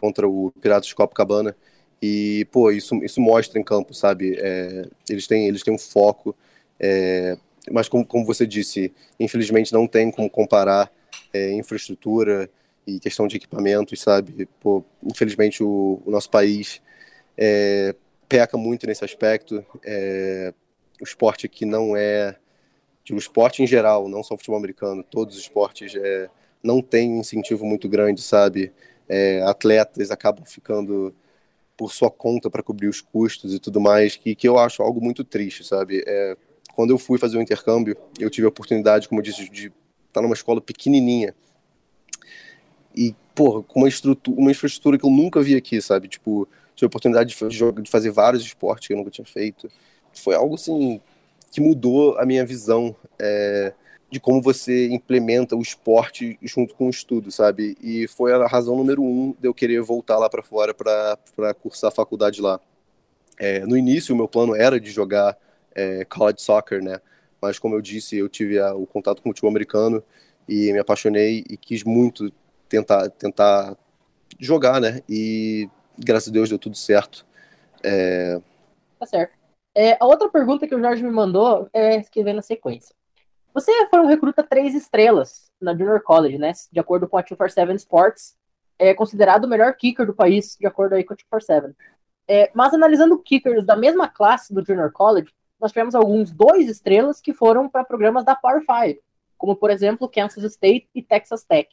contra 0.00 0.28
o 0.28 0.52
Piratas 0.60 0.86
de 0.86 0.94
Copacabana. 0.94 1.56
E, 2.00 2.46
pô, 2.50 2.70
isso, 2.70 2.96
isso 3.04 3.20
mostra 3.20 3.60
em 3.60 3.64
campo, 3.64 3.94
sabe? 3.94 4.36
É, 4.38 4.86
eles, 5.08 5.26
têm, 5.26 5.46
eles 5.46 5.62
têm 5.62 5.74
um 5.74 5.78
foco. 5.78 6.34
É, 6.78 7.36
mas 7.70 7.88
como, 7.88 8.04
como 8.04 8.24
você 8.24 8.46
disse, 8.46 8.92
infelizmente 9.20 9.72
não 9.72 9.86
tem 9.86 10.10
como 10.10 10.28
comparar 10.28 10.90
é, 11.32 11.52
infraestrutura 11.52 12.50
e 12.86 12.98
questão 12.98 13.28
de 13.28 13.36
equipamentos, 13.36 14.00
sabe? 14.00 14.48
Pô, 14.60 14.84
infelizmente 15.04 15.62
o, 15.62 16.02
o 16.04 16.10
nosso 16.10 16.28
país 16.28 16.82
é, 17.36 17.94
peca 18.28 18.56
muito 18.56 18.86
nesse 18.86 19.04
aspecto. 19.04 19.64
É, 19.84 20.52
o 21.00 21.04
esporte 21.04 21.46
aqui 21.46 21.64
não 21.64 21.96
é, 21.96 22.36
o 23.10 23.16
esporte 23.16 23.62
em 23.62 23.66
geral, 23.66 24.08
não 24.08 24.22
só 24.22 24.34
o 24.34 24.36
futebol 24.36 24.58
americano, 24.58 25.04
todos 25.04 25.36
os 25.36 25.42
esportes 25.42 25.94
é, 25.94 26.28
não 26.62 26.80
tem 26.80 27.12
um 27.12 27.20
incentivo 27.20 27.64
muito 27.64 27.88
grande, 27.88 28.22
sabe? 28.22 28.72
É, 29.08 29.42
atletas 29.42 30.10
acabam 30.10 30.44
ficando 30.44 31.14
por 31.76 31.92
sua 31.92 32.10
conta 32.10 32.50
para 32.50 32.62
cobrir 32.62 32.88
os 32.88 33.00
custos 33.00 33.54
e 33.54 33.58
tudo 33.58 33.80
mais, 33.80 34.16
que, 34.16 34.34
que 34.34 34.46
eu 34.46 34.58
acho 34.58 34.82
algo 34.82 35.00
muito 35.00 35.24
triste, 35.24 35.64
sabe? 35.64 36.02
É, 36.06 36.36
quando 36.74 36.90
eu 36.90 36.98
fui 36.98 37.18
fazer 37.18 37.36
o 37.36 37.42
intercâmbio, 37.42 37.96
eu 38.18 38.30
tive 38.30 38.46
a 38.46 38.48
oportunidade, 38.48 39.08
como 39.08 39.20
eu 39.20 39.24
disse, 39.24 39.48
de 39.48 39.72
estar 40.08 40.22
numa 40.22 40.34
escola 40.34 40.60
pequenininha. 40.60 41.34
E, 42.94 43.14
porra, 43.34 43.62
com 43.62 43.80
uma, 43.80 43.88
estrutura, 43.88 44.38
uma 44.38 44.50
infraestrutura 44.50 44.98
que 44.98 45.04
eu 45.04 45.10
nunca 45.10 45.42
vi 45.42 45.56
aqui, 45.56 45.80
sabe? 45.80 46.08
Tipo, 46.08 46.48
tive 46.74 46.86
a 46.86 46.88
oportunidade 46.88 47.34
de, 47.34 47.82
de 47.82 47.90
fazer 47.90 48.10
vários 48.10 48.42
esportes 48.44 48.86
que 48.86 48.92
eu 48.92 48.96
nunca 48.96 49.10
tinha 49.10 49.24
feito. 49.24 49.68
Foi 50.12 50.34
algo, 50.34 50.54
assim, 50.54 51.00
que 51.50 51.60
mudou 51.60 52.18
a 52.18 52.26
minha 52.26 52.44
visão 52.44 52.94
é, 53.18 53.72
de 54.12 54.20
como 54.20 54.42
você 54.42 54.88
implementa 54.88 55.56
o 55.56 55.62
esporte 55.62 56.38
junto 56.42 56.74
com 56.74 56.86
o 56.86 56.90
estudo, 56.90 57.30
sabe? 57.30 57.78
E 57.80 58.06
foi 58.06 58.30
a 58.34 58.46
razão 58.46 58.76
número 58.76 59.02
um 59.02 59.34
de 59.40 59.48
eu 59.48 59.54
querer 59.54 59.80
voltar 59.80 60.18
lá 60.18 60.28
para 60.28 60.42
fora 60.42 60.74
para 60.74 61.54
cursar 61.54 61.88
a 61.88 61.94
faculdade 61.94 62.42
lá. 62.42 62.60
É, 63.38 63.60
no 63.60 63.74
início, 63.74 64.14
o 64.14 64.18
meu 64.18 64.28
plano 64.28 64.54
era 64.54 64.78
de 64.78 64.90
jogar 64.90 65.34
é, 65.74 66.04
college 66.04 66.42
soccer, 66.42 66.82
né? 66.82 67.00
Mas 67.40 67.58
como 67.58 67.74
eu 67.74 67.80
disse, 67.80 68.18
eu 68.18 68.28
tive 68.28 68.58
a, 68.58 68.74
o 68.74 68.86
contato 68.86 69.22
com 69.22 69.30
o 69.30 69.32
futebol 69.32 69.48
americano 69.48 70.04
e 70.46 70.70
me 70.74 70.78
apaixonei 70.78 71.42
e 71.48 71.56
quis 71.56 71.82
muito 71.82 72.30
tentar 72.68 73.08
tentar 73.08 73.74
jogar, 74.38 74.78
né? 74.78 75.00
E 75.08 75.70
graças 75.98 76.28
a 76.28 76.32
Deus 76.32 76.50
deu 76.50 76.58
tudo 76.58 76.76
certo. 76.76 77.24
É... 77.82 78.38
Tá 79.00 79.06
certo. 79.06 79.32
É, 79.74 79.96
a 79.98 80.04
outra 80.04 80.28
pergunta 80.28 80.68
que 80.68 80.74
o 80.74 80.80
Jorge 80.80 81.02
me 81.02 81.10
mandou 81.10 81.66
é 81.72 82.02
que 82.02 82.22
vem 82.22 82.34
na 82.34 82.42
sequência. 82.42 82.94
Você 83.54 83.86
foi 83.88 84.00
um 84.00 84.06
recruta 84.06 84.42
três 84.42 84.74
estrelas 84.74 85.50
na 85.60 85.72
Junior 85.72 86.02
College, 86.02 86.38
né? 86.38 86.52
De 86.70 86.80
acordo 86.80 87.06
com 87.06 87.18
a 87.18 87.20
247 87.20 87.76
Sports, 87.76 88.34
é 88.78 88.94
considerado 88.94 89.44
o 89.44 89.48
melhor 89.48 89.74
kicker 89.74 90.06
do 90.06 90.14
país, 90.14 90.56
de 90.58 90.66
acordo 90.66 90.94
aí 90.94 91.04
com 91.04 91.12
a 91.12 91.16
247. 91.16 91.76
É, 92.26 92.50
mas 92.54 92.72
analisando 92.72 93.18
kickers 93.18 93.66
da 93.66 93.76
mesma 93.76 94.08
classe 94.08 94.54
do 94.54 94.64
Junior 94.64 94.90
College, 94.90 95.30
nós 95.60 95.70
tivemos 95.70 95.94
alguns 95.94 96.32
dois 96.32 96.68
estrelas 96.68 97.20
que 97.20 97.34
foram 97.34 97.68
para 97.68 97.84
programas 97.84 98.24
da 98.24 98.34
Power 98.34 98.62
5, 98.62 99.00
como 99.36 99.54
por 99.54 99.70
exemplo 99.70 100.08
Kansas 100.08 100.42
State 100.44 100.88
e 100.94 101.02
Texas 101.02 101.44
Tech. 101.44 101.68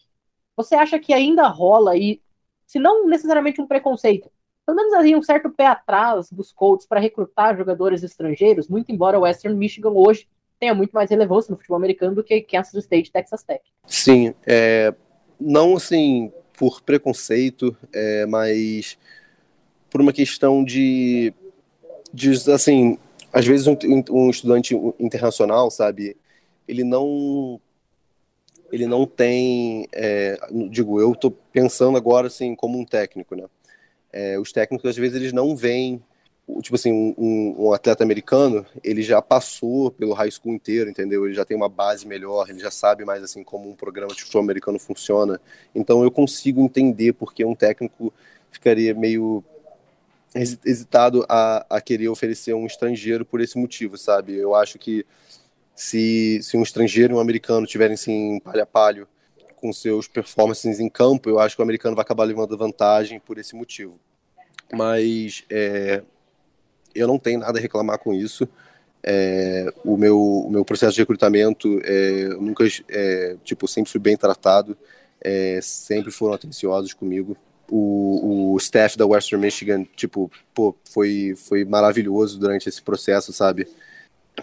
Você 0.58 0.76
acha 0.76 1.00
que 1.00 1.14
ainda 1.14 1.48
rola 1.48 1.92
aí, 1.92 2.22
se 2.68 2.78
não 2.78 3.08
necessariamente 3.08 3.62
um 3.62 3.68
preconceito, 3.68 4.30
pelo 4.66 4.76
menos 4.76 4.94
aí 4.94 5.16
um 5.16 5.24
certo 5.24 5.50
pé 5.50 5.66
atrás 5.66 6.30
dos 6.30 6.52
Colts 6.52 6.86
para 6.86 7.00
recrutar 7.00 7.58
jogadores 7.58 8.04
estrangeiros, 8.04 8.68
muito 8.68 8.92
embora 8.92 9.18
o 9.18 9.22
Western 9.22 9.58
Michigan 9.58 9.92
hoje 9.92 10.28
tenha 10.60 10.74
muito 10.74 10.92
mais 10.92 11.10
relevância 11.10 11.52
no 11.52 11.58
futebol 11.58 11.78
americano 11.78 12.16
do 12.16 12.24
que 12.24 12.42
Kansas 12.42 12.74
State 12.84 13.10
e 13.10 13.12
Texas 13.12 13.44
Tech. 13.44 13.62
Sim, 13.88 14.34
é, 14.46 14.94
não 15.40 15.76
assim 15.76 16.32
por 16.58 16.82
preconceito, 16.82 17.76
é, 17.94 18.26
mas 18.26 18.98
por 19.90 20.02
uma 20.02 20.12
questão 20.12 20.64
de, 20.64 21.34
de 22.14 22.32
assim 22.52 22.98
às 23.32 23.46
vezes 23.46 23.68
um, 23.68 23.78
um, 24.12 24.30
estudante 24.30 24.76
internacional, 25.00 25.70
sabe, 25.72 26.18
ele 26.68 26.84
não 26.84 27.60
ele 28.72 28.86
não 28.86 29.08
tem, 29.08 29.88
é, 29.92 30.38
digo, 30.70 31.02
eu 31.02 31.14
estou 31.14 31.32
pensando 31.32 31.98
agora 31.98 32.28
assim 32.28 32.56
como 32.56 32.78
um 32.78 32.86
técnico, 32.86 33.36
né? 33.36 33.46
É, 34.12 34.40
os 34.40 34.52
técnicos 34.52 34.90
às 34.90 34.98
vezes 34.98 35.16
eles 35.16 35.34
não 35.34 35.56
veem, 35.56 36.04
tipo 36.62 36.76
assim, 36.76 36.92
um, 36.92 37.56
um, 37.58 37.74
atleta 37.74 38.04
americano, 38.04 38.66
ele 38.84 39.02
já 39.02 39.22
passou 39.22 39.92
pelo 39.92 40.14
high 40.14 40.32
school 40.32 40.54
inteiro, 40.54 40.90
entendeu? 40.90 41.26
Ele 41.26 41.36
já 41.36 41.46
tem 41.46 41.56
uma 41.56 41.70
base 41.70 42.08
melhor, 42.08 42.50
ele 42.50 42.60
já 42.60 42.72
sabe 42.72 43.06
mais 43.06 43.24
assim 43.24 43.44
como 43.44 43.70
um 43.70 43.76
programa 43.76 44.14
de 44.14 44.22
futebol 44.22 44.42
americano 44.42 44.80
funciona. 44.80 45.40
Então 45.74 46.04
eu 46.04 46.12
consigo 46.12 46.62
entender 46.62 47.14
porque 47.14 47.46
um 47.46 47.56
técnico 47.56 48.14
ficaria 48.52 48.94
meio 48.94 49.44
hesitado 50.36 51.26
a, 51.28 51.66
a 51.70 51.82
querer 51.82 52.10
oferecer 52.10 52.54
um 52.54 52.66
estrangeiro 52.66 53.26
por 53.26 53.42
esse 53.42 53.58
motivo, 53.58 53.98
sabe? 53.98 54.36
Eu 54.36 54.56
acho 54.56 54.78
que 54.78 55.06
se, 55.76 56.40
se 56.44 56.58
um 56.58 56.62
estrangeiro 56.64 57.14
e 57.14 57.16
um 57.16 57.20
americano 57.20 57.66
tiverem 57.66 57.94
assim 57.94 58.40
palha 58.40 58.66
palho 58.66 59.08
com 59.56 59.74
seus 59.74 60.08
performances 60.08 60.80
em 60.80 60.90
campo, 60.90 61.30
eu 61.30 61.40
acho 61.40 61.56
que 61.56 61.62
o 61.62 61.64
americano 61.64 61.96
vai 61.96 62.04
acabar 62.04 62.24
levando 62.24 62.58
vantagem 62.58 63.20
por 63.20 63.38
esse 63.38 63.56
motivo. 63.56 64.00
Mas 64.72 65.44
é, 65.50 66.04
eu 66.94 67.08
não 67.08 67.20
tenho 67.20 67.40
nada 67.40 67.58
a 67.58 67.62
reclamar 67.62 68.00
com 68.00 68.14
isso. 68.14 68.48
É, 69.02 69.72
o, 69.84 69.96
meu, 69.96 70.20
o 70.20 70.52
meu 70.52 70.66
processo 70.66 70.94
de 70.94 71.02
recrutamento 71.02 71.80
é, 71.84 72.30
nunca 72.40 72.66
é, 72.90 73.38
tipo 73.46 73.66
sempre 73.66 73.90
fui 73.90 74.00
bem 74.00 74.18
tratado 74.18 74.78
é, 75.22 75.62
sempre 75.62 76.12
foram 76.12 76.34
atenciosos 76.34 76.94
comigo 76.94 77.38
o, 77.72 78.54
o 78.54 78.58
staff 78.58 78.98
da 78.98 79.06
Western 79.06 79.44
Michigan, 79.44 79.86
tipo, 79.96 80.32
pô, 80.54 80.76
foi, 80.86 81.36
foi 81.36 81.64
maravilhoso 81.64 82.40
durante 82.40 82.68
esse 82.68 82.82
processo, 82.82 83.32
sabe? 83.32 83.68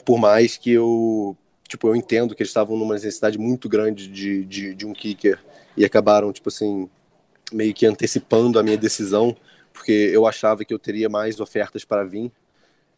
Por 0.04 0.18
mais 0.18 0.56
que 0.56 0.72
eu, 0.72 1.36
tipo, 1.68 1.88
eu 1.88 1.96
entendo 1.96 2.34
que 2.34 2.42
eles 2.42 2.50
estavam 2.50 2.76
numa 2.76 2.94
necessidade 2.94 3.38
muito 3.38 3.68
grande 3.68 4.08
de, 4.08 4.44
de, 4.44 4.74
de 4.74 4.86
um 4.86 4.92
kicker 4.92 5.38
e 5.76 5.84
acabaram, 5.84 6.32
tipo 6.32 6.48
assim, 6.48 6.88
meio 7.52 7.74
que 7.74 7.86
antecipando 7.86 8.58
a 8.58 8.62
minha 8.62 8.78
decisão, 8.78 9.36
porque 9.76 9.92
eu 9.92 10.26
achava 10.26 10.64
que 10.64 10.72
eu 10.72 10.78
teria 10.78 11.08
mais 11.08 11.38
ofertas 11.38 11.84
para 11.84 12.02
vir. 12.02 12.32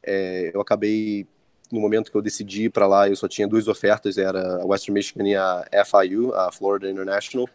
É, 0.01 0.53
eu 0.55 0.61
acabei, 0.61 1.26
no 1.72 1.81
momento 1.81 2.11
que 2.11 2.16
eu 2.16 2.22
decidi 2.22 2.70
para 2.70 2.87
lá, 2.87 3.09
eu 3.09 3.16
só 3.16 3.26
tinha 3.26 3.49
duas 3.49 3.66
ofertas, 3.66 4.16
era 4.16 4.62
a 4.62 4.64
Western 4.64 4.95
Michigan 4.95 5.29
e 5.29 5.35
a 5.35 5.64
FIU, 5.85 6.33
a 6.35 6.53
Florida 6.53 6.89
International. 6.89 7.49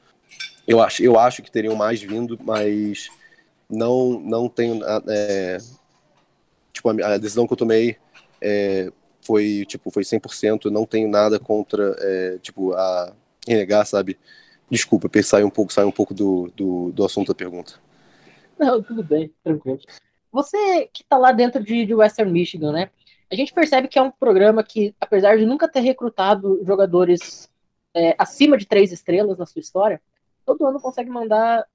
Eu 0.67 0.81
acho, 0.81 1.01
eu 1.01 1.17
acho 1.17 1.41
que 1.41 1.49
teriam 1.49 1.73
mais 1.73 2.01
vindo, 2.01 2.37
mas 2.43 3.07
não, 3.69 4.19
não 4.19 4.49
tenho. 4.49 4.81
É, 5.07 5.57
tipo, 6.73 6.89
a, 6.89 7.17
decisão 7.17 7.47
que 7.47 7.53
eu 7.53 7.57
tomei 7.57 7.95
é, 8.41 8.91
foi 9.21 9.63
tipo 9.65 9.89
foi 9.89 10.03
100%. 10.03 10.65
Não 10.65 10.85
tenho 10.85 11.09
nada 11.09 11.39
contra 11.39 11.95
é, 11.99 12.37
tipo 12.41 12.73
a 12.73 13.13
renegar, 13.47 13.85
sabe? 13.85 14.19
Desculpa, 14.69 15.07
pensar 15.07 15.43
um 15.45 15.49
pouco, 15.49 15.71
sair 15.71 15.85
um 15.85 15.91
pouco 15.91 16.13
do, 16.13 16.51
do, 16.55 16.91
do 16.91 17.05
assunto 17.05 17.29
da 17.29 17.35
pergunta. 17.35 17.81
Não, 18.63 18.81
tudo 18.81 19.03
bem, 19.03 19.33
tranquilo. 19.43 19.79
Você 20.31 20.87
que 20.93 21.03
está 21.03 21.17
lá 21.17 21.31
dentro 21.33 21.61
de, 21.61 21.85
de 21.85 21.93
Western 21.93 22.31
Michigan, 22.31 22.71
né? 22.71 22.89
A 23.29 23.35
gente 23.35 23.53
percebe 23.53 23.87
que 23.87 23.99
é 23.99 24.01
um 24.01 24.11
programa 24.11 24.63
que, 24.63 24.95
apesar 25.01 25.37
de 25.37 25.45
nunca 25.45 25.67
ter 25.67 25.81
recrutado 25.81 26.61
jogadores 26.65 27.51
é, 27.93 28.15
acima 28.17 28.57
de 28.57 28.65
três 28.65 28.91
estrelas 28.91 29.37
na 29.37 29.45
sua 29.45 29.59
história, 29.59 30.01
todo 30.45 30.65
ano 30.65 30.79
consegue 30.79 31.09
mandar 31.09 31.65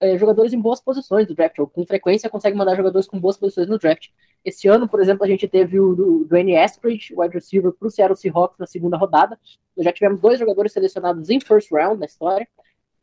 é, 0.00 0.18
jogadores 0.18 0.52
em 0.52 0.60
boas 0.60 0.80
posições 0.80 1.26
do 1.26 1.34
draft, 1.34 1.58
ou 1.58 1.68
com 1.68 1.86
frequência 1.86 2.28
consegue 2.28 2.56
mandar 2.56 2.74
jogadores 2.74 3.06
com 3.06 3.20
boas 3.20 3.36
posições 3.36 3.68
no 3.68 3.78
draft. 3.78 4.08
Esse 4.44 4.66
ano, 4.66 4.88
por 4.88 5.00
exemplo, 5.00 5.24
a 5.24 5.28
gente 5.28 5.46
teve 5.46 5.78
o 5.78 6.24
Dwayne 6.24 6.56
Eskridge, 6.56 7.14
wide 7.16 7.34
receiver, 7.34 7.72
para 7.72 7.86
o 7.86 7.90
Seattle 7.90 8.16
Seahawks 8.16 8.58
na 8.58 8.66
segunda 8.66 8.96
rodada. 8.96 9.38
Nós 9.76 9.84
já 9.84 9.92
tivemos 9.92 10.20
dois 10.20 10.38
jogadores 10.38 10.72
selecionados 10.72 11.30
em 11.30 11.40
first 11.40 11.70
round 11.70 12.00
na 12.00 12.06
história. 12.06 12.48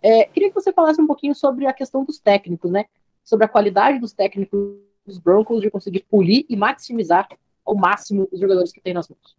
É, 0.01 0.25
queria 0.25 0.49
que 0.49 0.55
você 0.55 0.73
falasse 0.73 0.99
um 0.99 1.07
pouquinho 1.07 1.33
sobre 1.33 1.65
a 1.65 1.73
questão 1.73 2.03
dos 2.03 2.19
técnicos, 2.19 2.71
né? 2.71 2.85
Sobre 3.23 3.45
a 3.45 3.49
qualidade 3.49 3.99
dos 3.99 4.13
técnicos 4.13 4.77
dos 5.05 5.17
Broncos 5.17 5.61
de 5.61 5.69
conseguir 5.69 6.05
polir 6.09 6.45
e 6.49 6.55
maximizar 6.55 7.27
ao 7.65 7.75
máximo 7.75 8.27
os 8.31 8.39
jogadores 8.39 8.71
que 8.71 8.81
tem 8.81 8.93
nas 8.93 9.07
mãos. 9.07 9.35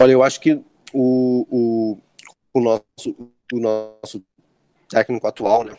Olha, 0.00 0.12
eu 0.12 0.22
acho 0.22 0.40
que 0.40 0.60
o, 0.92 1.46
o 1.50 1.98
o 2.52 2.60
nosso, 2.60 3.32
o 3.52 3.58
nosso 3.58 4.22
técnico 4.88 5.26
atual, 5.26 5.64
né? 5.64 5.76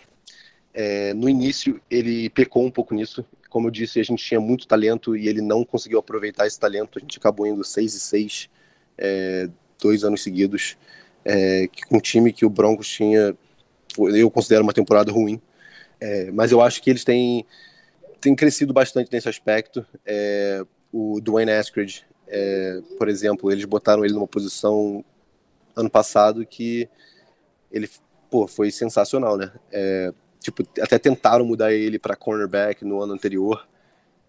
É, 0.74 1.14
no 1.14 1.30
início 1.30 1.80
ele 1.90 2.30
pecou 2.30 2.66
um 2.66 2.72
pouco 2.72 2.96
nisso. 2.96 3.24
Como 3.50 3.68
eu 3.68 3.72
disse, 3.72 4.00
a 4.00 4.04
gente 4.04 4.24
tinha 4.24 4.40
muito 4.40 4.68
talento 4.68 5.16
e 5.16 5.28
ele 5.28 5.42
não 5.42 5.64
conseguiu 5.64 6.00
aproveitar 6.00 6.48
esse 6.48 6.60
talento. 6.60 6.98
A 6.98 7.02
gente 7.02 7.20
acabou 7.20 7.46
indo 7.46 7.64
6 7.64 7.94
e 7.94 8.00
6 8.00 8.50
é, 8.98 9.50
dois 9.80 10.04
anos 10.04 10.24
seguidos, 10.24 10.78
é, 11.26 11.68
com 11.88 11.98
um 11.98 12.00
time 12.00 12.32
que 12.32 12.46
o 12.46 12.50
Broncos 12.50 12.88
tinha, 12.88 13.36
eu 13.98 14.32
considero 14.32 14.64
uma 14.64 14.74
temporada 14.74 15.12
ruim. 15.12 15.42
É, 16.00 16.32
mas 16.32 16.52
eu 16.52 16.62
acho 16.62 16.82
que 16.82 16.90
eles 16.90 17.04
têm, 17.04 17.46
têm 18.20 18.36
crescido 18.36 18.74
bastante 18.74 19.12
nesse 19.12 19.30
aspecto. 19.30 19.86
É, 20.06 20.64
o 20.92 21.20
Dwayne 21.22 21.52
Askridge, 21.52 22.06
é, 22.28 22.82
por 22.98 23.10
exemplo, 23.10 23.52
eles 23.52 23.66
botaram 23.66 24.04
ele 24.04 24.14
numa 24.14 24.28
posição 24.28 25.04
ano 25.76 25.90
passado 25.90 26.46
que 26.46 26.88
ele 27.72 27.90
pô, 28.30 28.48
foi 28.48 28.72
sensacional, 28.72 29.38
né? 29.38 29.52
É, 29.72 30.14
tipo, 30.40 30.64
até 30.82 30.98
tentaram 31.00 31.46
mudar 31.46 31.74
ele 31.74 31.98
para 32.00 32.16
cornerback 32.16 32.84
no 32.86 33.02
ano 33.02 33.14
anterior. 33.14 33.68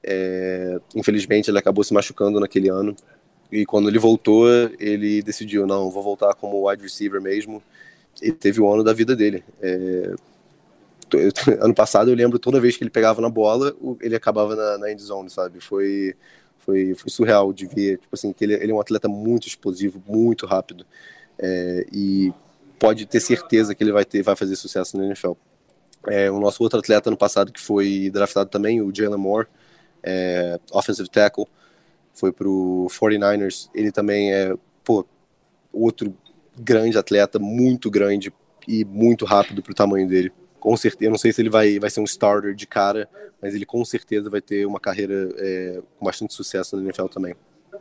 É, 0.02 0.78
infelizmente, 0.94 1.50
ele 1.50 1.58
acabou 1.58 1.82
se 1.82 1.94
machucando 1.94 2.38
naquele 2.40 2.68
ano. 2.68 2.94
E 3.50 3.64
quando 3.64 3.88
ele 3.88 3.98
voltou, 3.98 4.48
ele 4.78 5.22
decidiu: 5.22 5.66
não, 5.66 5.90
vou 5.90 6.02
voltar 6.02 6.34
como 6.34 6.68
wide 6.68 6.82
receiver 6.82 7.20
mesmo. 7.20 7.62
E 8.22 8.32
teve 8.32 8.60
o 8.60 8.72
ano 8.72 8.84
da 8.84 8.92
vida 8.92 9.16
dele. 9.16 9.44
É, 9.60 10.14
ano 11.60 11.74
passado, 11.74 12.10
eu 12.10 12.16
lembro 12.16 12.38
toda 12.38 12.60
vez 12.60 12.76
que 12.76 12.84
ele 12.84 12.90
pegava 12.90 13.20
na 13.20 13.28
bola, 13.28 13.74
ele 14.00 14.16
acabava 14.16 14.54
na, 14.54 14.78
na 14.78 14.90
end 14.90 15.02
zone, 15.02 15.30
sabe? 15.30 15.60
Foi, 15.60 16.14
foi, 16.58 16.94
foi 16.94 17.10
surreal 17.10 17.52
de 17.52 17.66
ver. 17.66 17.98
Tipo 17.98 18.14
assim, 18.14 18.32
que 18.32 18.44
ele, 18.44 18.54
ele 18.54 18.72
é 18.72 18.74
um 18.74 18.80
atleta 18.80 19.08
muito 19.08 19.46
explosivo, 19.46 20.02
muito 20.06 20.46
rápido. 20.46 20.86
É, 21.38 21.86
e 21.92 22.32
pode 22.78 23.06
ter 23.06 23.20
certeza 23.20 23.74
que 23.74 23.82
ele 23.82 23.92
vai 23.92 24.04
ter, 24.04 24.22
vai 24.22 24.36
fazer 24.36 24.56
sucesso 24.56 24.96
na 24.96 25.06
NFL. 25.06 25.32
É, 26.06 26.30
o 26.30 26.38
nosso 26.38 26.62
outro 26.62 26.78
atleta 26.78 27.10
no 27.10 27.16
passado 27.16 27.52
que 27.52 27.60
foi 27.60 28.10
draftado 28.10 28.50
também, 28.50 28.82
o 28.82 28.94
Jalen 28.94 29.18
Moore, 29.18 29.46
é, 30.02 30.60
offensive 30.70 31.08
tackle, 31.08 31.46
foi 32.12 32.32
pro 32.32 32.86
49ers. 32.90 33.68
Ele 33.74 33.90
também 33.90 34.32
é, 34.32 34.54
pô, 34.82 35.06
outro 35.72 36.14
grande 36.56 36.96
atleta, 36.98 37.38
muito 37.38 37.90
grande 37.90 38.32
e 38.66 38.84
muito 38.84 39.24
rápido 39.24 39.62
pro 39.62 39.74
tamanho 39.74 40.08
dele. 40.08 40.32
Com 40.64 40.78
certeza, 40.78 41.10
não 41.10 41.18
sei 41.18 41.30
se 41.30 41.42
ele 41.42 41.50
vai, 41.50 41.78
vai 41.78 41.90
ser 41.90 42.00
um 42.00 42.04
starter 42.04 42.54
de 42.54 42.66
cara, 42.66 43.06
mas 43.42 43.54
ele 43.54 43.66
com 43.66 43.84
certeza 43.84 44.30
vai 44.30 44.40
ter 44.40 44.64
uma 44.64 44.80
carreira 44.80 45.28
é, 45.36 45.82
com 45.98 46.06
bastante 46.06 46.32
sucesso 46.32 46.74
na 46.74 46.84
NFL 46.84 47.04
também. 47.08 47.34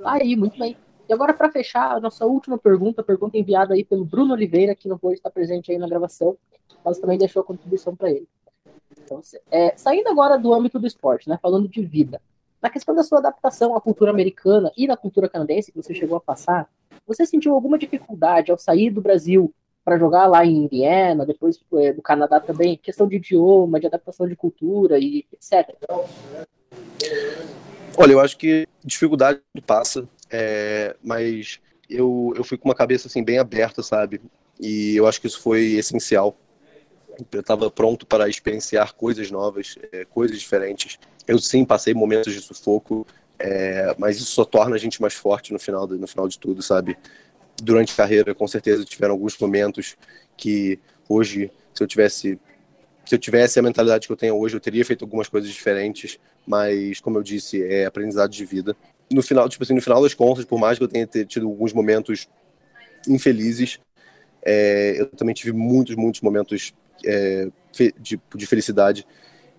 Aí, 0.03 0.35
muito 0.35 0.59
bem. 0.59 0.75
E 1.07 1.13
agora, 1.13 1.33
para 1.33 1.49
fechar, 1.49 1.95
a 1.95 1.99
nossa 2.01 2.25
última 2.25 2.57
pergunta, 2.57 3.01
pergunta 3.01 3.37
enviada 3.37 3.73
aí 3.73 3.85
pelo 3.85 4.03
Bruno 4.03 4.33
Oliveira, 4.33 4.75
que 4.75 4.89
não 4.89 4.97
pôde 4.97 5.15
estar 5.15 5.29
presente 5.29 5.71
aí 5.71 5.77
na 5.77 5.87
gravação, 5.87 6.35
mas 6.83 6.99
também 6.99 7.17
deixou 7.17 7.41
a 7.41 7.45
contribuição 7.45 7.95
para 7.95 8.11
ele. 8.11 8.27
Então, 9.01 9.21
é, 9.49 9.73
saindo 9.77 10.09
agora 10.09 10.37
do 10.37 10.53
âmbito 10.53 10.77
do 10.77 10.85
esporte, 10.85 11.29
né, 11.29 11.39
falando 11.41 11.69
de 11.69 11.81
vida, 11.81 12.21
na 12.61 12.69
questão 12.69 12.93
da 12.93 13.03
sua 13.03 13.19
adaptação 13.19 13.77
à 13.77 13.79
cultura 13.79 14.11
americana 14.11 14.73
e 14.75 14.85
da 14.85 14.97
cultura 14.97 15.29
canadense 15.29 15.71
que 15.71 15.81
você 15.81 15.95
chegou 15.95 16.17
a 16.17 16.21
passar, 16.21 16.69
você 17.07 17.25
sentiu 17.25 17.53
alguma 17.53 17.77
dificuldade 17.77 18.51
ao 18.51 18.57
sair 18.57 18.89
do 18.89 18.99
Brasil 18.99 19.53
para 19.83 19.97
jogar 19.97 20.27
lá 20.27 20.45
em 20.45 20.65
Indiana, 20.65 21.25
depois 21.25 21.59
é, 21.75 21.93
do 21.93 22.01
Canadá 22.01 22.39
também, 22.39 22.77
questão 22.77 23.07
de 23.07 23.17
idioma, 23.17 23.79
de 23.79 23.87
adaptação 23.87 24.27
de 24.27 24.35
cultura 24.35 24.97
e 24.97 25.25
etc. 25.33 25.75
Olha, 27.97 28.13
eu 28.13 28.19
acho 28.19 28.37
que 28.37 28.67
dificuldade 28.83 29.41
passa, 29.65 30.07
é, 30.29 30.95
mas 31.03 31.59
eu, 31.89 32.33
eu 32.35 32.43
fui 32.43 32.57
com 32.57 32.69
uma 32.69 32.75
cabeça 32.75 33.07
assim 33.07 33.23
bem 33.23 33.37
aberta, 33.37 33.83
sabe? 33.83 34.21
E 34.59 34.95
eu 34.95 35.05
acho 35.05 35.19
que 35.19 35.27
isso 35.27 35.41
foi 35.41 35.73
essencial. 35.73 36.35
Eu 37.31 37.41
estava 37.41 37.69
pronto 37.69 38.07
para 38.07 38.27
experienciar 38.27 38.93
coisas 38.93 39.29
novas, 39.29 39.75
é, 39.91 40.05
coisas 40.05 40.39
diferentes. 40.39 40.97
Eu 41.27 41.37
sim 41.37 41.63
passei 41.63 41.93
momentos 41.93 42.33
de 42.33 42.41
sufoco, 42.41 43.05
é, 43.37 43.93
mas 43.97 44.17
isso 44.17 44.31
só 44.31 44.45
torna 44.45 44.75
a 44.75 44.79
gente 44.79 45.01
mais 45.01 45.13
forte 45.13 45.53
no 45.53 45.59
final, 45.59 45.87
no 45.87 46.07
final 46.07 46.27
de 46.27 46.39
tudo, 46.39 46.61
sabe? 46.61 46.97
Durante 47.61 47.93
a 47.93 47.95
carreira, 47.95 48.33
com 48.33 48.47
certeza 48.47 48.83
tiveram 48.83 49.13
alguns 49.13 49.37
momentos 49.37 49.95
que 50.35 50.79
hoje, 51.07 51.51
se 51.73 51.83
eu 51.83 51.87
tivesse 51.87 52.39
se 53.05 53.15
eu 53.15 53.19
tivesse 53.19 53.59
a 53.59 53.61
mentalidade 53.61 54.07
que 54.07 54.13
eu 54.13 54.17
tenho 54.17 54.35
hoje, 54.37 54.55
eu 54.55 54.61
teria 54.61 54.83
feito 54.85 55.03
algumas 55.03 55.27
coisas 55.27 55.49
diferentes, 55.49 56.17
mas 56.47 57.01
como 57.01 57.17
eu 57.17 57.23
disse, 57.23 57.61
é 57.61 57.85
aprendizado 57.85 58.31
de 58.31 58.45
vida. 58.45 58.75
No 59.11 59.21
final, 59.21 59.47
tipo 59.49 59.63
assim, 59.63 59.73
no 59.73 59.81
final 59.81 60.01
das 60.01 60.13
contas, 60.13 60.45
por 60.45 60.57
mais 60.57 60.77
que 60.77 60.83
eu 60.83 60.87
tenha 60.87 61.05
tido 61.05 61.47
alguns 61.47 61.73
momentos 61.73 62.29
infelizes, 63.07 63.79
é, 64.45 64.95
eu 64.99 65.07
também 65.07 65.35
tive 65.35 65.51
muitos, 65.51 65.95
muitos 65.95 66.21
momentos 66.21 66.73
é, 67.05 67.49
de, 67.99 68.19
de, 68.35 68.45
felicidade 68.45 69.05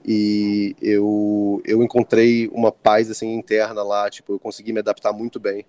e 0.05 0.75
eu, 0.81 1.63
eu 1.65 1.83
encontrei 1.83 2.49
uma 2.49 2.73
paz 2.73 3.11
assim 3.11 3.35
interna 3.35 3.83
lá, 3.83 4.09
tipo, 4.09 4.33
eu 4.33 4.39
consegui 4.39 4.73
me 4.73 4.81
adaptar 4.81 5.13
muito 5.13 5.39
bem. 5.39 5.67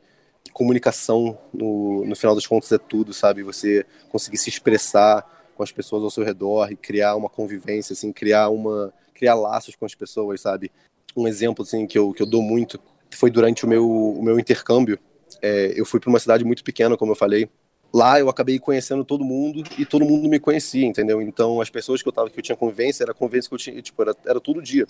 Comunicação, 0.54 1.38
no, 1.54 2.06
no 2.06 2.16
final 2.16 2.34
das 2.34 2.48
contas, 2.48 2.72
é 2.72 2.78
tudo, 2.78 3.14
sabe? 3.14 3.44
Você 3.44 3.86
conseguir 4.10 4.38
se 4.38 4.50
expressar, 4.50 5.26
com 5.56 5.64
as 5.64 5.72
pessoas 5.72 6.04
ao 6.04 6.12
seu 6.12 6.24
redor 6.24 6.72
e 6.72 6.76
criar 6.76 7.16
uma 7.16 7.30
convivência, 7.30 7.94
assim, 7.94 8.12
criar 8.12 8.50
uma 8.50 8.94
criar 9.14 9.36
laços 9.36 9.76
com 9.76 9.86
as 9.86 9.96
pessoas, 9.96 10.42
sabe? 10.42 10.70
Um 11.16 11.26
exemplo 11.26 11.64
assim 11.64 11.88
que 11.88 11.98
eu, 11.98 12.12
que 12.12 12.22
eu 12.22 12.26
dou 12.26 12.42
muito 12.42 12.80
foi 13.12 13.32
durante 13.32 13.64
o 13.64 13.68
meu, 13.68 13.90
o 13.90 14.22
meu 14.22 14.38
intercâmbio. 14.38 15.00
É, 15.42 15.74
eu 15.74 15.86
fui 15.86 16.02
para 16.02 16.10
uma 16.10 16.20
cidade 16.20 16.44
muito 16.44 16.64
pequena, 16.64 16.98
como 16.98 17.14
eu 17.14 17.16
falei. 17.16 17.50
Lá 17.94 18.20
eu 18.20 18.28
acabei 18.28 18.60
conhecendo 18.60 19.06
todo 19.06 19.24
mundo 19.24 19.64
e 19.78 19.86
todo 19.86 20.04
mundo 20.04 20.28
me 20.28 20.38
conhecia, 20.38 20.86
entendeu? 20.86 21.22
Então 21.22 21.62
as 21.62 21.70
pessoas 21.70 22.02
que 22.02 22.10
eu 22.10 22.12
tava 22.12 22.30
que 22.30 22.38
eu 22.38 22.44
tinha 22.44 22.58
convivência 22.58 23.06
era 23.06 23.14
convivência 23.14 23.48
que 23.48 23.56
eu 23.56 23.60
tinha, 23.60 23.82
tipo, 23.82 24.02
era, 24.02 24.14
era 24.26 24.42
todo 24.42 24.62
dia. 24.62 24.86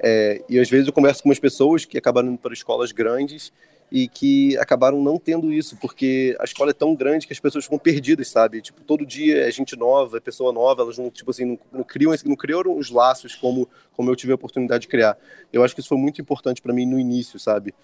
É, 0.00 0.42
e 0.48 0.58
às 0.58 0.68
vezes 0.68 0.88
eu 0.88 0.92
converso 0.92 1.22
com 1.22 1.28
umas 1.28 1.38
pessoas 1.38 1.84
que 1.84 1.96
acabaram 1.96 2.28
indo 2.28 2.38
para 2.38 2.52
escolas 2.52 2.90
grandes 2.90 3.52
e 3.90 4.06
que 4.06 4.56
acabaram 4.58 5.02
não 5.02 5.18
tendo 5.18 5.52
isso, 5.52 5.76
porque 5.76 6.36
a 6.38 6.44
escola 6.44 6.70
é 6.70 6.74
tão 6.74 6.94
grande 6.94 7.26
que 7.26 7.32
as 7.32 7.40
pessoas 7.40 7.64
ficam 7.64 7.78
perdidas, 7.78 8.28
sabe? 8.28 8.62
Tipo, 8.62 8.82
todo 8.82 9.04
dia 9.04 9.48
é 9.48 9.50
gente 9.50 9.76
nova, 9.76 10.18
é 10.18 10.20
pessoa 10.20 10.52
nova, 10.52 10.82
elas 10.82 10.96
não, 10.96 11.10
tipo 11.10 11.30
assim, 11.30 11.44
não, 11.44 11.58
não 11.72 11.82
criam, 11.82 12.14
não 12.24 12.36
criaram 12.36 12.76
os 12.76 12.90
laços 12.90 13.34
como, 13.34 13.68
como 13.92 14.08
eu 14.08 14.14
tive 14.14 14.32
a 14.32 14.36
oportunidade 14.36 14.82
de 14.82 14.88
criar. 14.88 15.18
Eu 15.52 15.64
acho 15.64 15.74
que 15.74 15.80
isso 15.80 15.88
foi 15.88 15.98
muito 15.98 16.20
importante 16.20 16.62
para 16.62 16.72
mim 16.72 16.86
no 16.86 17.00
início, 17.00 17.38
sabe? 17.40 17.74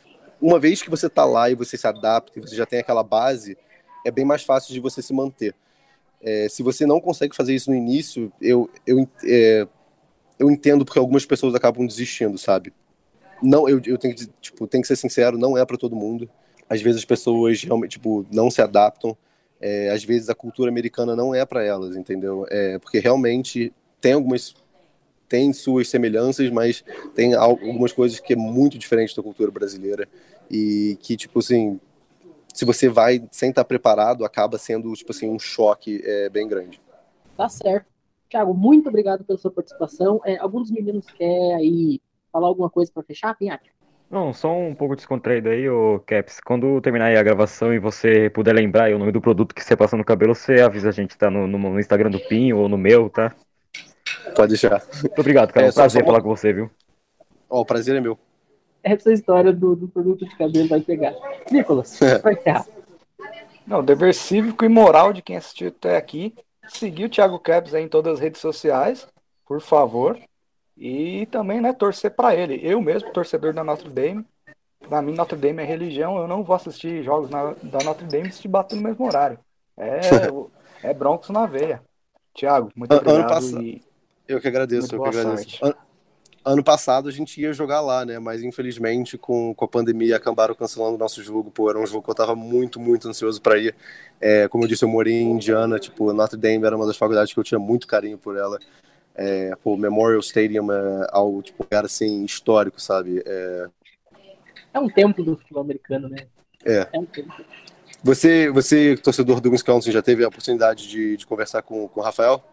Uma 0.40 0.60
vez 0.60 0.80
que 0.80 0.90
você 0.90 1.08
tá 1.08 1.24
lá 1.24 1.50
e 1.50 1.54
você 1.54 1.76
se 1.76 1.86
adapta, 1.86 2.38
e 2.38 2.42
você 2.42 2.54
já 2.54 2.66
tem 2.66 2.78
aquela 2.78 3.02
base, 3.02 3.58
é 4.04 4.10
bem 4.10 4.24
mais 4.24 4.44
fácil 4.44 4.72
de 4.72 4.78
você 4.78 5.02
se 5.02 5.12
manter. 5.12 5.54
É, 6.22 6.48
se 6.48 6.62
você 6.62 6.86
não 6.86 7.00
consegue 7.00 7.34
fazer 7.34 7.54
isso 7.54 7.70
no 7.70 7.76
início, 7.76 8.32
eu, 8.40 8.70
eu, 8.86 9.08
é, 9.24 9.66
eu 10.38 10.50
entendo 10.50 10.84
porque 10.84 10.98
algumas 10.98 11.26
pessoas 11.26 11.54
acabam 11.54 11.84
desistindo, 11.84 12.38
sabe? 12.38 12.72
Não 13.42 13.68
eu, 13.68 13.80
eu 13.84 13.98
tenho 13.98 14.14
que 14.14 14.26
tipo 14.40 14.66
tem 14.66 14.80
que 14.80 14.86
ser 14.86 14.96
sincero 14.96 15.38
não 15.38 15.56
é 15.56 15.64
para 15.64 15.76
todo 15.76 15.96
mundo. 15.96 16.28
Às 16.68 16.80
vezes 16.80 17.00
as 17.00 17.04
pessoas 17.04 17.62
realmente 17.62 17.92
tipo 17.92 18.26
não 18.32 18.50
se 18.50 18.60
adaptam. 18.60 19.16
É, 19.60 19.90
às 19.90 20.04
vezes 20.04 20.28
a 20.28 20.34
cultura 20.34 20.70
americana 20.70 21.16
não 21.16 21.34
é 21.34 21.44
para 21.44 21.64
elas 21.64 21.96
entendeu? 21.96 22.46
É, 22.50 22.78
porque 22.78 22.98
realmente 22.98 23.72
tem 24.00 24.12
algumas 24.12 24.54
tem 25.28 25.52
suas 25.52 25.88
semelhanças 25.88 26.50
mas 26.50 26.84
tem 27.14 27.34
algumas 27.34 27.92
coisas 27.92 28.20
que 28.20 28.34
é 28.34 28.36
muito 28.36 28.78
diferente 28.78 29.16
da 29.16 29.22
cultura 29.22 29.50
brasileira. 29.50 30.08
E 30.50 30.96
que 31.00 31.16
tipo 31.16 31.38
assim 31.38 31.80
se 32.54 32.64
você 32.64 32.88
vai 32.88 33.22
sem 33.30 33.50
estar 33.50 33.64
preparado 33.64 34.24
acaba 34.24 34.58
sendo 34.58 34.92
tipo 34.94 35.12
assim 35.12 35.28
um 35.28 35.38
choque 35.38 36.00
é, 36.04 36.28
bem 36.28 36.48
grande. 36.48 36.80
Tá 37.36 37.48
certo. 37.48 37.86
Thiago, 38.28 38.54
muito 38.54 38.88
obrigado 38.88 39.24
pela 39.24 39.38
sua 39.38 39.50
participação. 39.50 40.20
É, 40.24 40.36
alguns 40.38 40.70
meninos 40.70 41.06
querem 41.06 41.54
aí 41.54 42.00
falar 42.36 42.48
alguma 42.48 42.68
coisa 42.68 42.90
para 42.92 43.02
fechar, 43.02 43.34
Pinhate? 43.34 43.72
Não, 44.10 44.32
só 44.32 44.54
um 44.56 44.74
pouco 44.74 44.94
descontraído 44.94 45.48
aí, 45.48 45.68
ô 45.68 45.98
Caps. 46.06 46.38
Quando 46.44 46.80
terminar 46.80 47.06
aí 47.06 47.16
a 47.16 47.22
gravação 47.22 47.72
e 47.72 47.78
você 47.78 48.30
puder 48.30 48.54
lembrar 48.54 48.92
o 48.92 48.98
nome 48.98 49.10
do 49.10 49.20
produto 49.20 49.54
que 49.54 49.64
você 49.64 49.74
passa 49.74 49.96
no 49.96 50.04
cabelo, 50.04 50.34
você 50.34 50.60
avisa 50.60 50.90
a 50.90 50.92
gente, 50.92 51.16
tá? 51.16 51.28
No, 51.28 51.46
no, 51.46 51.80
Instagram 51.80 52.10
do 52.10 52.20
Pinho 52.20 52.58
ou 52.58 52.68
no 52.68 52.78
meu, 52.78 53.10
tá? 53.10 53.34
Pode 54.36 54.50
deixar. 54.50 54.82
Muito 55.00 55.18
obrigado, 55.18 55.52
cara. 55.52 55.66
É, 55.66 55.70
um 55.70 55.72
prazer 55.72 56.02
só... 56.02 56.06
falar 56.06 56.22
com 56.22 56.28
você, 56.28 56.52
viu? 56.52 56.70
Ó, 57.50 57.58
oh, 57.58 57.60
o 57.62 57.66
prazer 57.66 57.96
é 57.96 58.00
meu. 58.00 58.16
Essa 58.82 59.12
história 59.12 59.52
do, 59.52 59.74
do 59.74 59.88
produto 59.88 60.24
de 60.24 60.36
cabelo 60.36 60.68
vai 60.68 60.80
pegar. 60.80 61.14
Nicolas, 61.50 61.98
vai 62.22 62.34
encerrar. 62.34 62.66
Não, 63.66 63.82
dever 63.82 64.14
cívico 64.14 64.64
e 64.64 64.68
moral 64.68 65.12
de 65.12 65.20
quem 65.20 65.36
assistiu 65.36 65.68
até 65.68 65.96
aqui. 65.96 66.32
Seguir 66.68 67.06
o 67.06 67.08
Thiago 67.08 67.40
Caps 67.40 67.74
aí 67.74 67.82
em 67.82 67.88
todas 67.88 68.14
as 68.14 68.20
redes 68.20 68.40
sociais, 68.40 69.08
por 69.44 69.60
favor. 69.60 70.16
E 70.76 71.26
também, 71.26 71.60
né, 71.60 71.72
torcer 71.72 72.10
para 72.10 72.34
ele. 72.34 72.60
Eu 72.62 72.80
mesmo, 72.80 73.12
torcedor 73.12 73.54
da 73.54 73.64
Notre 73.64 73.88
Dame, 73.88 74.24
para 74.88 75.02
mim 75.02 75.14
Notre 75.14 75.36
Dame 75.36 75.62
é 75.62 75.66
religião, 75.66 76.18
eu 76.18 76.28
não 76.28 76.44
vou 76.44 76.54
assistir 76.54 77.02
jogos 77.02 77.30
na, 77.30 77.54
da 77.62 77.78
Notre 77.84 78.06
Dame 78.06 78.30
se 78.30 78.46
bater 78.46 78.76
no 78.76 78.82
mesmo 78.82 79.06
horário. 79.06 79.38
É, 79.76 80.00
é 80.82 80.94
Broncos 80.94 81.30
na 81.30 81.46
veia. 81.46 81.82
Tiago, 82.34 82.70
muito 82.76 82.94
obrigado. 82.94 83.62
E... 83.62 83.82
Eu 84.28 84.40
que 84.40 84.48
agradeço, 84.48 84.94
eu 84.94 85.02
que 85.02 85.08
agradeço. 85.08 85.64
An 85.64 85.74
ano 86.44 86.62
passado 86.62 87.08
a 87.08 87.12
gente 87.12 87.40
ia 87.40 87.52
jogar 87.52 87.80
lá, 87.80 88.04
né? 88.04 88.20
Mas 88.20 88.40
infelizmente 88.40 89.18
com, 89.18 89.52
com 89.52 89.64
a 89.64 89.68
pandemia 89.68 90.16
acabaram 90.16 90.54
cancelando 90.54 90.94
o 90.94 90.98
nosso 90.98 91.20
jogo. 91.20 91.50
Pô, 91.50 91.68
era 91.68 91.78
um 91.78 91.86
jogo 91.86 92.04
que 92.04 92.10
eu 92.10 92.14
tava 92.14 92.36
muito, 92.36 92.78
muito 92.78 93.08
ansioso 93.08 93.42
para 93.42 93.58
ir. 93.58 93.74
É, 94.20 94.46
como 94.46 94.62
eu 94.62 94.68
disse, 94.68 94.84
eu 94.84 94.88
morei 94.88 95.14
em 95.14 95.32
Indiana, 95.32 95.76
tipo, 95.76 96.12
Notre 96.12 96.38
Dame 96.38 96.64
era 96.64 96.76
uma 96.76 96.86
das 96.86 96.96
faculdades 96.96 97.34
que 97.34 97.40
eu 97.40 97.42
tinha 97.42 97.58
muito 97.58 97.88
carinho 97.88 98.16
por 98.16 98.36
ela. 98.36 98.60
É, 99.16 99.56
pô, 99.64 99.76
Memorial 99.76 100.20
Stadium 100.20 100.70
é 100.70 101.06
algo, 101.10 101.42
tipo, 101.42 101.62
lugar 101.62 101.84
assim, 101.84 102.24
histórico, 102.24 102.80
sabe? 102.80 103.22
É, 103.24 103.68
é 104.74 104.78
um 104.78 104.88
templo 104.88 105.24
do 105.24 105.36
futebol 105.38 105.62
americano, 105.62 106.06
né? 106.06 106.26
É. 106.62 106.86
é 106.92 106.98
um 106.98 107.06
templo. 107.06 107.34
Você, 108.04 108.50
você, 108.50 108.94
torcedor 108.96 109.40
do 109.40 109.50
Wisconsin, 109.50 109.90
já 109.90 110.02
teve 110.02 110.22
a 110.22 110.28
oportunidade 110.28 110.86
de, 110.86 111.16
de 111.16 111.26
conversar 111.26 111.62
com, 111.62 111.88
com 111.88 112.00
o 112.00 112.02
Rafael? 112.02 112.44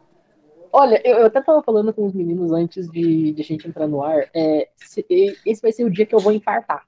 Olha, 0.71 1.01
eu, 1.05 1.17
eu 1.17 1.25
até 1.25 1.41
tava 1.41 1.61
falando 1.61 1.93
com 1.93 2.05
os 2.05 2.13
meninos 2.13 2.51
antes 2.51 2.89
de, 2.89 3.33
de 3.33 3.41
a 3.41 3.45
gente 3.45 3.67
entrar 3.67 3.87
no 3.87 4.01
ar. 4.01 4.29
É, 4.33 4.69
se, 4.77 5.05
esse 5.45 5.61
vai 5.61 5.71
ser 5.73 5.83
o 5.83 5.91
dia 5.91 6.05
que 6.05 6.15
eu 6.15 6.19
vou 6.19 6.31
infartar. 6.31 6.87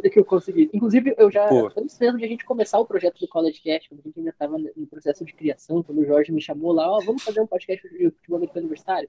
Dia 0.00 0.10
que 0.10 0.18
eu 0.18 0.24
conseguir. 0.24 0.70
Inclusive, 0.72 1.14
eu 1.16 1.30
já. 1.30 1.46
Pô. 1.48 1.70
Antes 1.76 1.98
mesmo 1.98 2.18
de 2.18 2.24
a 2.24 2.28
gente 2.28 2.44
começar 2.44 2.78
o 2.78 2.86
projeto 2.86 3.18
do 3.18 3.28
College 3.28 3.60
Cast, 3.60 3.88
quando 3.88 4.00
a 4.00 4.02
gente 4.04 4.18
ainda 4.18 4.30
estava 4.30 4.58
no 4.58 4.86
processo 4.86 5.24
de 5.24 5.32
criação, 5.32 5.82
quando 5.82 6.00
o 6.00 6.04
Jorge 6.04 6.32
me 6.32 6.40
chamou 6.40 6.72
lá, 6.72 6.90
ó, 6.90 7.00
vamos 7.00 7.22
fazer 7.22 7.40
um 7.40 7.46
podcast 7.46 7.88
de 7.88 8.10
futebol 8.10 8.36
americano 8.36 8.66
universitário. 8.66 9.08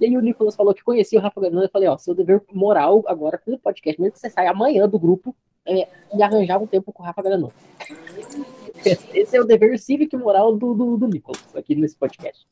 E 0.00 0.06
aí 0.06 0.16
o 0.16 0.20
Nicolas 0.20 0.54
falou 0.54 0.72
que 0.72 0.84
conhecia 0.84 1.18
o 1.18 1.22
Rafa 1.22 1.40
Ganano. 1.40 1.64
Eu 1.64 1.70
falei, 1.70 1.88
ó, 1.88 1.96
seu 1.96 2.14
dever 2.14 2.42
moral 2.52 3.02
agora 3.06 3.36
com 3.36 3.52
o 3.52 3.58
podcast, 3.58 4.00
mesmo 4.00 4.12
que 4.12 4.20
você 4.20 4.30
saia 4.30 4.50
amanhã 4.50 4.88
do 4.88 4.98
grupo, 4.98 5.34
é, 5.66 5.88
e 6.14 6.22
arranjar 6.22 6.58
um 6.58 6.66
tempo 6.66 6.92
com 6.92 7.02
o 7.02 7.06
Rafa 7.06 7.22
Ganano. 7.22 7.52
Esse 9.12 9.36
é 9.36 9.40
o 9.40 9.44
dever 9.44 9.78
cívico 9.78 10.14
e 10.14 10.18
moral 10.18 10.56
do, 10.56 10.72
do, 10.72 10.96
do 10.96 11.08
Nicolas 11.08 11.44
aqui 11.54 11.74
nesse 11.74 11.96
podcast. 11.96 12.46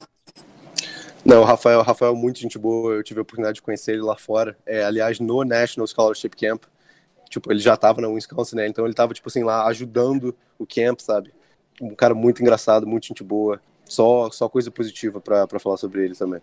Não, 1.24 1.40
o 1.40 1.44
Rafael, 1.44 1.82
Rafael 1.82 2.12
é 2.12 2.16
muito 2.16 2.38
gente 2.38 2.58
boa, 2.58 2.94
eu 2.94 3.02
tive 3.02 3.18
a 3.18 3.22
oportunidade 3.22 3.56
de 3.56 3.62
conhecer 3.62 3.92
ele 3.92 4.02
lá 4.02 4.16
fora. 4.16 4.56
É, 4.64 4.84
aliás, 4.84 5.18
no 5.18 5.44
National 5.44 5.86
Scholarship 5.86 6.30
Camp, 6.30 6.64
tipo, 7.28 7.52
ele 7.52 7.60
já 7.60 7.74
estava 7.74 8.00
na 8.00 8.08
Wisconsin, 8.08 8.56
né? 8.56 8.66
Então 8.66 8.84
ele 8.84 8.92
estava 8.92 9.14
tipo 9.14 9.28
assim, 9.28 9.42
lá 9.42 9.66
ajudando 9.66 10.34
o 10.58 10.66
camp, 10.66 11.00
sabe? 11.00 11.32
Um 11.80 11.94
cara 11.94 12.14
muito 12.14 12.42
engraçado, 12.42 12.86
muito 12.86 13.06
gente 13.06 13.22
boa. 13.22 13.60
Só, 13.84 14.30
só 14.30 14.48
coisa 14.48 14.70
positiva 14.70 15.20
para 15.20 15.58
falar 15.58 15.76
sobre 15.76 16.04
ele 16.04 16.14
também. 16.14 16.40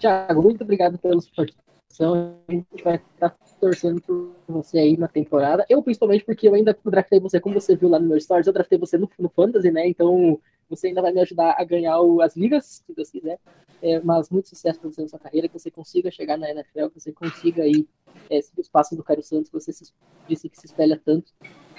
Tiago, 0.00 0.42
muito 0.42 0.62
obrigado 0.64 0.98
pela 0.98 1.20
sua 1.20 1.32
participação. 1.36 2.36
A 2.48 2.52
gente 2.52 2.82
vai 2.82 2.96
estar 2.96 3.34
torcendo 3.60 4.00
por 4.00 4.34
você 4.48 4.78
aí 4.78 4.96
na 4.96 5.06
temporada. 5.06 5.64
Eu, 5.68 5.82
principalmente, 5.82 6.24
porque 6.24 6.48
eu 6.48 6.54
ainda 6.54 6.76
draftei 6.84 7.20
você, 7.20 7.38
como 7.38 7.60
você 7.60 7.76
viu 7.76 7.88
lá 7.88 7.98
no 7.98 8.08
meu 8.08 8.20
Stories, 8.20 8.46
eu 8.46 8.52
draftei 8.52 8.78
você 8.78 8.98
no, 8.98 9.08
no 9.18 9.28
Fantasy, 9.28 9.70
né? 9.70 9.86
Então 9.86 10.40
você 10.74 10.88
ainda 10.88 11.02
vai 11.02 11.12
me 11.12 11.20
ajudar 11.20 11.54
a 11.58 11.64
ganhar 11.64 12.00
o, 12.00 12.20
as 12.20 12.36
ligas, 12.36 12.82
se 12.86 12.94
Deus 12.94 13.10
quiser. 13.10 13.38
É, 13.82 14.00
mas 14.00 14.30
muito 14.30 14.48
sucesso 14.48 14.78
para 14.78 14.90
você 14.90 15.02
na 15.02 15.08
sua 15.08 15.18
carreira, 15.18 15.48
que 15.48 15.58
você 15.58 15.70
consiga 15.70 16.10
chegar 16.10 16.36
na 16.36 16.48
NFL, 16.50 16.88
que 16.88 17.00
você 17.00 17.12
consiga 17.12 17.64
aí 17.64 17.86
é, 18.30 18.40
seguir 18.40 18.60
os 18.60 18.68
passos 18.68 18.96
do 18.96 19.02
Caio 19.02 19.22
Santos, 19.22 19.50
que 19.50 19.54
você 19.58 19.72
se, 19.72 19.92
disse 20.28 20.48
que 20.48 20.58
se 20.58 20.66
espelha 20.66 21.00
tanto. 21.04 21.32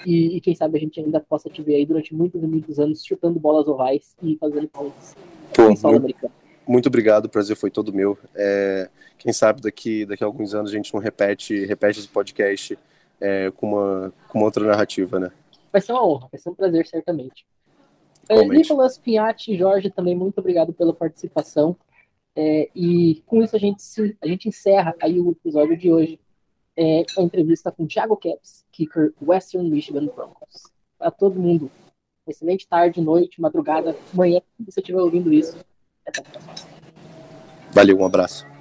E, 0.04 0.36
e, 0.36 0.40
quem 0.40 0.54
sabe 0.54 0.76
a 0.76 0.80
gente 0.80 1.00
ainda 1.00 1.18
possa 1.18 1.48
te 1.48 1.62
ver 1.62 1.76
aí 1.76 1.86
durante 1.86 2.14
muitos 2.14 2.42
e 2.42 2.46
muitos 2.46 2.78
anos 2.78 3.02
chutando 3.02 3.40
bolas 3.40 3.66
ovais 3.66 4.14
e 4.22 4.36
fazendo 4.36 4.68
pontos 4.68 5.14
em 5.58 5.76
solo 5.76 5.96
americano 5.96 6.32
muito 6.66 6.86
obrigado, 6.86 7.26
o 7.26 7.28
prazer 7.28 7.56
foi 7.56 7.70
todo 7.70 7.92
meu. 7.92 8.18
É, 8.34 8.88
quem 9.18 9.32
sabe 9.32 9.60
daqui, 9.60 10.04
daqui 10.06 10.24
a 10.24 10.26
alguns 10.26 10.54
anos 10.54 10.70
a 10.70 10.74
gente 10.74 10.92
não 10.92 11.00
repete, 11.00 11.64
repete 11.66 11.98
esse 11.98 12.08
podcast 12.08 12.78
é, 13.20 13.50
com, 13.50 13.72
uma, 13.72 14.12
com 14.28 14.38
uma 14.38 14.46
outra 14.46 14.64
narrativa, 14.64 15.20
né? 15.20 15.30
Vai 15.70 15.80
ser 15.80 15.92
uma 15.92 16.06
honra, 16.06 16.28
vai 16.30 16.40
ser 16.40 16.48
um 16.48 16.54
prazer, 16.54 16.86
certamente. 16.86 17.46
É, 18.28 18.44
Nicolas 18.44 18.98
Pinhatti 18.98 19.52
e 19.52 19.56
Jorge, 19.56 19.90
também 19.90 20.14
muito 20.14 20.38
obrigado 20.38 20.72
pela 20.72 20.92
participação. 20.92 21.76
É, 22.36 22.68
e 22.74 23.22
com 23.26 23.42
isso 23.42 23.54
a 23.54 23.58
gente, 23.58 23.82
a 24.20 24.26
gente 24.26 24.48
encerra 24.48 24.94
aí 25.00 25.20
o 25.20 25.30
episódio 25.30 25.76
de 25.76 25.92
hoje. 25.92 26.20
É, 26.76 27.04
a 27.16 27.22
entrevista 27.22 27.70
com 27.70 27.86
Thiago 27.86 28.16
Caps, 28.16 28.64
kicker 28.72 29.12
Western 29.22 29.70
Michigan 29.70 30.06
Broncos. 30.06 30.64
Para 30.98 31.10
todo 31.10 31.38
mundo, 31.38 31.70
excelente 32.26 32.66
tarde, 32.66 33.00
noite, 33.00 33.40
madrugada, 33.40 33.96
manhã, 34.12 34.40
se 34.56 34.64
você 34.64 34.80
estiver 34.80 35.00
ouvindo 35.00 35.32
isso. 35.32 35.56
Valeu, 37.72 37.98
um 37.98 38.04
abraço. 38.04 38.53